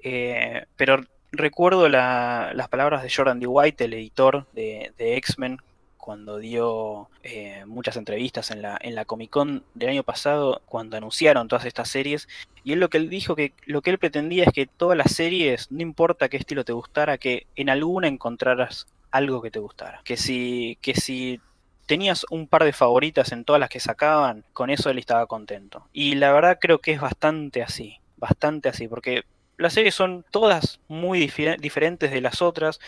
Eh, 0.00 0.64
pero 0.76 1.00
recuerdo 1.32 1.88
las 1.88 2.68
palabras 2.68 3.02
de 3.02 3.10
Jordan 3.10 3.40
D. 3.40 3.46
White, 3.46 3.84
el 3.84 3.94
editor 3.94 4.46
de, 4.52 4.92
X-Men, 4.98 5.58
cuando 5.96 6.38
dio 6.38 7.10
eh, 7.22 7.64
muchas 7.66 7.96
entrevistas 7.96 8.50
en 8.50 8.62
la, 8.62 8.78
en 8.80 8.94
la 8.94 9.04
Comic 9.04 9.30
Con 9.30 9.64
del 9.74 9.90
año 9.90 10.04
pasado, 10.04 10.62
cuando 10.66 10.96
anunciaron 10.96 11.48
todas 11.48 11.66
estas 11.66 11.88
series, 11.88 12.28
y 12.64 12.72
él 12.72 12.80
lo 12.80 12.88
que 12.88 12.98
él 12.98 13.10
dijo 13.10 13.36
que 13.36 13.52
lo 13.66 13.82
que 13.82 13.90
él 13.90 13.98
pretendía 13.98 14.44
es 14.44 14.52
que 14.52 14.66
todas 14.66 14.96
las 14.96 15.12
series, 15.12 15.70
no 15.70 15.82
importa 15.82 16.28
qué 16.28 16.38
estilo 16.38 16.64
te 16.64 16.72
gustara, 16.72 17.18
que 17.18 17.46
en 17.56 17.68
alguna 17.68 18.08
encontraras 18.08 18.86
algo 19.10 19.42
que 19.42 19.50
te 19.50 19.58
gustara. 19.58 20.00
Que 20.04 20.16
si, 20.16 20.78
que 20.80 20.94
si 20.94 21.40
tenías 21.86 22.26
un 22.30 22.46
par 22.46 22.64
de 22.64 22.72
favoritas 22.72 23.32
en 23.32 23.44
todas 23.44 23.60
las 23.60 23.70
que 23.70 23.80
sacaban, 23.80 24.44
con 24.52 24.70
eso 24.70 24.90
él 24.90 24.98
estaba 24.98 25.26
contento. 25.26 25.88
Y 25.92 26.14
la 26.16 26.32
verdad 26.32 26.58
creo 26.60 26.80
que 26.80 26.92
es 26.92 27.00
bastante 27.00 27.62
así, 27.62 27.98
bastante 28.16 28.68
así, 28.68 28.88
porque 28.88 29.24
las 29.58 29.74
series 29.74 29.94
son 29.94 30.24
todas 30.30 30.80
muy 30.86 31.18
diferentes 31.18 32.10
de 32.12 32.20
las 32.20 32.40
otras, 32.42 32.78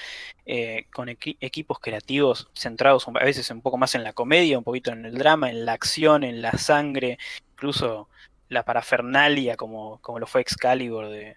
eh, 0.46 0.86
con 0.92 1.08
equipos 1.08 1.80
creativos 1.80 2.48
centrados 2.54 3.06
a 3.08 3.24
veces 3.24 3.50
un 3.50 3.60
poco 3.60 3.76
más 3.76 3.96
en 3.96 4.04
la 4.04 4.12
comedia, 4.12 4.56
un 4.56 4.64
poquito 4.64 4.92
en 4.92 5.04
el 5.04 5.18
drama, 5.18 5.50
en 5.50 5.66
la 5.66 5.72
acción, 5.72 6.22
en 6.22 6.40
la 6.40 6.52
sangre, 6.52 7.18
incluso 7.52 8.08
la 8.48 8.64
parafernalia 8.64 9.56
como, 9.56 10.00
como 10.00 10.20
lo 10.20 10.26
fue 10.26 10.40
Excalibur 10.42 11.08
de, 11.08 11.36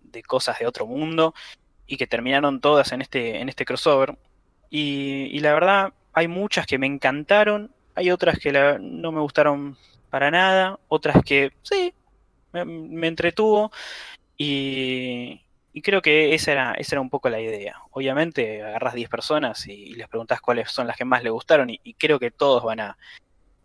de 0.00 0.22
cosas 0.22 0.58
de 0.58 0.66
otro 0.66 0.86
mundo, 0.86 1.34
y 1.86 1.98
que 1.98 2.06
terminaron 2.06 2.60
todas 2.60 2.92
en 2.92 3.02
este, 3.02 3.40
en 3.40 3.50
este 3.50 3.66
crossover. 3.66 4.16
Y, 4.70 5.38
la 5.40 5.52
verdad, 5.52 5.92
hay 6.14 6.28
muchas 6.28 6.66
que 6.66 6.78
me 6.78 6.86
encantaron, 6.86 7.70
hay 7.94 8.10
otras 8.10 8.38
que 8.38 8.52
no 8.80 9.12
me 9.12 9.20
gustaron 9.20 9.76
para 10.08 10.30
nada, 10.30 10.80
otras 10.88 11.22
que 11.22 11.52
sí, 11.62 11.92
me 12.52 13.06
entretuvo. 13.06 13.70
Y, 14.44 15.80
creo 15.82 16.02
que 16.02 16.34
esa 16.34 16.52
era, 16.52 16.72
esa 16.74 16.96
era 16.96 17.00
un 17.00 17.10
poco 17.10 17.28
la 17.28 17.40
idea. 17.40 17.76
Obviamente 17.92 18.62
agarras 18.62 18.94
10 18.94 19.08
personas 19.08 19.66
y, 19.66 19.94
les 19.94 20.08
preguntas 20.08 20.40
cuáles 20.40 20.70
son 20.70 20.86
las 20.86 20.96
que 20.96 21.04
más 21.04 21.22
les 21.22 21.32
gustaron 21.32 21.70
y, 21.70 21.94
creo 21.94 22.18
que 22.18 22.30
todos 22.30 22.62
van 22.64 22.80
a, 22.80 22.98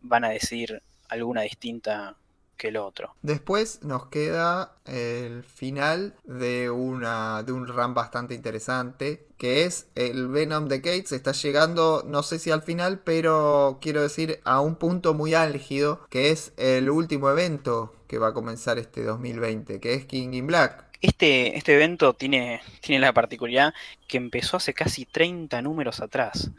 van 0.01 0.23
a 0.23 0.30
decir 0.30 0.82
alguna 1.09 1.41
distinta 1.41 2.15
que 2.58 2.70
el 2.70 2.78
otro. 2.78 3.16
Después 3.22 3.84
nos 3.84 4.08
queda 4.08 4.76
el 4.86 5.43
final 5.43 6.16
de, 6.26 6.70
una, 6.70 7.43
de 7.43 7.51
un 7.51 7.68
run 7.68 7.93
bastante 7.93 8.34
interesante, 8.34 9.26
que 9.38 9.64
es 9.64 9.88
el 9.95 10.28
Venom 10.28 10.68
de 10.68 10.80
Gates. 10.80 11.12
Está 11.12 11.32
llegando, 11.32 12.03
no 12.05 12.24
sé 12.24 12.39
si 12.39 12.51
al 12.51 12.64
final, 12.64 12.99
pero 12.99 13.78
quiero 13.82 14.01
decir 14.01 14.39
a 14.43 14.60
un 14.62 14.76
punto 14.76 15.14
muy 15.14 15.34
álgido, 15.34 16.05
que 16.10 16.32
es 16.32 16.53
el 16.58 16.89
último 16.89 17.30
evento 17.30 17.93
que 18.08 18.18
va 18.18 18.30
a 18.30 18.34
comenzar 18.34 18.78
este 18.78 19.03
2020, 19.03 19.80
que 19.80 19.93
es 19.93 20.05
King 20.05 20.34
in 20.34 20.47
Black. 20.47 20.86
Este, 21.01 21.55
este 21.58 21.76
evento 21.76 22.14
tiene, 22.14 22.62
tiene 22.82 22.99
la 22.99 23.14
particularidad 23.14 23.74
que 24.08 24.18
empezó 24.18 24.58
hace 24.58 24.74
casi 24.74 25.05
30 25.05 25.62
números 25.62 25.99
atrás. 25.99 26.49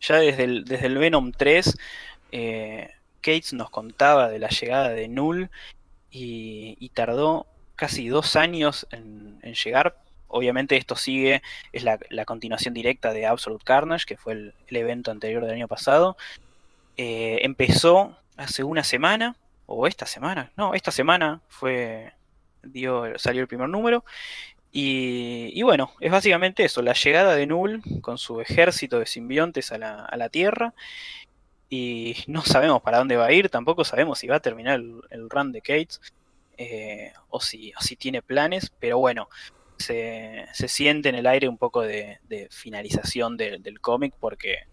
Ya 0.00 0.16
desde 0.16 0.44
el, 0.44 0.64
desde 0.64 0.86
el 0.86 0.98
Venom 0.98 1.32
3, 1.32 1.76
eh, 2.32 2.90
Cates 3.26 3.52
nos 3.54 3.70
contaba 3.70 4.28
de 4.28 4.38
la 4.38 4.48
llegada 4.48 4.90
de 4.90 5.08
Null 5.08 5.50
y, 6.12 6.88
tardó 6.94 7.46
casi 7.74 8.06
dos 8.08 8.36
años 8.36 8.86
en, 8.92 9.40
llegar. 9.42 9.96
Obviamente 10.28 10.76
esto 10.76 10.94
sigue, 10.94 11.42
es 11.72 11.82
la, 11.82 12.24
continuación 12.24 12.72
directa 12.72 13.12
de 13.12 13.26
Absolute 13.26 13.64
Carnage, 13.64 14.06
que 14.06 14.16
fue 14.16 14.32
el, 14.34 14.54
evento 14.68 15.10
anterior 15.10 15.44
del 15.44 15.54
año 15.54 15.66
pasado. 15.66 16.16
Eh, 16.96 17.40
empezó 17.42 18.16
hace 18.36 18.62
una 18.62 18.84
semana, 18.84 19.34
o 19.66 19.88
esta 19.88 20.06
semana, 20.06 20.52
no, 20.56 20.74
esta 20.74 20.92
semana 20.92 21.40
fue, 21.48 22.12
salió 23.16 23.42
el 23.42 23.48
primer 23.48 23.68
número. 23.68 24.04
Y, 24.70 25.62
bueno, 25.62 25.90
es 26.00 26.12
básicamente 26.12 26.64
eso, 26.64 26.80
la 26.82 26.92
llegada 26.92 27.34
de 27.34 27.46
Null 27.46 27.82
con 28.02 28.18
su 28.18 28.40
ejército 28.40 29.00
de 29.00 29.06
simbiontes 29.06 29.72
a 29.72 29.78
la 29.78 30.28
Tierra. 30.28 30.74
Y 31.68 32.16
no 32.26 32.42
sabemos 32.42 32.82
para 32.82 32.98
dónde 32.98 33.16
va 33.16 33.26
a 33.26 33.32
ir, 33.32 33.48
tampoco 33.48 33.84
sabemos 33.84 34.18
si 34.18 34.26
va 34.26 34.36
a 34.36 34.40
terminar 34.40 34.80
el, 35.10 35.30
run 35.30 35.52
de 35.52 35.60
Cates 35.60 36.00
eh, 36.56 37.12
o, 37.28 37.40
si, 37.40 37.72
si 37.80 37.96
tiene 37.96 38.22
planes, 38.22 38.72
pero 38.80 38.98
bueno, 38.98 39.28
se, 39.78 40.46
siente 40.52 41.08
en 41.08 41.14
el 41.16 41.26
aire 41.26 41.48
un 41.48 41.58
poco 41.58 41.82
de, 41.82 42.18
finalización 42.50 43.36
del 43.36 43.80
cómic 43.80 44.14
porque 44.18 44.64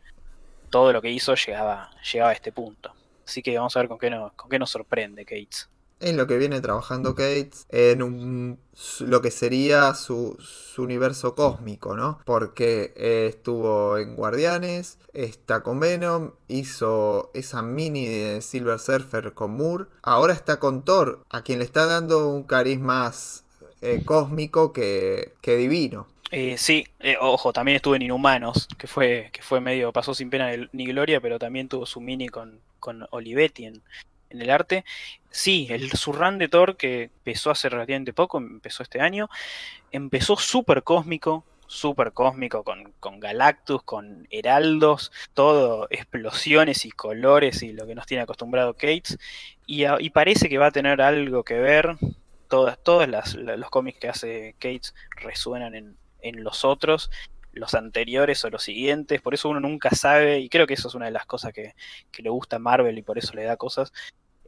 todo 0.69 0.91
lo 0.93 1.01
que 1.01 1.11
hizo 1.11 1.35
llegaba, 1.35 1.91
llegaba 2.11 2.31
a 2.31 2.33
este 2.33 2.51
punto. 2.51 2.93
Así 3.25 3.41
que 3.41 3.55
vamos 3.57 3.75
a 3.75 3.79
ver 3.79 3.87
con 3.89 3.99
qué, 3.99 4.09
con 4.35 4.49
qué 4.49 4.59
nos 4.59 4.71
sorprende 4.71 5.25
Cates. 5.25 5.69
En 6.03 6.17
lo 6.17 6.27
que 6.27 6.37
viene 6.37 6.59
trabajando 6.59 7.15
Cates, 7.15 7.65
en 7.69 8.59
lo 8.99 9.21
que 9.21 9.31
sería 9.31 9.93
su, 9.93 10.37
universo 10.77 11.33
cósmico, 11.33 11.95
¿no? 11.95 12.19
Porque 12.25 12.93
estuvo 12.95 13.97
en 13.97 14.15
Guardianes, 14.15 14.97
está 15.13 15.63
con 15.63 15.79
Venom, 15.79 16.31
hizo 16.49 17.31
esa 17.33 17.61
mini 17.61 18.05
de 18.05 18.41
Silver 18.41 18.79
Surfer 18.79 19.33
con 19.33 19.55
Moore, 19.55 19.85
ahora 20.01 20.33
está 20.33 20.59
con 20.59 20.83
Thor, 20.83 21.23
a 21.29 21.41
quien 21.41 21.59
le 21.59 21.65
está 21.65 21.85
dando 21.85 22.27
un 22.27 22.43
carisma 22.43 22.83
más 22.83 23.43
eh, 23.81 24.03
cósmico 24.05 24.73
que, 24.73 25.33
divino. 25.45 26.07
Eh, 26.31 26.57
sí, 26.57 26.85
eh, 26.99 27.15
ojo, 27.19 27.53
también 27.53 27.75
estuvo 27.75 27.95
en 27.95 28.01
Inhumanos, 28.01 28.67
que 28.77 28.87
fue, 28.87 29.29
que 29.31 29.41
fue 29.41 29.61
medio, 29.61 29.91
pasó 29.91 30.13
sin 30.13 30.29
pena 30.29 30.49
ni 30.71 30.85
gloria, 30.85 31.21
pero 31.21 31.39
también 31.39 31.67
tuvo 31.69 31.85
su 31.85 32.01
mini 32.01 32.29
con, 32.29 32.59
con 32.79 33.05
Olivetti 33.11 33.65
en, 33.65 33.81
el 34.41 34.49
arte. 34.49 34.85
Sí, 35.29 35.67
el 35.69 35.89
run 35.89 36.37
de 36.37 36.47
Thor, 36.47 36.77
que 36.77 37.03
empezó 37.03 37.51
hace 37.51 37.69
relativamente 37.69 38.13
poco, 38.13 38.37
empezó 38.37 38.83
este 38.83 39.01
año, 39.01 39.29
empezó 39.91 40.37
súper 40.37 40.83
cósmico, 40.83 41.45
súper 41.67 42.13
cósmico, 42.13 42.63
con, 42.63 42.93
con, 42.99 43.19
Galactus, 43.19 43.83
con 43.83 44.27
heraldos, 44.29 45.11
todo 45.33 45.87
explosiones 45.89 46.85
y 46.85 46.91
colores 46.91 47.63
y 47.63 47.73
lo 47.73 47.87
que 47.87 47.95
nos 47.95 48.05
tiene 48.05 48.23
acostumbrado 48.23 48.73
Cates. 48.73 49.17
Y, 49.65 50.09
parece 50.11 50.49
que 50.49 50.57
va 50.57 50.67
a 50.67 50.71
tener 50.71 51.01
algo 51.01 51.43
que 51.43 51.55
ver. 51.55 51.97
Todas, 52.47 52.77
todos 52.83 53.07
los 53.07 53.69
cómics 53.71 53.99
que 53.99 54.09
hace 54.09 54.55
Cates 54.59 54.93
resuenan 55.15 55.73
en, 55.73 55.97
en 56.21 56.43
los 56.43 56.65
otros, 56.65 57.09
los 57.53 57.75
anteriores 57.75 58.43
o 58.43 58.49
los 58.49 58.63
siguientes, 58.63 59.21
por 59.21 59.33
eso 59.33 59.49
uno 59.49 59.59
nunca 59.59 59.91
sabe, 59.91 60.39
y 60.39 60.49
creo 60.49 60.65
que 60.65 60.73
eso 60.73 60.87
es 60.87 60.95
una 60.95 61.05
de 61.05 61.11
las 61.11 61.25
cosas 61.25 61.53
que, 61.53 61.75
le 62.17 62.29
gusta 62.29 62.55
a 62.55 62.59
Marvel 62.59 62.97
y 62.97 63.03
por 63.03 63.17
eso 63.17 63.33
le 63.33 63.43
da 63.43 63.57
cosas, 63.57 63.93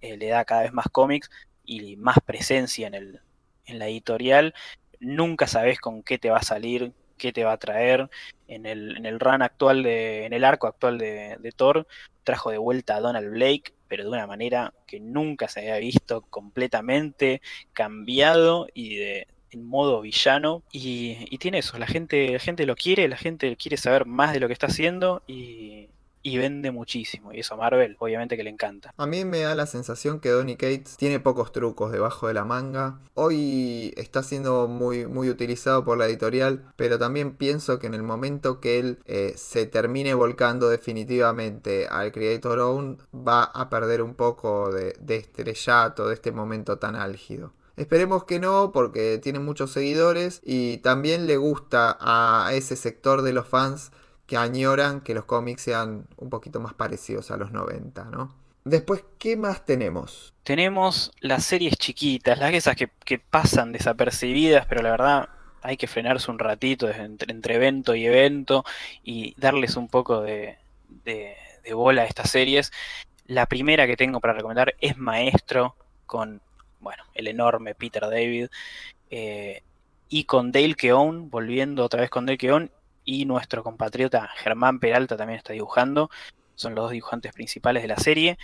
eh, 0.06 0.18
le 0.18 0.28
da 0.28 0.46
cada 0.46 0.64
vez 0.64 0.74
más 0.74 0.88
cómics 0.92 1.30
y 1.66 1.96
más 1.98 2.18
presencia 2.26 2.88
en, 2.88 2.94
el, 2.94 3.20
en 3.66 3.80
la 3.80 3.88
editorial, 3.88 4.54
nunca 5.00 5.48
sabes 5.48 5.80
con 5.80 6.04
qué 6.04 6.18
te 6.18 6.30
va 6.30 6.38
a 6.38 6.44
salir, 6.44 6.94
qué 7.18 7.34
te 7.34 7.44
va 7.44 7.54
a 7.54 7.58
traer. 7.58 8.10
En 8.48 8.66
el, 8.66 8.98
en 8.98 9.06
el 9.06 9.20
run 9.20 9.42
actual, 9.42 9.82
de, 9.84 10.26
en 10.26 10.34
el 10.34 10.44
arco 10.44 10.68
actual 10.68 11.00
de, 11.00 11.54
Thor, 11.56 11.88
trajo 12.24 12.52
de 12.52 12.60
vuelta 12.60 12.96
a 12.96 13.00
Donald 13.00 13.32
Blake, 13.32 13.74
pero 13.88 14.04
de 14.04 14.10
una 14.10 14.28
manera 14.28 14.74
que 14.86 15.00
nunca 15.00 15.48
se 15.48 15.62
había 15.62 15.78
visto 15.78 16.22
completamente 16.22 17.42
cambiado 17.74 18.68
y 18.74 18.98
de, 18.98 19.28
en 19.52 19.66
modo 19.66 20.02
villano 20.02 20.64
y, 20.72 21.38
tiene 21.38 21.60
eso, 21.60 21.78
la 21.80 21.88
gente, 21.88 22.34
la 22.34 22.40
gente 22.40 22.66
lo 22.66 22.76
quiere, 22.76 23.08
la 23.08 23.18
gente 23.18 23.56
quiere 23.56 23.78
saber 23.78 24.06
más 24.06 24.34
de 24.34 24.40
lo 24.40 24.48
que 24.48 24.54
está 24.54 24.68
haciendo 24.68 25.24
y, 25.28 25.90
y 26.26 26.40
vende 26.40 26.72
muchísimo. 26.72 27.32
Y 27.32 27.42
eso 27.42 27.54
a 27.54 27.58
Marvel, 27.58 27.96
obviamente 28.00 28.36
que 28.36 28.44
le 28.44 28.50
encanta. 28.50 28.92
A 28.98 29.06
mí 29.06 29.24
me 29.26 29.42
da 29.42 29.54
la 29.54 29.68
sensación 29.68 30.20
que 30.20 30.30
Donny 30.30 30.56
Cates 30.56 30.98
tiene 30.98 31.20
pocos 31.20 31.52
trucos 31.52 31.92
debajo 31.92 32.28
de 32.28 32.34
la 32.34 32.44
manga. 32.44 33.00
Hoy 33.14 33.94
está 33.96 34.24
siendo 34.24 34.68
muy, 34.68 35.06
muy 35.06 35.30
utilizado 35.30 35.86
por 35.86 36.00
la 36.00 36.08
editorial, 36.08 36.66
pero 36.78 36.98
también 36.98 37.36
pienso 37.36 37.78
que 37.78 37.86
en 37.86 37.94
el 37.94 38.02
momento 38.02 38.60
que 38.60 38.80
él 38.80 38.98
eh, 39.06 39.34
se 39.38 39.68
termine 39.68 40.16
volcando 40.16 40.68
definitivamente 40.68 41.88
al 41.88 42.12
Creator 42.12 42.58
Own, 42.58 42.98
va 43.14 43.44
a 43.44 43.70
perder 43.70 44.02
un 44.02 44.16
poco 44.16 44.72
de, 44.72 44.96
de 45.00 45.18
estrellato, 45.18 46.08
de 46.08 46.16
este 46.16 46.32
momento 46.32 46.80
tan 46.80 46.96
álgido. 46.96 47.54
Esperemos 47.78 48.24
que 48.24 48.40
no, 48.40 48.72
porque 48.72 49.20
tiene 49.22 49.38
muchos 49.38 49.72
seguidores 49.72 50.42
y 50.44 50.78
también 50.78 51.28
le 51.28 51.38
gusta 51.38 51.98
a 52.00 52.50
ese 52.54 52.78
sector 52.78 53.22
de 53.22 53.34
los 53.34 53.48
fans 53.48 53.92
que 54.26 54.38
añoran 54.38 55.02
que 55.02 55.14
los 55.14 55.26
cómics 55.26 55.62
sean 55.62 56.08
un 56.18 56.30
poquito 56.30 56.60
más 56.60 56.74
parecidos 56.74 57.32
a 57.32 57.38
los 57.38 57.52
90, 57.52 58.06
¿no? 58.06 58.34
Después, 58.64 59.04
¿qué 59.20 59.38
más 59.38 59.66
tenemos? 59.66 60.34
Tenemos 60.44 61.12
las 61.20 61.46
series 61.46 61.78
chiquitas, 61.78 62.40
las 62.40 62.54
esas 62.54 62.76
que, 62.76 63.20
pasan 63.20 63.72
desapercibidas, 63.72 64.66
pero 64.66 64.82
la 64.82 64.92
verdad 64.92 65.30
hay 65.62 65.78
que 65.78 65.88
frenarse 65.88 66.32
un 66.32 66.40
ratito 66.40 66.90
entre, 66.90 67.56
evento 67.56 67.94
y 67.94 68.06
evento 68.06 68.64
y 69.04 69.36
darles 69.38 69.76
un 69.76 69.88
poco 69.88 70.22
de 70.22 70.58
bola 71.74 72.04
a 72.04 72.06
estas 72.06 72.32
series. 72.32 72.72
La 73.28 73.46
primera 73.46 73.88
que 73.88 73.98
tengo 73.98 74.20
para 74.20 74.34
recomendar 74.34 74.76
es 74.80 74.98
Maestro, 74.98 75.76
con 76.06 76.42
bueno, 76.80 77.04
el 77.16 77.28
enorme 77.28 77.74
Peter 77.74 78.04
David, 78.04 78.48
eh, 79.10 79.64
y 80.08 80.26
con 80.26 80.52
Dale 80.52 80.76
Keown, 80.76 81.32
volviendo 81.32 81.84
otra 81.84 82.02
vez 82.02 82.12
con 82.12 82.28
Dale 82.28 82.38
Keown, 82.38 82.70
y 83.06 83.26
nuestro 83.26 83.64
compatriota 83.64 84.30
Germán 84.36 84.80
Peralta 84.80 85.16
también 85.16 85.38
está 85.38 85.54
dibujando, 85.54 86.10
son 86.56 86.76
los 86.76 86.86
dos 86.86 86.92
dibujantes 86.92 87.32
principales 87.34 87.84
de 87.84 87.88
la 87.88 87.98
serie. 87.98 88.38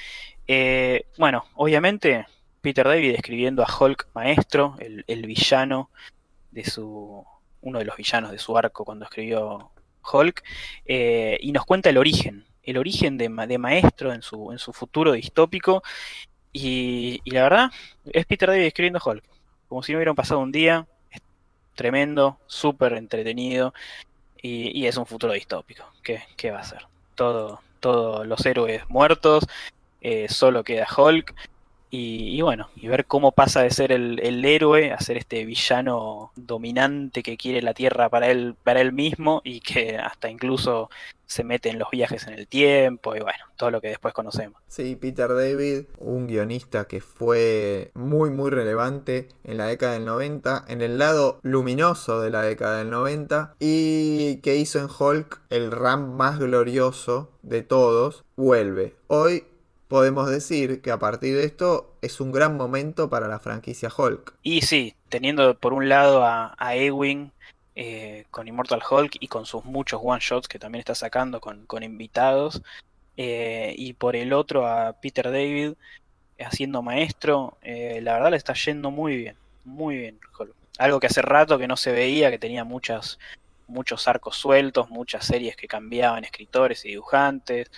Eh, 0.48 1.06
bueno, 1.18 1.46
obviamente 1.56 2.28
Peter 2.62 2.86
David 2.88 3.16
escribiendo 3.16 3.64
a 3.64 3.68
Hulk 3.68 4.08
Maestro, 4.14 4.76
el, 4.80 5.04
el, 5.08 5.26
villano 5.26 5.90
de 6.52 6.64
su. 6.64 7.26
uno 7.62 7.80
de 7.80 7.86
los 7.86 7.98
villanos 7.98 8.32
de 8.32 8.38
su 8.38 8.58
arco 8.58 8.86
cuando 8.86 9.06
escribió 9.06 9.72
Hulk, 10.12 10.44
eh, 10.86 11.38
y 11.42 11.52
nos 11.52 11.66
cuenta 11.66 11.90
el 11.90 11.98
origen, 11.98 12.46
el 12.64 12.78
origen 12.78 13.18
de, 13.18 13.30
Maestro 13.30 14.14
en 14.14 14.22
su, 14.22 14.52
en 14.52 14.60
su 14.60 14.74
futuro 14.74 15.14
distópico, 15.14 15.84
y, 16.54 17.22
y, 17.24 17.32
la 17.32 17.44
verdad, 17.44 17.72
es 18.06 18.26
Peter 18.26 18.50
David 18.50 18.66
escribiendo 18.66 19.00
Hulk. 19.04 19.24
Como 19.68 19.84
si 19.84 19.94
no 19.94 20.00
hubieran 20.00 20.16
pasado 20.16 20.42
un 20.42 20.52
día. 20.52 20.86
Tremendo, 21.76 22.40
súper 22.46 22.94
entretenido. 22.94 23.74
Y, 24.42 24.86
es 24.88 24.98
un 24.98 25.06
futuro 25.06 25.34
distópico. 25.34 25.84
¿Qué, 26.04 26.24
¿Qué, 26.36 26.52
va 26.52 26.60
a 26.60 26.64
ser? 26.64 26.88
Todo, 27.16 27.62
todos 27.80 28.26
los 28.26 28.46
héroes 28.46 28.90
muertos. 28.90 29.46
Eh, 30.02 30.28
solo 30.30 30.64
queda 30.64 30.88
Hulk. 30.96 31.36
Y, 31.94 32.42
bueno, 32.42 32.70
y 32.78 32.88
ver 32.88 33.06
cómo 33.06 33.34
pasa 33.34 33.64
de 33.64 33.70
ser 33.70 33.92
el, 33.92 34.20
el, 34.24 34.46
héroe 34.46 34.94
a 34.94 35.00
ser 35.02 35.18
este 35.18 35.44
villano 35.44 36.32
dominante 36.38 37.22
que 37.22 37.36
quiere 37.36 37.62
la 37.62 37.74
Tierra 37.74 38.08
para 38.08 38.32
él, 38.32 38.56
para 38.64 38.80
él 38.80 38.94
mismo 38.94 39.42
y 39.44 39.60
que 39.60 39.98
hasta 39.98 40.30
incluso 40.30 40.90
se 41.32 41.46
mete 41.46 41.70
en 41.70 41.80
los 41.80 41.90
viajes 41.90 42.28
en 42.28 42.34
el 42.34 42.46
tiempo 42.46 43.16
y 43.16 43.22
bueno, 43.22 43.40
todo 43.56 43.72
lo 43.72 43.80
que 43.80 43.88
después 43.88 44.14
conocemos. 44.14 44.62
Sí, 44.68 44.98
Peter 44.98 45.30
David, 45.30 45.86
un 45.98 46.28
guionista 46.28 46.86
que 46.86 47.00
fue 47.00 47.92
muy 47.94 48.30
muy 48.30 48.50
relevante 48.50 49.30
en 49.46 49.58
la 49.58 49.68
década 49.68 49.94
del 49.94 50.04
90, 50.06 50.66
en 50.68 50.82
el 50.82 50.98
lado 50.98 51.40
luminoso 51.42 52.20
de 52.20 52.32
la 52.32 52.42
década 52.42 52.80
del 52.80 52.90
90 52.90 53.56
y 53.60 54.38
que 54.42 54.58
hizo 54.58 54.80
en 54.80 54.88
Hulk 54.88 55.42
el 55.50 55.72
RAM 55.72 56.18
más 56.18 56.38
glorioso 56.38 57.32
de 57.44 57.64
todos, 57.64 58.26
vuelve. 58.36 58.96
Hoy 59.08 59.46
podemos 59.92 60.30
decir 60.30 60.82
que 60.82 60.90
a 60.90 61.00
partir 61.00 61.36
de 61.36 61.44
esto 61.44 61.98
es 62.02 62.22
un 62.22 62.32
gran 62.32 62.56
momento 62.56 63.10
para 63.10 63.28
la 63.28 63.40
franquicia 63.40 63.90
Hulk. 63.96 64.36
Y 64.42 64.62
sí, 64.62 64.96
teniendo 65.10 65.54
por 65.58 65.74
un 65.74 65.90
lado 65.90 66.24
a, 66.24 66.56
Ewing 66.74 67.30
eh, 67.76 68.24
con 68.32 68.48
Immortal 68.48 68.82
Hulk 68.90 69.18
y 69.20 69.28
con 69.28 69.46
sus 69.46 69.66
muchos 69.66 70.00
one 70.02 70.22
shots 70.22 70.48
que 70.48 70.60
también 70.60 70.80
está 70.80 70.96
sacando 70.96 71.42
con, 71.42 71.84
invitados, 71.84 72.62
eh, 73.18 73.76
y 73.78 73.92
por 73.92 74.16
el 74.16 74.32
otro 74.32 74.66
a 74.66 74.94
Peter 74.94 75.26
David 75.26 75.74
haciendo 76.40 76.82
maestro, 76.82 77.58
eh, 77.62 78.00
la 78.02 78.14
verdad 78.14 78.32
le 78.32 78.38
está 78.38 78.54
yendo 78.54 78.92
muy 78.92 79.18
bien, 79.18 79.36
muy 79.66 79.98
bien 79.98 80.20
Hulk. 80.40 80.56
Algo 80.78 81.02
que 81.02 81.08
hace 81.08 81.22
rato 81.22 81.58
que 81.58 81.68
no 81.68 81.76
se 81.76 81.92
veía, 81.92 82.32
que 82.32 82.40
tenía 82.40 82.64
muchas, 82.64 83.20
muchos 83.68 84.08
arcos 84.08 84.38
sueltos, 84.38 84.90
muchas 84.90 85.26
series 85.26 85.58
que 85.58 85.68
cambiaban 85.68 86.24
escritores 86.24 86.86
y 86.86 86.92
dibujantes. 86.92 87.70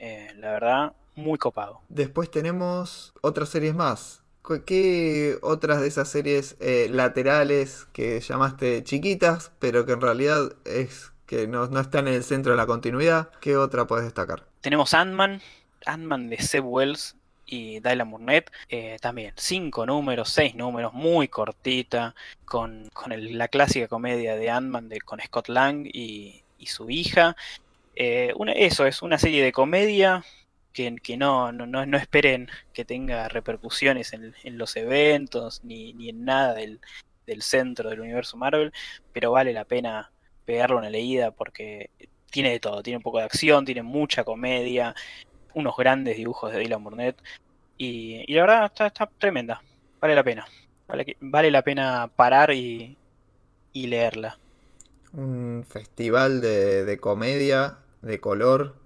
la 0.00 0.50
verdad, 0.50 0.92
muy 1.14 1.38
copado. 1.38 1.80
Después 1.88 2.30
tenemos 2.30 3.12
otras 3.20 3.48
series 3.48 3.74
más. 3.74 4.22
¿Qué 4.66 5.38
otras 5.42 5.80
de 5.80 5.86
esas 5.86 6.08
series 6.08 6.56
eh, 6.60 6.88
laterales 6.90 7.86
que 7.92 8.20
llamaste 8.20 8.82
chiquitas, 8.82 9.52
pero 9.60 9.86
que 9.86 9.92
en 9.92 10.00
realidad 10.00 10.52
es 10.64 11.12
que 11.26 11.46
no, 11.46 11.68
no, 11.68 11.80
están 11.80 12.08
en 12.08 12.14
el 12.14 12.24
centro 12.24 12.52
de 12.52 12.58
la 12.58 12.66
continuidad? 12.66 13.30
¿Qué 13.40 13.56
otra 13.56 13.86
puedes 13.86 14.04
destacar? 14.04 14.44
Tenemos 14.60 14.94
Ant-Man, 14.94 15.40
Ant-Man 15.86 16.28
de 16.28 16.38
Seb 16.38 16.66
Wells 16.66 17.14
y 17.46 17.78
Dylan 17.80 18.10
Burnett. 18.10 18.50
Eh, 18.68 18.96
también 19.00 19.32
cinco 19.36 19.86
números, 19.86 20.30
seis 20.30 20.56
números, 20.56 20.92
muy 20.92 21.28
cortita, 21.28 22.14
con, 22.44 22.88
con 22.92 23.12
el, 23.12 23.38
la 23.38 23.46
clásica 23.46 23.86
comedia 23.86 24.34
de 24.34 24.50
Ant-Man 24.50 24.90
con 25.04 25.20
Scott 25.20 25.48
Lang 25.48 25.86
y, 25.86 26.42
y 26.58 26.66
su 26.66 26.90
hija. 26.90 27.36
Eh, 27.94 28.32
una, 28.36 28.52
eso 28.52 28.86
es 28.86 29.02
una 29.02 29.18
serie 29.18 29.44
de 29.44 29.52
comedia 29.52 30.24
que, 30.72 31.16
no, 31.16 31.52
no, 31.52 31.66
no, 31.66 31.96
esperen 31.96 32.48
que 32.72 32.84
tenga 32.84 33.28
repercusiones 33.28 34.12
en, 34.12 34.34
en 34.42 34.58
los 34.58 34.76
eventos 34.76 35.62
ni, 35.64 35.92
ni, 35.94 36.08
en 36.08 36.24
nada 36.24 36.54
del, 36.54 36.80
del 37.26 37.42
centro 37.42 37.90
del 37.90 38.00
universo 38.00 38.36
Marvel, 38.36 38.72
pero 39.12 39.32
vale 39.32 39.52
la 39.52 39.64
pena 39.64 40.10
pegarle 40.44 40.76
una 40.76 40.90
leída 40.90 41.30
porque 41.30 41.90
tiene 42.30 42.50
de 42.50 42.60
todo, 42.60 42.82
tiene 42.82 42.96
un 42.96 43.02
poco 43.02 43.18
de 43.18 43.24
acción, 43.24 43.64
tiene 43.64 43.82
mucha 43.82 44.24
comedia, 44.24 44.94
unos 45.54 45.76
grandes 45.76 46.16
dibujos 46.16 46.52
de 46.52 46.58
Dylan 46.58 46.82
Burnett 46.82 47.16
y, 47.76 48.24
y 48.26 48.34
la 48.34 48.42
verdad 48.42 48.64
está, 48.66 48.86
está, 48.86 49.06
tremenda, 49.18 49.62
vale 50.00 50.14
la 50.14 50.24
pena, 50.24 50.46
vale, 50.88 51.16
vale 51.20 51.50
la 51.50 51.62
pena 51.62 52.10
parar 52.14 52.52
y, 52.52 52.96
y 53.72 53.86
leerla. 53.86 54.38
Un 55.12 55.66
festival 55.68 56.40
de, 56.40 56.84
de 56.86 56.98
comedia, 56.98 57.76
de 58.00 58.18
color, 58.18 58.81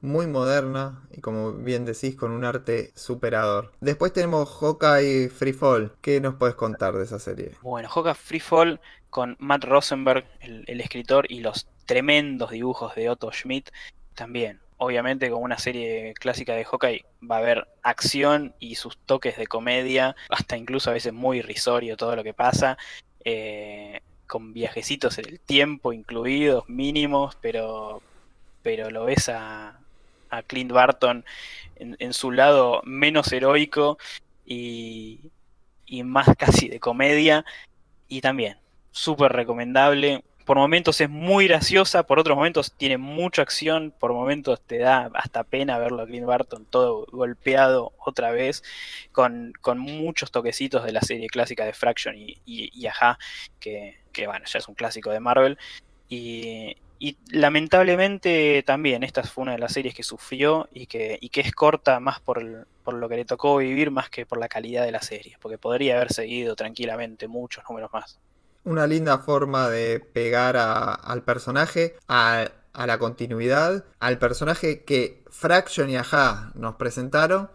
muy 0.00 0.26
moderna 0.26 1.02
y 1.10 1.20
como 1.20 1.52
bien 1.52 1.84
decís 1.84 2.16
con 2.16 2.30
un 2.30 2.44
arte 2.44 2.92
superador. 2.94 3.72
Después 3.80 4.12
tenemos 4.12 4.48
Hawkeye 4.48 5.28
Free 5.28 5.52
Fall. 5.52 5.92
¿Qué 6.00 6.20
nos 6.20 6.34
puedes 6.34 6.54
contar 6.54 6.94
de 6.94 7.04
esa 7.04 7.18
serie? 7.18 7.52
Bueno, 7.62 7.88
Hawkeye 7.88 8.14
Free 8.14 8.40
Fall 8.40 8.80
con 9.10 9.36
Matt 9.38 9.64
Rosenberg, 9.64 10.26
el, 10.40 10.80
escritor, 10.80 11.26
y 11.30 11.40
los 11.40 11.66
tremendos 11.86 12.50
dibujos 12.50 12.94
de 12.94 13.08
Otto 13.10 13.32
Schmidt 13.32 13.70
también. 14.14 14.60
Obviamente 14.76 15.30
como 15.30 15.44
una 15.44 15.58
serie 15.58 16.14
clásica 16.14 16.54
de 16.54 16.64
Hawkeye 16.64 17.04
va 17.28 17.36
a 17.36 17.38
haber 17.40 17.68
acción 17.82 18.54
y 18.60 18.76
sus 18.76 18.96
toques 18.98 19.36
de 19.36 19.46
comedia, 19.46 20.14
hasta 20.28 20.56
incluso 20.56 20.90
a 20.90 20.92
veces 20.92 21.12
muy 21.12 21.38
irrisorio 21.38 21.96
todo 21.96 22.14
lo 22.14 22.22
que 22.22 22.34
pasa. 22.34 22.78
Eh, 23.24 24.00
con 24.28 24.52
viajecitos 24.52 25.18
en 25.18 25.26
el 25.26 25.40
tiempo 25.40 25.92
incluidos, 25.92 26.68
mínimos, 26.68 27.36
pero, 27.40 28.02
pero 28.62 28.90
lo 28.90 29.06
ves 29.06 29.28
a, 29.30 29.77
a 30.30 30.42
Clint 30.42 30.72
Barton 30.72 31.24
en, 31.76 32.12
su 32.12 32.30
lado 32.32 32.80
menos 32.84 33.32
heroico 33.32 33.98
y, 34.44 35.20
más 36.04 36.28
casi 36.36 36.68
de 36.68 36.80
comedia. 36.80 37.44
Y 38.08 38.20
también, 38.20 38.58
súper 38.90 39.32
recomendable. 39.32 40.24
Por 40.44 40.56
momentos 40.56 40.98
es 41.02 41.10
muy 41.10 41.46
graciosa, 41.46 42.04
por 42.04 42.18
otros 42.18 42.34
momentos 42.34 42.72
tiene 42.72 42.96
mucha 42.96 43.42
acción, 43.42 43.92
por 43.98 44.14
momentos 44.14 44.62
te 44.62 44.78
da 44.78 45.10
hasta 45.12 45.44
pena 45.44 45.78
verlo 45.78 46.02
a 46.02 46.06
Clint 46.06 46.24
Barton 46.24 46.64
todo 46.64 47.06
golpeado 47.12 47.92
otra 47.98 48.30
vez, 48.30 48.62
con, 49.12 49.52
muchos 49.76 50.30
toquecitos 50.30 50.84
de 50.84 50.92
la 50.92 51.02
serie 51.02 51.26
clásica 51.26 51.66
de 51.66 51.74
Fraction 51.74 52.16
y, 52.16 52.40
y, 52.46 52.86
Aja, 52.86 53.18
que, 53.60 53.98
que 54.10 54.26
bueno, 54.26 54.46
ya 54.46 54.58
es 54.58 54.68
un 54.68 54.74
clásico 54.74 55.10
de 55.10 55.20
Marvel. 55.20 55.58
Y, 56.08 56.76
y 56.98 57.16
lamentablemente 57.30 58.62
también 58.66 59.02
esta 59.02 59.22
fue 59.22 59.42
una 59.42 59.52
de 59.52 59.58
las 59.58 59.72
series 59.72 59.94
que 59.94 60.02
sufrió 60.02 60.68
y 60.72 60.86
que, 60.86 61.18
y 61.20 61.28
que 61.28 61.40
es 61.40 61.52
corta 61.52 62.00
más 62.00 62.20
por, 62.20 62.66
por, 62.82 62.94
lo 62.94 63.08
que 63.08 63.16
le 63.16 63.24
tocó 63.24 63.58
vivir 63.58 63.90
más 63.90 64.10
que 64.10 64.26
por 64.26 64.38
la 64.38 64.48
calidad 64.48 64.84
de 64.84 64.92
la 64.92 65.02
serie, 65.02 65.36
porque 65.40 65.58
podría 65.58 65.96
haber 65.96 66.12
seguido 66.12 66.56
tranquilamente 66.56 67.28
muchos 67.28 67.64
números 67.68 67.90
más. 67.92 68.18
Una 68.64 68.86
linda 68.86 69.18
forma 69.18 69.68
de 69.68 70.00
pegar 70.00 70.56
al 70.56 71.22
personaje, 71.22 71.96
a, 72.08 72.48
a, 72.72 72.86
la 72.86 72.98
continuidad, 72.98 73.84
al 74.00 74.18
personaje 74.18 74.84
que 74.84 75.22
Fraction 75.30 75.88
y 75.90 75.96
Aja 75.96 76.50
nos 76.54 76.74
presentaron, 76.74 77.48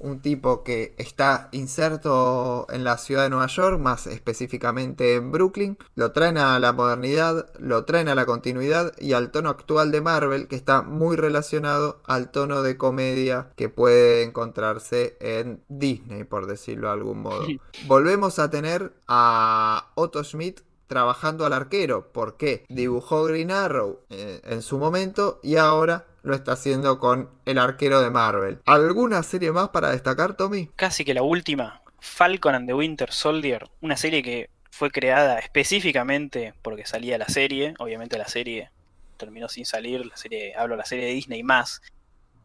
un 0.00 0.20
tipo 0.20 0.62
que 0.62 0.94
está 0.98 1.48
inserto 1.52 2.66
en 2.70 2.84
la 2.84 2.98
ciudad 2.98 3.24
de 3.24 3.30
Nueva 3.30 3.46
York, 3.46 3.78
más 3.78 4.06
específicamente 4.06 5.14
en 5.14 5.30
Brooklyn, 5.32 5.78
lo 5.94 6.12
traen 6.12 6.38
a 6.38 6.58
la 6.58 6.72
modernidad, 6.72 7.50
lo 7.58 7.84
traen 7.84 8.08
a 8.08 8.14
la 8.14 8.26
continuidad 8.26 8.92
y 8.98 9.12
al 9.12 9.30
tono 9.30 9.50
actual 9.50 9.90
de 9.90 10.00
Marvel, 10.00 10.48
que 10.48 10.56
está 10.56 10.82
muy 10.82 11.16
relacionado 11.16 12.00
al 12.04 12.30
tono 12.30 12.62
de 12.62 12.76
comedia 12.76 13.50
que 13.56 13.68
puede 13.68 14.22
encontrarse 14.22 15.16
en 15.20 15.62
Disney, 15.68 16.24
por 16.24 16.46
decirlo 16.46 16.88
de 16.88 16.92
algún 16.94 17.22
modo. 17.22 17.46
Volvemos 17.86 18.38
a 18.38 18.50
tener 18.50 18.92
a 19.06 19.90
Otto 19.94 20.22
Schmidt 20.24 20.60
trabajando 20.88 21.46
al 21.46 21.52
arquero, 21.52 22.10
porque 22.12 22.64
dibujó 22.68 23.24
Green 23.24 23.52
Arrow 23.52 24.00
eh, 24.10 24.40
en 24.44 24.62
su 24.62 24.78
momento 24.78 25.38
y 25.42 25.56
ahora 25.56 26.06
lo 26.22 26.34
está 26.34 26.52
haciendo 26.52 26.98
con 26.98 27.30
el 27.44 27.58
arquero 27.58 28.00
de 28.00 28.10
Marvel. 28.10 28.60
¿Alguna 28.66 29.22
serie 29.22 29.52
más 29.52 29.70
para 29.70 29.90
destacar, 29.90 30.34
Tommy? 30.34 30.70
Casi 30.76 31.04
que 31.04 31.14
la 31.14 31.22
última, 31.22 31.82
Falcon 32.00 32.54
and 32.54 32.66
the 32.66 32.74
Winter 32.74 33.12
Soldier, 33.12 33.68
una 33.80 33.96
serie 33.96 34.22
que 34.22 34.50
fue 34.70 34.90
creada 34.90 35.38
específicamente 35.38 36.54
porque 36.62 36.86
salía 36.86 37.18
la 37.18 37.28
serie, 37.28 37.74
obviamente 37.78 38.18
la 38.18 38.28
serie 38.28 38.70
terminó 39.16 39.48
sin 39.48 39.66
salir, 39.66 40.06
la 40.06 40.16
serie, 40.16 40.54
hablo 40.56 40.74
de 40.74 40.78
la 40.78 40.84
serie 40.84 41.06
de 41.06 41.12
Disney 41.12 41.42
más, 41.42 41.82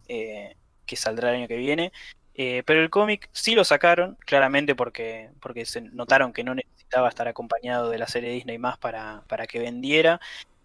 eh, 0.08 0.56
que 0.86 0.96
saldrá 0.96 1.30
el 1.30 1.36
año 1.36 1.48
que 1.48 1.58
viene, 1.58 1.92
eh, 2.36 2.64
pero 2.66 2.82
el 2.82 2.90
cómic 2.90 3.30
sí 3.32 3.54
lo 3.54 3.64
sacaron, 3.64 4.18
claramente 4.26 4.76
porque, 4.76 5.30
porque 5.40 5.66
se 5.66 5.82
notaron 5.82 6.34
que 6.34 6.44
no 6.44 6.56
necesitaba 6.56 7.10
estar 7.10 7.28
acompañado 7.28 7.90
de 7.90 8.00
la 8.00 8.08
serie 8.08 8.32
Disney 8.32 8.58
más 8.58 8.78
para, 8.80 9.24
para 9.28 9.46
que 9.46 9.60
vendiera 9.60 10.20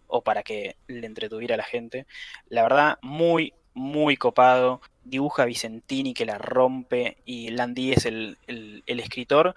o 0.08 0.22
para 0.22 0.42
que 0.42 0.76
le 0.88 1.06
entretuviera 1.06 1.54
a 1.54 1.58
la 1.58 1.64
gente. 1.64 2.06
La 2.48 2.62
verdad, 2.62 2.98
muy, 3.02 3.54
muy 3.74 4.16
copado. 4.16 4.80
Dibuja 5.04 5.44
Vicentini 5.44 6.12
que 6.12 6.26
la 6.26 6.38
rompe 6.38 7.18
y 7.24 7.50
Landy 7.50 7.92
es 7.92 8.04
el, 8.04 8.36
escritor. 8.86 9.54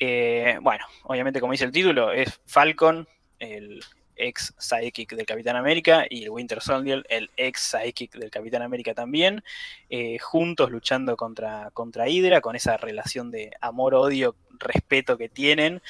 Eh, 0.00 0.58
bueno, 0.62 0.86
obviamente 1.04 1.40
como 1.40 1.52
dice 1.52 1.64
el 1.64 1.72
título, 1.72 2.12
es 2.12 2.40
Falcon, 2.46 3.06
el, 3.38 3.80
ex 4.18 4.54
sidekick 4.58 5.14
del 5.14 5.26
Capitán 5.26 5.56
América, 5.56 6.04
y 6.08 6.24
el 6.24 6.30
Winter 6.30 6.60
Soldier, 6.60 7.06
el 7.08 7.30
ex 7.36 7.60
sidekick 7.60 8.16
del 8.16 8.30
Capitán 8.30 8.62
América 8.62 8.92
también, 8.94 9.42
eh, 9.88 10.18
juntos 10.18 10.70
luchando 10.70 11.16
contra, 11.16 11.70
contra 11.72 12.08
Hydra, 12.08 12.40
con 12.40 12.56
esa 12.56 12.76
relación 12.76 13.30
de 13.30 13.52
amor, 13.60 13.94
odio, 13.94 14.34
respeto 14.58 15.16
que 15.16 15.28
tienen, 15.28 15.80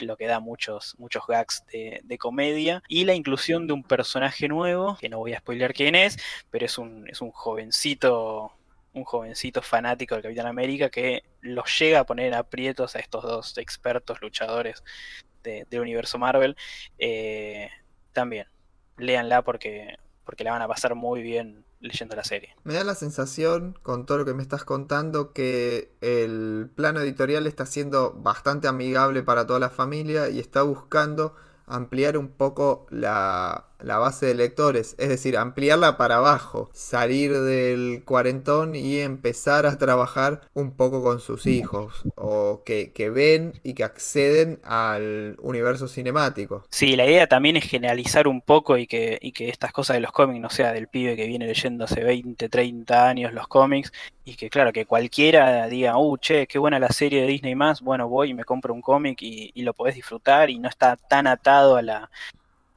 lo 0.00 0.16
que 0.16 0.26
da 0.26 0.40
muchos, 0.40 0.94
muchos 0.98 1.26
gags 1.26 1.64
de, 1.72 2.18
comedia, 2.18 2.82
y 2.88 3.04
la 3.04 3.14
inclusión 3.14 3.66
de 3.66 3.72
un 3.72 3.82
personaje 3.82 4.48
nuevo, 4.48 4.96
que 5.00 5.08
no 5.08 5.18
voy 5.18 5.34
a 5.34 5.38
spoiler 5.38 5.72
quién 5.72 5.94
es, 5.94 6.16
pero 6.50 6.66
es 6.66 6.78
un, 6.78 7.08
es 7.08 7.20
un 7.20 7.30
jovencito 7.30 8.52
un 8.94 9.04
jovencito 9.04 9.62
fanático 9.62 10.14
del 10.14 10.22
Capitán 10.22 10.46
América 10.46 10.90
que 10.90 11.22
los 11.40 11.78
llega 11.78 12.00
a 12.00 12.06
poner 12.06 12.34
aprietos 12.34 12.96
a 12.96 12.98
estos 12.98 13.22
dos 13.22 13.58
expertos 13.58 14.20
luchadores 14.22 14.82
del 15.42 15.80
universo 15.80 16.18
Marvel, 16.18 16.56
eh, 16.98 17.70
también, 18.12 18.48
léanla 18.96 19.42
porque, 19.42 19.96
porque 20.28 20.44
la 20.44 20.52
van 20.52 20.60
a 20.60 20.68
pasar 20.68 20.94
muy 20.94 21.22
bien 21.22 21.64
leyendo 21.80 22.14
la 22.14 22.22
serie. 22.22 22.54
Me 22.62 22.74
da 22.74 22.84
la 22.84 22.94
sensación, 22.94 23.78
con 23.82 24.04
todo 24.04 24.18
lo 24.18 24.24
que 24.26 24.34
me 24.34 24.42
estás 24.42 24.62
contando, 24.62 25.32
que 25.32 25.96
el 26.02 26.68
plano 26.74 27.00
editorial 27.00 27.46
está 27.46 27.64
siendo 27.64 28.12
bastante 28.12 28.68
amigable 28.68 29.22
para 29.22 29.46
toda 29.46 29.58
la 29.58 29.70
familia 29.70 30.28
y 30.28 30.38
está 30.38 30.60
buscando 30.60 31.34
ampliar 31.64 32.18
un 32.18 32.28
poco 32.28 32.86
la, 32.90 33.67
la 33.80 33.98
base 33.98 34.26
de 34.26 34.34
lectores, 34.34 34.94
es 34.98 35.08
decir, 35.08 35.36
ampliarla 35.36 35.96
para 35.96 36.16
abajo, 36.16 36.70
salir 36.72 37.32
del 37.32 38.02
cuarentón 38.04 38.74
y 38.74 38.98
empezar 38.98 39.66
a 39.66 39.78
trabajar 39.78 40.42
un 40.54 40.72
poco 40.72 41.02
con 41.02 41.20
sus 41.20 41.46
hijos, 41.46 42.02
o 42.16 42.62
que, 42.64 43.10
ven 43.10 43.60
y 43.62 43.74
que 43.74 43.84
acceden 43.84 44.60
al 44.64 45.36
universo 45.40 45.88
cinemático. 45.88 46.64
Sí, 46.70 46.96
la 46.96 47.06
idea 47.06 47.26
también 47.26 47.56
es 47.56 47.64
generalizar 47.64 48.28
un 48.28 48.40
poco 48.40 48.76
y 48.76 48.86
que, 48.86 49.18
y 49.20 49.32
que 49.32 49.48
estas 49.48 49.72
cosas 49.72 49.94
de 49.94 50.00
los 50.00 50.12
cómics 50.12 50.40
no 50.40 50.50
sea 50.50 50.72
del 50.72 50.88
pibe 50.88 51.16
que 51.16 51.26
viene 51.26 51.46
leyendo 51.46 51.84
hace 51.84 52.02
20, 52.02 52.48
30 52.48 53.08
años 53.08 53.32
los 53.32 53.48
cómics, 53.48 53.92
y 54.24 54.36
que 54.36 54.50
claro, 54.50 54.72
que 54.72 54.84
cualquiera 54.84 55.68
diga, 55.68 55.96
uh, 55.96 56.18
che, 56.18 56.46
qué 56.46 56.58
buena 56.58 56.78
la 56.78 56.90
serie 56.90 57.22
de 57.22 57.28
Disney 57.28 57.54
más, 57.54 57.80
bueno, 57.80 58.08
voy 58.08 58.30
y 58.30 58.34
me 58.34 58.44
compro 58.44 58.74
un 58.74 58.82
cómic 58.82 59.22
y, 59.22 59.50
y 59.54 59.62
lo 59.62 59.72
podés 59.72 59.94
disfrutar 59.94 60.50
y 60.50 60.58
no 60.58 60.68
está 60.68 60.96
tan 60.96 61.26
atado 61.26 61.76
a 61.76 61.82
la 61.82 62.10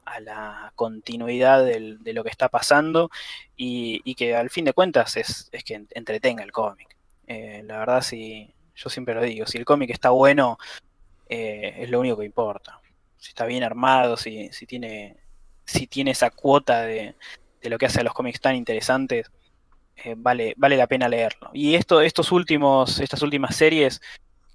a 0.04 0.20
la 0.20 0.72
continuidad 0.74 1.64
de 1.64 2.12
lo 2.12 2.24
que 2.24 2.30
está 2.30 2.48
pasando 2.48 3.10
y, 3.56 4.14
que 4.14 4.34
al 4.34 4.50
fin 4.50 4.64
de 4.64 4.72
cuentas 4.72 5.16
es, 5.16 5.50
que 5.64 5.84
entretenga 5.90 6.42
el 6.42 6.52
cómic. 6.52 6.96
Eh, 7.26 7.62
la 7.64 7.78
verdad, 7.78 8.02
si 8.02 8.52
yo 8.74 8.90
siempre 8.90 9.14
lo 9.14 9.22
digo, 9.22 9.46
si 9.46 9.58
el 9.58 9.64
cómic 9.64 9.90
está 9.90 10.10
bueno, 10.10 10.58
eh, 11.28 11.74
es 11.78 11.90
lo 11.90 12.00
único 12.00 12.18
que 12.18 12.26
importa. 12.26 12.80
Si 13.18 13.28
está 13.28 13.46
bien 13.46 13.62
armado, 13.62 14.16
si, 14.16 14.50
tiene, 14.66 15.16
si 15.64 15.86
tiene 15.86 16.10
esa 16.10 16.30
cuota 16.30 16.82
de, 16.82 17.14
lo 17.62 17.78
que 17.78 17.86
hace 17.86 18.00
a 18.00 18.04
los 18.04 18.14
cómics 18.14 18.40
tan 18.40 18.56
interesantes, 18.56 19.30
eh, 19.96 20.14
vale, 20.16 20.54
vale 20.56 20.76
la 20.76 20.88
pena 20.88 21.08
leerlo. 21.08 21.50
Y 21.52 21.74
esto, 21.74 22.00
estos 22.00 22.32
últimos, 22.32 22.98
estas 23.00 23.22
últimas 23.22 23.54
series 23.54 24.00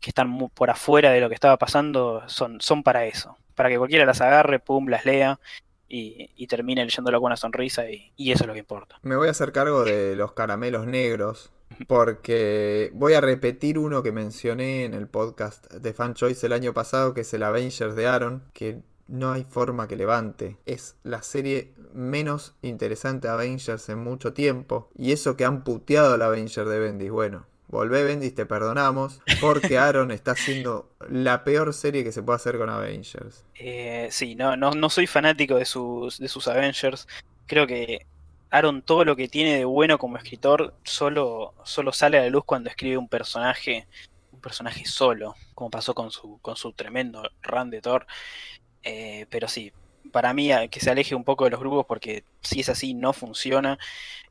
que 0.01 0.09
están 0.09 0.49
por 0.49 0.69
afuera 0.69 1.11
de 1.11 1.21
lo 1.21 1.29
que 1.29 1.35
estaba 1.35 1.57
pasando 1.57 2.27
son, 2.27 2.59
son 2.61 2.83
para 2.83 3.05
eso 3.05 3.37
para 3.57 3.69
que 3.69 3.77
cualquiera 3.77 4.05
las 4.05 4.21
agarre, 4.21 4.59
pum, 4.59 4.87
las 4.87 5.03
lea 5.03 5.39
y, 5.89 6.45
termine 6.47 6.85
leyéndolo 6.85 7.19
con 7.19 7.27
una 7.27 7.37
sonrisa 7.37 7.89
y, 7.89 8.31
eso 8.31 8.43
es 8.43 8.47
lo 8.47 8.53
que 8.53 8.59
importa. 8.59 8.99
Me 9.01 9.15
voy 9.15 9.27
a 9.27 9.31
hacer 9.31 9.51
cargo 9.51 9.83
de 9.83 10.15
los 10.15 10.33
caramelos 10.33 10.85
negros 10.85 11.51
porque 11.87 12.91
voy 12.93 13.13
a 13.13 13.21
repetir 13.21 13.79
uno 13.79 14.03
que 14.03 14.11
mencioné 14.11 14.85
en 14.85 14.93
el 14.93 15.07
podcast 15.07 15.73
de 15.73 15.93
Fan 15.93 16.13
Choice 16.13 16.45
el 16.45 16.53
año 16.53 16.73
pasado, 16.73 17.15
que 17.15 17.21
es 17.21 17.33
el 17.33 17.41
Avengers 17.41 17.95
de 17.95 18.07
Aaron, 18.07 18.43
que 18.53 18.81
no 19.07 19.31
hay 19.31 19.43
forma 19.43 19.87
que 19.87 19.95
levante. 19.95 20.57
Es 20.67 20.95
la 21.03 21.23
serie 21.23 21.73
menos 21.93 22.53
interesante 22.61 23.27
de 23.27 23.33
Avengers 23.33 23.89
en 23.89 23.99
mucho 23.99 24.33
tiempo. 24.33 24.89
Y 24.95 25.13
eso 25.13 25.35
que 25.35 25.45
han 25.45 25.63
puteado 25.63 26.13
al 26.13 26.21
Avengers 26.21 26.69
de 26.69 26.79
Bendis. 26.79 27.11
Bueno, 27.11 27.47
Volvé, 27.69 28.03
Bendis, 28.03 28.33
te 28.33 28.45
perdonamos, 28.45 29.21
porque 29.41 29.77
Aaron 29.77 30.11
está 30.11 30.31
haciendo 30.31 30.89
la 31.09 31.43
peor 31.43 31.73
serie 31.73 32.03
que 32.03 32.13
se 32.13 32.23
puede 32.23 32.37
hacer 32.37 32.57
con 32.57 32.69
Avengers. 32.69 33.43
Eh, 33.55 34.07
sí, 34.09 34.35
no, 34.35 34.55
no, 34.55 34.71
no 34.71 34.89
soy 34.89 35.05
fanático 35.05 35.55
de 35.55 35.65
sus, 35.65 36.17
de 36.17 36.29
sus 36.29 36.47
Avengers. 36.47 37.07
Creo 37.45 37.67
que 37.67 38.05
Aaron 38.49 38.81
todo 38.81 39.03
lo 39.03 39.15
que 39.17 39.27
tiene 39.27 39.57
de 39.57 39.65
bueno 39.65 39.97
como 39.97 40.15
escritor 40.15 40.73
solo, 40.83 41.53
solo 41.63 41.91
sale 41.91 42.17
a 42.17 42.21
la 42.21 42.29
luz 42.29 42.45
cuando 42.45 42.69
escribe 42.69 42.97
un 42.97 43.09
personaje, 43.09 43.87
un 44.31 44.39
personaje 44.39 44.85
solo, 44.85 45.35
como 45.53 45.69
pasó 45.69 45.93
con 45.93 46.09
su, 46.11 46.39
con 46.41 46.55
su 46.55 46.71
tremendo 46.71 47.23
run 47.41 47.69
de. 47.69 47.81
Eh, 48.83 49.25
pero 49.29 49.49
sí, 49.49 49.73
para 50.11 50.33
mí 50.33 50.49
que 50.69 50.79
se 50.79 50.89
aleje 50.89 51.15
un 51.15 51.23
poco 51.23 51.45
de 51.45 51.51
los 51.51 51.59
grupos 51.59 51.85
porque 51.85 52.23
si 52.41 52.61
es 52.61 52.69
así 52.69 52.93
no 52.93 53.13
funciona. 53.13 53.77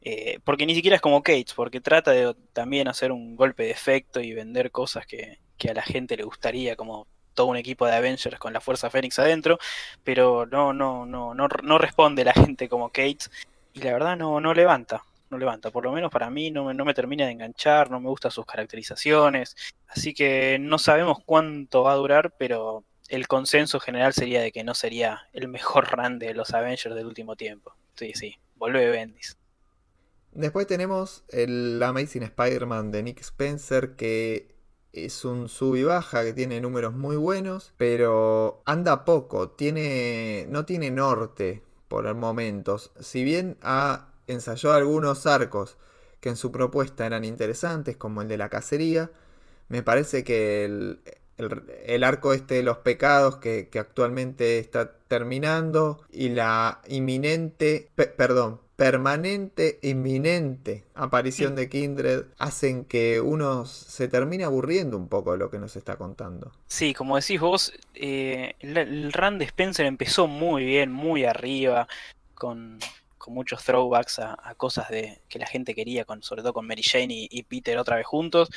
Eh, 0.03 0.39
porque 0.45 0.67
ni 0.67 0.75
siquiera 0.75 0.97
es 0.97 1.03
como 1.03 1.23
Cates, 1.23 1.55
porque 1.55 1.81
trata 1.81 2.13
de 2.13 2.35
también 2.53 2.89
hacer 2.89 3.13
un 3.13 3.37
golpe 3.37 3.65
de 3.65 3.71
efecto 3.71 4.21
y 4.21 4.33
vender 4.33 4.71
cosas 4.71 5.07
que, 5.07 5.39
a 5.69 5.75
la 5.75 5.83
gente 5.83 6.17
le 6.17 6.23
gustaría, 6.23 6.77
como 6.77 7.09
todo 7.35 7.49
un 7.49 7.57
equipo 7.57 7.87
de 7.87 7.95
Avengers 7.97 8.39
con 8.39 8.53
la 8.53 8.61
Fuerza 8.61 8.89
Fénix 8.89 9.19
adentro, 9.19 9.59
pero 10.05 10.47
no, 10.47 10.73
no, 10.73 11.05
no, 11.07 11.35
no, 11.35 11.49
no 11.63 11.79
responde 11.79 12.25
la 12.25 12.33
gente 12.35 12.69
como 12.69 12.91
Cates 12.91 13.31
y 13.75 13.81
la 13.81 13.93
verdad 13.93 14.17
no, 14.17 14.41
no 14.41 14.55
levanta. 14.55 15.03
No 15.29 15.39
levanta, 15.39 15.73
por 15.73 15.83
lo 15.83 15.91
menos 15.91 16.13
para 16.13 16.31
mí 16.31 16.53
no 16.53 16.73
no 16.73 16.85
me 16.85 16.95
termina 16.95 17.27
de 17.27 17.33
enganchar, 17.33 17.91
no 17.91 17.99
me 17.99 18.09
gustan 18.09 18.31
sus 18.31 18.47
caracterizaciones, 18.47 19.57
así 19.89 20.15
que 20.15 20.57
no 20.61 20.79
sabemos 20.79 21.19
cuánto 21.27 21.83
va 21.83 21.93
a 21.93 21.97
durar, 21.97 22.33
pero 22.39 22.85
el 23.09 23.29
consenso 23.29 23.81
general 23.81 24.13
sería 24.13 24.41
de 24.41 24.53
que 24.53 24.65
no 24.65 24.75
sería 24.75 25.29
el 25.33 25.49
mejor 25.49 25.89
run 25.91 26.19
de 26.19 26.35
los 26.35 26.53
Avengers 26.53 26.95
del 26.95 27.07
último 27.07 27.37
tiempo. 27.37 27.75
Sí, 27.95 28.13
sí, 28.15 28.37
vuelve 28.57 28.89
Bendis. 28.91 29.37
Después 30.33 30.67
tenemos 30.67 31.25
el 31.29 31.83
Amazing 31.83 32.25
Spider-Man 32.25 32.91
de 32.91 33.03
Nick 33.03 33.21
Spencer, 33.21 33.97
que 33.97 34.55
es 34.93 35.25
un 35.25 35.49
sub 35.49 35.77
y 35.77 35.83
baja, 35.83 36.25
que 36.25 36.33
tiene 36.33 36.61
números 36.61 36.95
muy 36.95 37.17
buenos, 37.17 37.73
pero 37.77 38.63
anda 38.67 39.05
poco, 39.05 39.51
tiene, 39.51 40.47
no 40.51 40.67
tiene 40.67 40.91
norte 40.91 41.63
por 41.89 42.13
momentos. 42.15 42.93
Si 43.01 43.25
bien 43.25 43.57
ha 43.63 44.09
ensayado 44.27 44.75
algunos 44.75 45.27
arcos 45.27 45.79
que 46.21 46.29
en 46.29 46.37
su 46.37 46.53
propuesta 46.53 47.07
eran 47.07 47.25
interesantes, 47.25 47.97
como 47.97 48.23
el 48.23 48.29
de 48.29 48.37
la 48.37 48.49
cacería, 48.49 49.11
me 49.69 49.83
parece 49.83 50.25
que 50.25 50.65
el, 50.65 51.01
el, 51.39 52.05
arco 52.05 52.33
este 52.33 52.55
de 52.55 52.63
los 52.63 52.79
pecados 52.79 53.37
que, 53.37 53.69
actualmente 53.79 54.59
está 54.59 54.93
terminando 55.09 56.03
y 56.11 56.31
la 56.31 56.81
inminente, 56.89 57.91
perdón, 57.95 58.61
permanente, 58.77 59.79
inminente 59.83 60.85
aparición 60.95 61.55
de 61.55 61.69
Kindred 61.69 62.25
hacen 62.39 62.85
que 62.85 63.21
uno 63.21 63.65
se 63.65 64.09
termine 64.09 64.45
aburriendo 64.45 64.97
un 64.99 65.09
poco 65.09 65.33
de 65.33 65.39
lo 65.39 65.51
que 65.51 65.59
nos 65.59 65.77
está 65.77 65.97
contando. 65.97 66.53
Sí, 66.67 66.93
como 66.93 67.17
decís 67.17 67.41
vos, 67.41 67.73
eh, 67.95 68.55
el, 68.61 68.77
el 68.77 69.13
run 69.13 69.39
de 69.39 69.47
Spencer 69.47 69.87
empezó 69.87 70.27
muy 70.27 70.65
bien, 70.65 70.93
muy 70.93 71.25
arriba, 71.25 71.89
con, 72.35 72.79
con 73.27 73.35
muchos 73.35 73.65
throwbacks 73.65 74.21
a, 74.21 74.55
cosas 74.57 74.89
de, 74.89 75.21
que 75.29 75.41
la 75.41 75.47
gente 75.47 75.75
quería, 75.75 76.05
con, 76.05 76.23
sobre 76.23 76.43
todo 76.43 76.53
con 76.53 76.67
Mary 76.67 76.85
Jane 76.85 77.27
y, 77.29 77.43
Peter 77.43 77.77
otra 77.77 77.97
vez 77.97 78.07
juntos. 78.07 78.51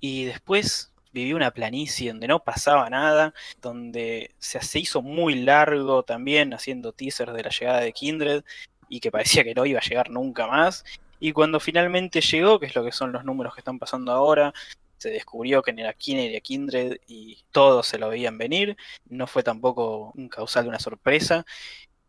Y 0.00 0.24
después 0.24 0.90
viví 1.16 1.32
una 1.32 1.50
planicie 1.50 2.10
donde 2.10 2.28
no 2.28 2.44
pasaba 2.44 2.90
nada, 2.90 3.32
donde 3.62 4.34
se, 4.38 4.60
se 4.60 4.78
hizo 4.78 5.00
muy 5.00 5.34
largo 5.34 6.02
también 6.02 6.52
haciendo 6.52 6.92
teasers 6.92 7.32
de 7.32 7.42
la 7.42 7.50
llegada 7.50 7.80
de 7.80 7.92
Kindred 7.92 8.44
y 8.88 9.00
que 9.00 9.10
parecía 9.10 9.42
que 9.42 9.54
no 9.54 9.64
iba 9.64 9.80
a 9.80 9.82
llegar 9.82 10.10
nunca 10.10 10.46
más. 10.46 10.84
Y 11.18 11.32
cuando 11.32 11.58
finalmente 11.58 12.20
llegó, 12.20 12.60
que 12.60 12.66
es 12.66 12.76
lo 12.76 12.84
que 12.84 12.92
son 12.92 13.12
los 13.12 13.24
números 13.24 13.54
que 13.54 13.60
están 13.60 13.78
pasando 13.78 14.12
ahora, 14.12 14.52
se 14.98 15.10
descubrió 15.10 15.62
que 15.62 15.70
era 15.70 15.94
Kinner 15.94 16.34
y 16.34 16.40
Kindred 16.42 16.98
y 17.06 17.38
todos 17.50 17.86
se 17.86 17.98
lo 17.98 18.10
veían 18.10 18.36
venir. 18.36 18.76
No 19.08 19.26
fue 19.26 19.42
tampoco 19.42 20.12
un 20.16 20.28
causal 20.28 20.64
de 20.64 20.68
una 20.68 20.78
sorpresa. 20.78 21.46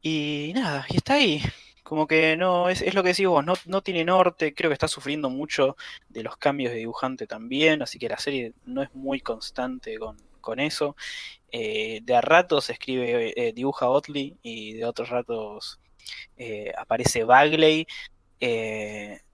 Y 0.01 0.51
nada, 0.53 0.85
y 0.89 0.97
está 0.97 1.13
ahí. 1.13 1.41
Como 1.87 2.05
que 2.05 2.35
no, 2.35 2.67
es, 2.67 2.93
lo 2.93 3.01
que 3.01 3.09
decís 3.09 3.27
vos, 3.27 3.45
no, 3.45 3.53
no, 3.65 3.81
tiene 3.81 4.03
norte, 4.03 4.53
creo 4.53 4.69
que 4.69 4.73
está 4.73 4.89
sufriendo 4.89 5.29
mucho 5.29 5.77
de 6.09 6.21
los 6.21 6.35
cambios 6.35 6.73
de 6.73 6.79
dibujante 6.79 7.27
también, 7.27 7.81
así 7.81 7.97
que 7.97 8.09
la 8.09 8.17
serie 8.17 8.51
no 8.65 8.81
es 8.83 8.93
muy 8.93 9.21
constante 9.21 9.97
con, 9.97 10.59
eso. 10.59 10.97
Eh, 11.49 12.01
de 12.03 12.15
a 12.15 12.19
ratos 12.19 12.69
escribe, 12.69 13.33
eh, 13.37 13.53
dibuja 13.53 13.87
Otley 13.89 14.35
y 14.43 14.73
de 14.73 14.83
otros 14.85 15.09
ratos 15.09 15.79
eh, 16.35 16.73
aparece 16.77 17.23
Bagley. 17.23 17.87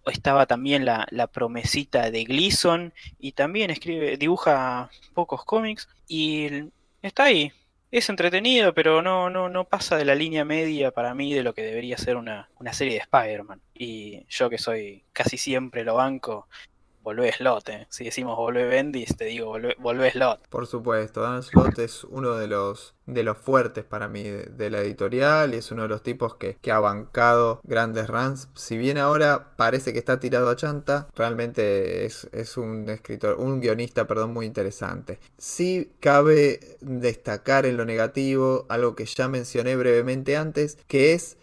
estaba 0.05 0.45
también 0.45 0.85
la, 0.85 1.07
la, 1.09 1.25
promesita 1.27 2.11
de 2.11 2.23
Gleason 2.23 2.93
y 3.19 3.31
también 3.31 3.71
escribe, 3.71 4.17
dibuja 4.17 4.91
pocos 5.15 5.43
cómics 5.43 5.89
y 6.07 6.69
está 7.01 7.23
ahí, 7.25 7.51
es 7.93 8.09
entretenido, 8.09 8.73
pero 8.73 9.03
no, 9.03 9.29
no, 9.29 9.49
no 9.49 9.65
pasa 9.65 9.97
de 9.97 10.05
la 10.05 10.15
línea 10.15 10.43
media 10.43 10.89
para 10.89 11.13
mí 11.13 11.31
de 11.31 11.43
lo 11.43 11.53
que 11.53 11.61
debería 11.61 11.95
ser 11.95 12.17
una, 12.17 12.49
una 12.59 12.73
serie 12.73 12.95
de 12.95 12.99
Spider-Man. 13.01 13.61
Y 13.75 14.25
yo 14.29 14.49
que 14.49 14.57
soy 14.57 15.03
casi 15.13 15.37
siempre 15.37 15.83
lo 15.83 15.93
banco, 15.95 16.47
volvé 17.03 17.31
Slot, 17.31 17.69
eh. 17.69 17.87
Si 17.89 18.05
decimos 18.05 18.37
volvé 18.37 18.65
Bendis, 18.65 19.15
te 19.15 19.25
digo 19.25 19.55
volvé, 19.79 20.11
Slot. 20.11 20.47
Por 20.49 20.65
supuesto, 20.67 21.21
Dan 21.21 21.43
Slot 21.43 21.77
es 21.79 22.03
uno 22.05 22.35
de 22.35 22.47
los, 22.47 22.95
de 23.05 23.23
los 23.23 23.37
fuertes 23.37 23.83
para 23.83 24.07
mí 24.07 24.23
de, 24.23 24.69
la 24.69 24.79
editorial 24.79 25.53
y 25.53 25.57
es 25.57 25.71
uno 25.71 25.83
de 25.83 25.89
los 25.89 26.01
tipos 26.01 26.35
que, 26.35 26.57
ha 26.71 26.79
bancado 26.79 27.61
grandes 27.63 28.07
runs. 28.07 28.49
Si 28.55 28.77
bien 28.77 28.97
ahora 28.97 29.55
parece 29.55 29.93
que 29.93 29.99
está 29.99 30.19
tirado 30.19 30.49
a 30.49 30.55
chanta, 30.55 31.07
realmente 31.15 32.05
es, 32.05 32.27
es 32.31 32.57
un 32.57 32.89
escritor, 32.89 33.35
un 33.39 33.61
guionista, 33.61 34.07
perdón, 34.07 34.33
muy 34.33 34.45
interesante. 34.47 35.19
Sí 35.37 35.91
cabe 35.99 36.77
destacar 36.81 37.65
en 37.65 37.77
lo 37.77 37.85
negativo 37.85 38.65
algo 38.69 38.95
que 38.95 39.05
ya 39.05 39.27
mencioné 39.27 39.75
brevemente 39.75 40.35
antes, 40.35 40.77
que 40.87 41.13
es 41.13 41.37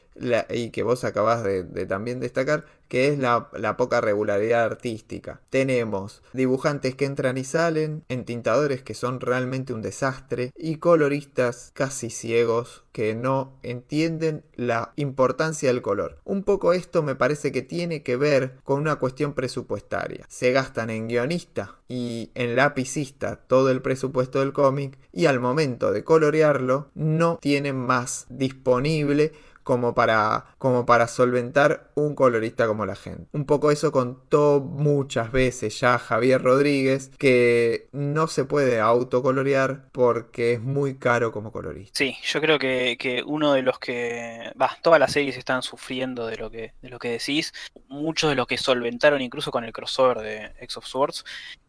y 0.50 0.70
que 0.70 0.82
vos 0.82 1.04
acabás 1.04 1.42
de, 1.42 1.64
también 1.86 2.20
destacar, 2.20 2.66
que 2.88 3.08
es 3.08 3.18
la, 3.18 3.76
poca 3.76 4.00
regularidad 4.00 4.64
artística. 4.64 5.40
Tenemos 5.50 6.22
dibujantes 6.32 6.94
que 6.94 7.04
entran 7.04 7.38
y 7.38 7.44
salen, 7.44 8.04
entintadores 8.08 8.82
que 8.82 8.94
son 8.94 9.20
realmente 9.20 9.72
un 9.72 9.82
desastre 9.82 10.52
y 10.56 10.76
coloristas 10.76 11.70
casi 11.74 12.10
ciegos 12.10 12.84
que 12.92 13.14
no 13.14 13.52
entienden 13.62 14.42
la 14.56 14.92
importancia 14.96 15.68
del 15.68 15.82
color. 15.82 16.18
Un 16.24 16.42
poco 16.42 16.72
esto 16.72 17.02
me 17.02 17.14
parece 17.14 17.52
que 17.52 17.62
tiene 17.62 18.02
que 18.02 18.16
ver 18.16 18.56
con 18.64 18.80
una 18.80 18.96
cuestión 18.96 19.32
presupuestaria. 19.32 20.26
Se 20.28 20.52
gastan 20.52 20.90
en 20.90 21.08
guionista 21.08 21.76
y 21.88 22.30
en 22.34 22.56
lapicista 22.56 23.36
todo 23.36 23.70
el 23.70 23.82
presupuesto 23.82 24.40
del 24.40 24.52
cómic 24.52 24.98
y 25.12 25.26
al 25.26 25.40
momento 25.40 25.92
de 25.92 26.04
colorearlo 26.04 26.90
no 26.94 27.38
tienen 27.40 27.76
más 27.76 28.26
disponible 28.28 29.32
como 29.62 29.94
para, 29.94 30.46
como 30.58 30.86
para 30.86 31.06
solventar 31.06 31.90
un 31.94 32.14
colorista 32.14 32.66
como 32.66 32.86
la 32.86 32.96
gente. 32.96 33.26
Un 33.32 33.44
poco 33.44 33.70
eso 33.70 33.92
contó 33.92 34.61
muchas 34.61 35.32
veces 35.32 35.78
ya 35.78 35.98
Javier 35.98 36.42
Rodríguez, 36.42 37.11
que 37.18 37.88
no 37.92 38.26
se 38.26 38.44
puede 38.44 38.80
autocolorear 38.80 39.88
porque 39.92 40.54
es 40.54 40.61
muy 40.61 40.98
caro 40.98 41.32
como 41.32 41.52
colorista. 41.52 41.96
Sí, 41.96 42.16
yo 42.22 42.40
creo 42.40 42.58
que, 42.58 43.22
uno 43.26 43.52
de 43.52 43.62
los 43.62 43.78
que, 43.78 44.52
todas 44.82 45.00
las 45.00 45.12
series 45.12 45.36
están 45.36 45.62
sufriendo 45.62 46.26
de 46.26 46.36
lo 46.36 46.50
que, 46.50 46.74
de 46.82 46.88
lo 46.88 46.98
que 46.98 47.11
decís, 47.11 47.52
muchos 47.88 48.30
de 48.30 48.36
los 48.36 48.46
que 48.46 48.58
solventaron 48.58 49.20
incluso 49.20 49.50
con 49.50 49.64
el 49.64 49.72
crossover 49.72 50.18
de 50.18 50.52
X 50.61 50.76
of 50.78 50.86
Swords, 50.86 51.24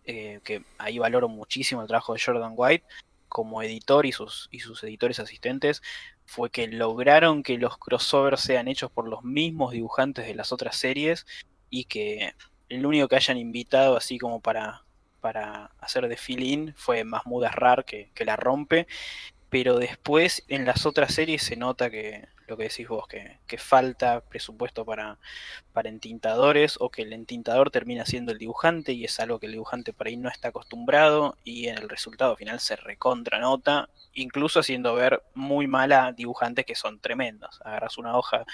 eh, 0.05 0.39
que 0.43 0.63
ahí 0.77 0.97
valoro 0.97 1.29
muchísimo 1.29 1.81
el 1.81 1.87
trabajo 1.87 2.13
de 2.13 2.21
Jordan 2.23 2.53
White 2.55 2.85
como 3.31 3.63
editor 3.63 4.05
y 4.05 4.11
sus, 4.11 4.49
y 4.51 4.59
sus 4.59 4.83
editores 4.83 5.19
asistentes, 5.19 5.81
fue 6.32 6.49
que 6.49 6.65
lograron 6.65 7.43
que 7.43 7.57
los 7.57 7.77
crossovers 7.77 8.39
sean 8.39 8.69
hechos 8.69 8.89
por 8.89 9.05
los 9.05 9.21
mismos 9.25 9.73
dibujantes 9.73 10.25
de 10.25 10.34
las 10.34 10.53
otras 10.53 10.77
series 10.77 11.25
y 11.69 11.84
que 11.84 12.34
el 12.69 12.86
único 12.86 13.09
que 13.09 13.17
hayan 13.17 13.38
invitado 13.38 13.97
así 13.97 14.17
como 14.17 14.39
para, 14.39 14.86
para 15.19 15.71
hacer 15.82 16.07
de 16.07 16.15
fill-in 16.15 16.73
fue 16.77 17.03
Mahmoud 17.03 17.43
Asrar 17.43 17.84
que, 17.84 18.11
que 18.15 18.23
la 18.23 18.38
rompe, 18.38 18.88
pero 19.51 19.77
después 19.77 20.45
en 20.47 20.65
las 20.65 20.85
otras 20.85 21.13
series 21.13 21.43
se 21.43 21.57
nota 21.57 21.91
que 21.91 22.29
lo 22.47 22.55
que 22.55 22.63
decís 22.63 22.87
vos, 22.87 23.05
que, 23.07 23.57
falta 23.57 24.21
presupuesto 24.21 24.85
para, 24.85 25.17
para 25.73 25.89
entintadores 25.89 26.77
o 26.79 26.89
que 26.89 27.01
el 27.01 27.11
entintador 27.11 27.69
termina 27.69 28.05
siendo 28.05 28.31
el 28.31 28.37
dibujante 28.37 28.93
y 28.93 29.03
es 29.03 29.19
algo 29.19 29.39
que 29.39 29.47
el 29.47 29.51
dibujante 29.51 29.93
por 29.93 30.07
ahí 30.07 30.15
no 30.15 30.29
está 30.29 30.49
acostumbrado 30.49 31.37
y 31.43 31.67
en 31.67 31.77
el 31.77 31.89
resultado 31.89 32.35
final 32.37 32.61
se 32.61 32.77
recontra 32.77 33.39
nota, 33.39 33.89
incluso 34.13 34.61
haciendo 34.61 34.95
ver 34.95 35.21
muy 35.33 35.67
mala 35.67 36.13
dibujantes 36.13 36.65
que 36.65 36.75
son 36.75 36.99
tremendos. 36.99 37.59
Agarras 37.63 37.97
una 37.97 38.17
hoja 38.17 38.45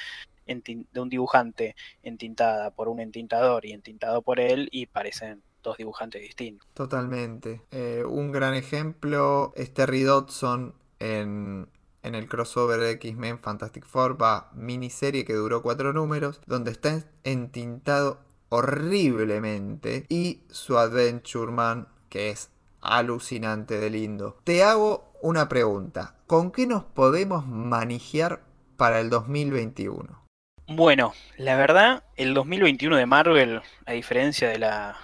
de 0.47 0.99
un 0.99 1.09
dibujante 1.09 1.75
entintada 2.01 2.71
por 2.71 2.87
un 2.87 2.99
entintador 2.99 3.65
y 3.65 3.71
entintado 3.71 4.23
por 4.23 4.39
él 4.39 4.67
y 4.71 4.87
parecen 4.87 5.43
dos 5.61 5.77
dibujantes 5.77 6.21
distintos. 6.21 6.67
Totalmente. 6.73 7.61
Eh, 7.71 8.03
un 8.03 8.31
gran 8.31 8.55
ejemplo 8.55 9.53
es 9.55 9.73
Terry 9.73 10.01
Dodson 10.01 10.73
en 10.99 11.67
el 12.03 12.27
crossover 12.27 12.79
de 12.79 12.91
X-Men 12.91 13.39
Fantastic 13.39 13.85
Four, 13.85 14.21
va 14.21 14.49
miniserie 14.53 15.25
que 15.25 15.33
duró 15.33 15.61
cuatro 15.61 15.93
números, 15.93 16.41
donde 16.45 16.71
está 16.71 17.03
entintado 17.23 18.19
horriblemente 18.49 20.05
y 20.09 20.41
su 20.49 20.77
Adventure 20.77 21.51
Man, 21.51 21.87
que 22.09 22.29
es 22.29 22.49
alucinante 22.81 23.79
de 23.79 23.89
lindo. 23.89 24.37
Te 24.43 24.63
hago 24.63 25.11
una 25.21 25.49
pregunta, 25.49 26.15
¿con 26.27 26.51
qué 26.51 26.65
nos 26.67 26.83
podemos 26.83 27.45
manejar 27.47 28.43
para 28.77 28.99
el 28.99 29.09
2021? 29.09 30.25
Bueno, 30.69 31.13
la 31.37 31.55
verdad, 31.55 32.03
el 32.17 32.33
2021 32.33 32.97
de 32.97 33.05
Marvel, 33.05 33.61
a 33.85 33.91
diferencia 33.93 34.49
de 34.49 34.59
la, 34.59 34.97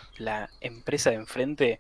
empresa 0.60 1.10
de 1.10 1.16
enfrente, 1.16 1.80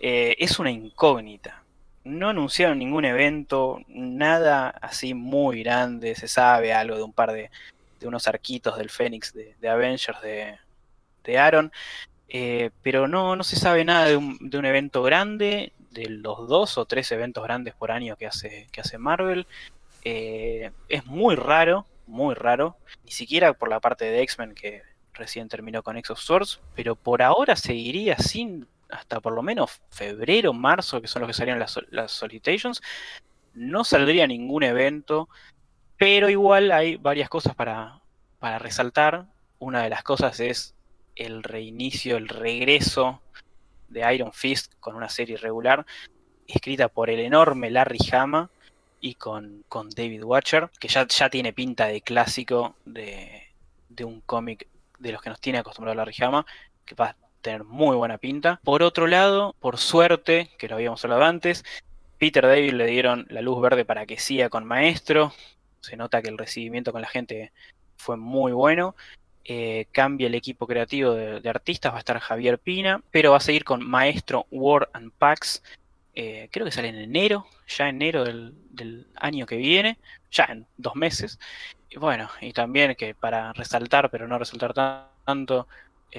eh, 0.00 0.36
es 0.38 0.58
una 0.58 0.70
incógnita 0.70 1.65
no 2.06 2.28
anunciaron 2.28 2.78
ningún 2.78 3.04
evento, 3.04 3.80
nada 3.88 4.68
así 4.68 5.12
muy 5.12 5.62
grande, 5.62 6.14
se 6.14 6.28
sabe 6.28 6.72
algo 6.72 6.96
de 6.96 7.02
un 7.02 7.12
par 7.12 7.32
de, 7.32 7.50
de 7.98 8.06
unos 8.06 8.28
arquitos 8.28 8.78
del 8.78 8.90
Fénix 8.90 9.34
de, 9.34 9.68
Avengers 9.68 10.20
de, 10.22 10.56
de 11.24 11.38
Aaron, 11.38 11.72
eh, 12.28 12.70
pero 12.82 13.08
no, 13.08 13.34
no 13.34 13.42
se 13.42 13.56
sabe 13.56 13.84
nada 13.84 14.06
de 14.06 14.16
un, 14.16 14.38
de 14.40 14.56
un, 14.56 14.64
evento 14.64 15.02
grande, 15.02 15.72
de 15.90 16.08
los 16.08 16.48
dos 16.48 16.78
o 16.78 16.84
tres 16.84 17.10
eventos 17.10 17.42
grandes 17.42 17.74
por 17.74 17.90
año 17.90 18.16
que 18.16 18.26
hace, 18.26 18.68
que 18.70 18.80
hace 18.80 18.98
Marvel. 18.98 19.46
Eh, 20.04 20.70
es 20.88 21.06
muy 21.06 21.34
raro, 21.34 21.86
muy 22.06 22.34
raro, 22.36 22.76
ni 23.04 23.10
siquiera 23.10 23.52
por 23.54 23.68
la 23.68 23.80
parte 23.80 24.04
de 24.04 24.22
X-Men 24.22 24.54
que 24.54 24.82
recién 25.12 25.48
terminó 25.48 25.82
con 25.82 25.96
X 25.96 26.10
of 26.10 26.20
Swords, 26.20 26.60
pero 26.76 26.94
por 26.94 27.22
ahora 27.22 27.56
seguiría 27.56 28.16
sin 28.18 28.68
hasta 28.90 29.20
por 29.20 29.32
lo 29.32 29.42
menos 29.42 29.80
febrero, 29.90 30.52
marzo, 30.52 31.00
que 31.00 31.08
son 31.08 31.20
los 31.22 31.28
que 31.28 31.34
salían 31.34 31.58
las, 31.58 31.78
las 31.90 32.12
solicitations, 32.12 32.82
no 33.54 33.84
saldría 33.84 34.26
ningún 34.26 34.62
evento, 34.62 35.28
pero 35.96 36.28
igual 36.28 36.70
hay 36.72 36.96
varias 36.96 37.28
cosas 37.28 37.54
para, 37.54 38.00
para 38.38 38.58
resaltar. 38.58 39.26
Una 39.58 39.82
de 39.82 39.90
las 39.90 40.02
cosas 40.02 40.38
es 40.40 40.74
el 41.14 41.42
reinicio, 41.42 42.16
el 42.16 42.28
regreso 42.28 43.22
de 43.88 44.14
Iron 44.14 44.32
Fist 44.32 44.74
con 44.80 44.94
una 44.94 45.08
serie 45.08 45.36
regular, 45.36 45.86
escrita 46.46 46.88
por 46.88 47.08
el 47.08 47.20
enorme 47.20 47.70
Larry 47.70 47.98
Hama 48.12 48.50
y 49.00 49.14
con, 49.14 49.64
con 49.68 49.88
David 49.90 50.24
Watcher, 50.24 50.70
que 50.78 50.88
ya, 50.88 51.06
ya 51.06 51.30
tiene 51.30 51.52
pinta 51.52 51.86
de 51.86 52.02
clásico 52.02 52.76
de, 52.84 53.46
de 53.88 54.04
un 54.04 54.20
cómic 54.20 54.68
de 54.98 55.12
los 55.12 55.22
que 55.22 55.30
nos 55.30 55.40
tiene 55.40 55.58
acostumbrado 55.58 55.96
Larry 55.96 56.16
Hama, 56.22 56.46
que 56.84 56.94
va 56.94 57.16
tener 57.46 57.64
muy 57.64 57.96
buena 57.96 58.18
pinta. 58.18 58.60
Por 58.64 58.82
otro 58.82 59.06
lado, 59.06 59.54
por 59.60 59.78
suerte, 59.78 60.50
que 60.58 60.68
lo 60.68 60.74
habíamos 60.74 61.04
hablado 61.04 61.22
antes, 61.24 61.64
Peter 62.18 62.44
David 62.44 62.72
le 62.72 62.86
dieron 62.86 63.24
la 63.30 63.40
luz 63.40 63.60
verde 63.60 63.84
para 63.84 64.04
que 64.04 64.18
siga 64.18 64.48
con 64.48 64.64
Maestro. 64.64 65.32
Se 65.80 65.96
nota 65.96 66.22
que 66.22 66.28
el 66.28 66.38
recibimiento 66.38 66.90
con 66.90 67.02
la 67.02 67.08
gente 67.08 67.52
fue 67.96 68.16
muy 68.16 68.50
bueno. 68.50 68.96
Eh, 69.44 69.86
cambia 69.92 70.26
el 70.26 70.34
equipo 70.34 70.66
creativo 70.66 71.12
de, 71.14 71.48
artistas, 71.48 71.92
va 71.92 71.98
a 71.98 72.00
estar 72.00 72.18
Javier 72.18 72.58
Pina, 72.58 73.00
pero 73.12 73.30
va 73.30 73.36
a 73.36 73.40
seguir 73.40 73.62
con 73.62 73.88
Maestro 73.88 74.46
War 74.50 74.90
and 74.92 75.12
Pax. 75.12 75.62
Eh, 76.16 76.48
creo 76.50 76.66
que 76.66 76.72
sale 76.72 76.88
en 76.88 76.96
enero, 76.96 77.46
ya 77.68 77.88
enero 77.88 78.24
del, 78.24 78.54
del, 78.70 79.06
año 79.14 79.46
que 79.46 79.56
viene, 79.56 79.98
ya 80.32 80.46
en 80.46 80.66
dos 80.76 80.96
meses. 80.96 81.38
y 81.88 81.98
bueno, 81.98 82.28
y 82.40 82.52
también 82.52 82.96
que 82.96 83.14
para 83.14 83.52
resaltar, 83.52 84.10
pero 84.10 84.26
no 84.26 84.36
resaltar 84.36 84.74
tanto, 85.24 85.68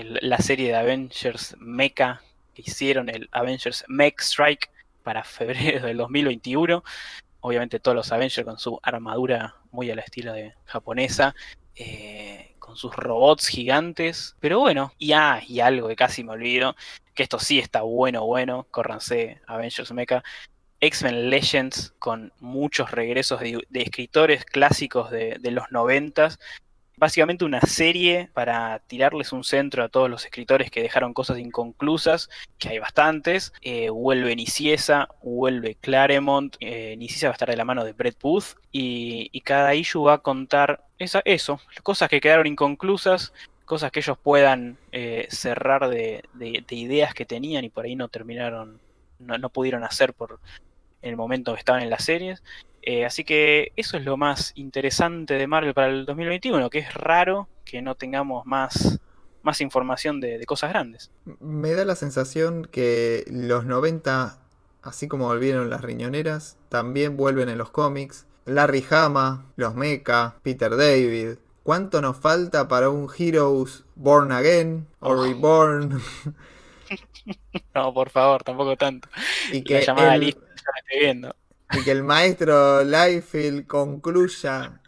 la 0.04 0.38
serie 0.38 0.70
de 0.70 0.76
Avengers 0.76 1.56
Mecha 1.60 2.22
que 2.54 2.64
hicieron, 2.64 3.10
el 3.10 3.30
Avengers 3.32 3.86
Mech 3.88 4.20
Strike 4.22 4.70
para 5.04 5.24
febrero 5.24 5.86
del 5.86 5.98
2021. 5.98 6.84
Obviamente 7.42 7.80
todos 7.80 7.96
los 7.96 8.12
Avengers 8.12 8.46
con 8.46 8.58
su 8.58 8.80
armadura 8.82 9.56
muy 9.72 9.92
al 9.92 10.00
estilo 10.00 10.34
de 10.34 10.54
japonesa. 10.66 11.36
Eh, 11.76 12.56
con 12.68 12.76
sus 12.76 12.94
robots 12.96 13.48
gigantes. 13.48 14.36
Pero 14.40 14.60
bueno, 14.60 14.92
y, 14.98 15.14
ah, 15.14 15.42
y 15.48 15.62
algo 15.62 15.88
que 15.88 15.96
casi 15.96 16.24
me 16.24 16.34
olvido, 16.34 16.76
que 17.14 17.24
esto 17.24 17.40
sí 17.40 17.60
está 17.60 17.82
bueno, 17.82 18.26
bueno, 18.26 18.68
córranse 18.72 19.40
Avengers 19.48 19.94
Mecha. 19.94 20.24
X-Men 20.80 21.30
Legends 21.30 21.94
con 21.98 22.34
muchos 22.40 22.92
regresos 22.92 23.40
de, 23.40 23.66
escritores 23.74 24.46
clásicos 24.46 25.10
de, 25.10 25.38
de 25.40 25.52
los 25.52 25.72
noventas 25.72 26.40
básicamente 26.98 27.46
una 27.46 27.62
serie 27.62 28.30
para 28.34 28.80
tirarles 28.80 29.32
un 29.32 29.44
centro 29.44 29.84
a 29.84 29.90
todos 29.90 30.10
los 30.10 30.26
escritores 30.26 30.72
que 30.72 30.82
dejaron 30.82 31.14
cosas 31.14 31.38
inconclusas, 31.38 32.30
que 32.58 32.70
hay 32.70 32.80
bastantes. 32.80 33.54
Eh, 33.62 33.90
vuelve 33.90 34.36
Niciesa, 34.36 35.08
vuelve 35.24 35.76
Claremont, 35.76 36.58
eh, 36.60 36.96
Niciesa 36.98 37.28
va 37.28 37.32
a 37.32 37.34
estar 37.34 37.50
de 37.50 37.56
la 37.56 37.66
mano 37.66 37.86
de 37.86 37.94
Brett 37.94 38.20
Booth 38.20 38.56
y, 38.72 39.30
cada 39.42 39.76
issue 39.76 40.04
va 40.04 40.16
a 40.16 40.18
contar 40.18 40.84
eso, 40.98 41.62
cosas 41.84 42.10
que 42.10 42.20
quedaron 42.20 42.48
inconclusas, 42.48 43.32
cosas 43.64 43.92
que 43.94 44.00
ellos 44.00 44.18
puedan 44.18 44.78
eh, 44.92 45.28
cerrar 45.30 45.88
de, 45.90 46.24
ideas 46.70 47.14
que 47.14 47.26
tenían 47.26 47.64
y 47.64 47.70
por 47.70 47.86
ahí 47.86 47.96
no 47.96 48.10
terminaron, 48.10 48.82
no, 49.20 49.50
pudieron 49.50 49.86
hacer 49.86 50.14
por 50.14 50.42
el 51.02 51.16
momento 51.16 51.54
que 51.54 51.60
estaban 51.60 51.82
en 51.82 51.90
las 51.90 52.04
series. 52.04 52.44
Eh, 52.90 53.04
así 53.04 53.26
que 53.26 53.74
eso 53.76 53.98
es 53.98 54.06
lo 54.06 54.16
más 54.16 54.54
interesante 54.56 55.34
de 55.34 55.46
Marvel 55.46 55.74
para 55.74 55.90
el 55.90 56.06
2021, 56.06 56.70
que 56.70 56.80
es 56.80 56.94
raro 56.94 57.50
que 57.66 57.82
no 57.82 57.96
tengamos 57.96 58.46
más, 58.46 59.02
más 59.42 59.60
información 59.60 60.22
de, 60.22 60.42
cosas 60.46 60.70
grandes. 60.70 61.12
Me 61.42 61.74
da 61.74 61.84
la 61.84 61.98
sensación 61.98 62.64
que 62.64 63.26
los 63.30 63.66
90, 63.66 64.40
así 64.84 65.10
como 65.10 65.26
volvieron 65.26 65.70
las 65.70 65.82
riñoneras, 65.82 66.58
también 66.70 67.18
vuelven 67.18 67.50
en 67.50 67.58
los 67.58 67.72
cómics. 67.72 68.26
Larry 68.46 68.86
Hama, 68.90 69.52
los 69.58 69.76
Mecha, 69.76 70.36
Peter 70.42 70.78
David. 70.78 71.40
¿Cuánto 71.64 72.02
nos 72.02 72.16
falta 72.16 72.70
para 72.70 72.90
un 72.90 73.10
Heroes 73.14 73.84
Born 73.96 74.32
Again 74.32 74.88
o 75.02 75.10
oh. 75.10 75.26
Reborn? 75.26 76.02
no, 77.76 77.94
por 77.94 78.10
favor, 78.12 78.46
tampoco 78.46 78.78
tanto. 78.78 79.10
Y 79.52 79.62
que 79.62 79.74
la 79.74 79.82
llamada 79.82 80.16
lista 80.16 80.40
estoy 80.86 81.00
viendo 81.02 81.36
y 81.74 81.84
que 81.84 81.92
el 81.92 82.04
maestro 82.04 82.84
Liefeld 82.84 83.68
concluya 83.68 84.82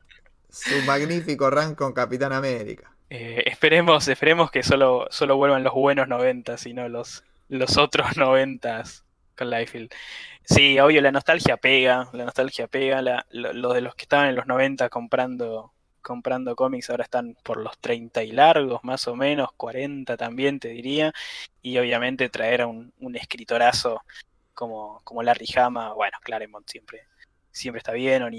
su 0.49 0.81
magnífico 0.85 1.49
rank 1.49 1.77
con 1.77 1.93
Capitán 1.93 2.33
América. 2.33 2.91
Eh, 3.09 3.43
esperemos, 3.47 4.07
esperemos 4.07 4.51
que 4.51 4.63
solo, 4.63 5.07
solo 5.09 5.35
vuelvan 5.35 5.63
los 5.63 5.73
buenos 5.73 6.07
noventas 6.07 6.65
y 6.65 6.73
no 6.73 6.87
los, 6.89 7.23
los 7.47 7.77
otros 7.77 8.17
noventas 8.17 9.03
con 9.35 9.49
Liefeld. 9.49 9.91
Sí, 10.43 10.79
obvio, 10.79 11.01
la 11.01 11.11
nostalgia 11.11 11.57
pega, 11.57 12.09
la 12.13 12.25
nostalgia 12.25 12.67
pega, 12.67 13.01
la, 13.01 13.25
lo, 13.31 13.73
de 13.73 13.81
los 13.81 13.95
que 13.95 14.03
estaban 14.03 14.29
en 14.29 14.35
los 14.35 14.47
90 14.47 14.89
comprando, 14.89 15.73
comprando 16.01 16.55
cómics 16.55 16.89
ahora 16.89 17.03
están 17.03 17.35
por 17.43 17.57
los 17.57 17.77
30 17.79 18.23
y 18.23 18.31
largos, 18.31 18.83
más 18.83 19.07
o 19.07 19.15
menos, 19.15 19.49
40 19.57 20.17
también 20.17 20.59
te 20.59 20.69
diría, 20.69 21.13
y 21.61 21.77
obviamente 21.77 22.29
traer 22.29 22.61
a 22.61 22.67
un 22.67 23.15
escritorazo 23.15 24.01
como, 24.59 24.99
como 25.05 25.23
Larry 25.23 25.47
Hama, 25.55 25.93
bueno, 25.93 26.17
Claremont 26.21 26.67
siempre, 26.67 27.03
siempre 27.49 27.77
está 27.77 27.93
bien, 27.93 28.23
o 28.23 28.29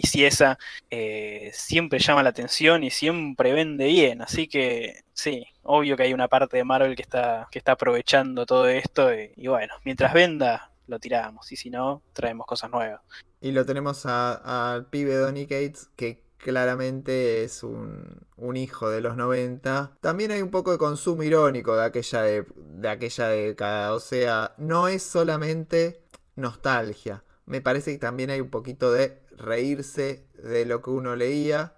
eh, 0.90 1.50
siempre 1.54 1.98
llama 1.98 2.22
la 2.22 2.28
atención 2.28 2.84
y 2.84 2.90
siempre 2.90 3.54
vende 3.54 3.86
bien, 3.86 4.20
así 4.20 4.46
que 4.46 5.00
sí, 5.14 5.46
obvio 5.62 5.96
que 5.96 6.02
hay 6.02 6.12
una 6.12 6.28
parte 6.28 6.58
de 6.58 6.64
Marvel 6.64 6.94
que 6.94 7.00
está, 7.00 7.48
que 7.50 7.58
está 7.58 7.72
aprovechando 7.72 8.44
todo 8.44 8.68
esto 8.68 9.08
y, 9.14 9.46
bueno, 9.46 9.72
mientras 9.86 10.12
venda 10.12 10.72
lo 10.88 10.98
tiramos 10.98 11.50
y 11.52 11.56
si 11.56 11.70
no, 11.70 12.02
traemos 12.12 12.46
cosas 12.46 12.70
nuevas. 12.70 13.00
Y 13.40 13.52
lo 13.52 13.64
tenemos 13.64 14.04
al 14.04 14.90
pibe 14.90 15.14
Donny 15.14 15.46
Cates 15.46 15.88
que 15.96 16.22
claramente 16.36 17.44
es 17.44 17.62
un, 17.62 18.26
un, 18.36 18.56
hijo 18.58 18.90
de 18.90 19.00
los 19.00 19.16
90. 19.16 19.96
También 20.00 20.32
hay 20.32 20.42
un 20.42 20.50
poco 20.50 20.72
de 20.72 20.78
consumo 20.78 21.22
irónico 21.22 21.76
de 21.76 21.84
aquella, 21.84 22.22
de 22.22 22.88
aquella 22.88 23.28
década. 23.28 23.94
O 23.94 24.00
sea, 24.00 24.54
no 24.58 24.88
es 24.88 25.02
solamente 25.02 25.99
nostalgia. 26.36 27.24
Me 27.46 27.60
parece 27.60 27.92
que 27.92 27.98
también 27.98 28.30
hay 28.30 28.40
un 28.40 28.50
poquito 28.50 28.92
de 28.92 29.20
reírse 29.36 30.24
de 30.34 30.64
lo 30.66 30.82
que 30.82 30.90
uno 30.90 31.16
leía 31.16 31.74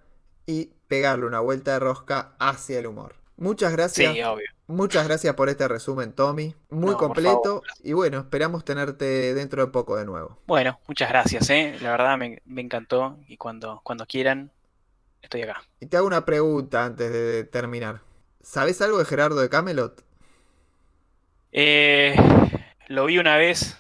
y 0.47 0.71
pegarle 0.89 1.27
una 1.27 1.41
vuelta 1.41 1.73
de 1.73 1.79
rosca 1.79 2.35
hacia 2.39 2.79
el 2.79 2.87
humor. 2.87 3.15
Muchas 3.37 3.73
gracias. 3.73 4.15
Muchas 4.67 5.07
gracias 5.07 5.35
por 5.35 5.49
este 5.49 5.67
resumen, 5.67 6.13
Tommy. 6.13 6.55
Muy 6.71 6.95
completo. 6.95 7.63
Y 7.83 7.93
bueno, 7.93 8.19
esperamos 8.19 8.65
tenerte 8.65 9.35
dentro 9.35 9.65
de 9.65 9.73
poco 9.73 9.97
de 9.97 10.05
nuevo. 10.05 10.39
Bueno, 10.47 10.79
muchas 10.87 11.09
gracias, 11.09 11.51
¿eh? 11.51 11.77
La 11.81 11.91
verdad 11.91 12.17
me, 12.17 12.41
encantó. 12.63 13.19
Y 13.27 13.37
cuando, 13.37 13.81
cuando 13.83 14.07
quieran, 14.07 14.51
estoy 15.21 15.43
acá. 15.43 15.63
Y 15.81 15.87
te 15.87 15.97
hago 15.97 16.07
una 16.07 16.25
pregunta 16.25 16.85
antes 16.85 17.13
de 17.13 17.45
terminar. 17.45 18.01
¿Sabes 18.43 18.81
algo 18.81 18.99
de 18.99 19.05
Gerardo 19.05 19.41
de 19.41 19.49
Camelot? 19.49 20.05
Eh, 21.53 22.15
lo 22.89 23.07
vi 23.07 23.19
una 23.19 23.37
vez 23.37 23.77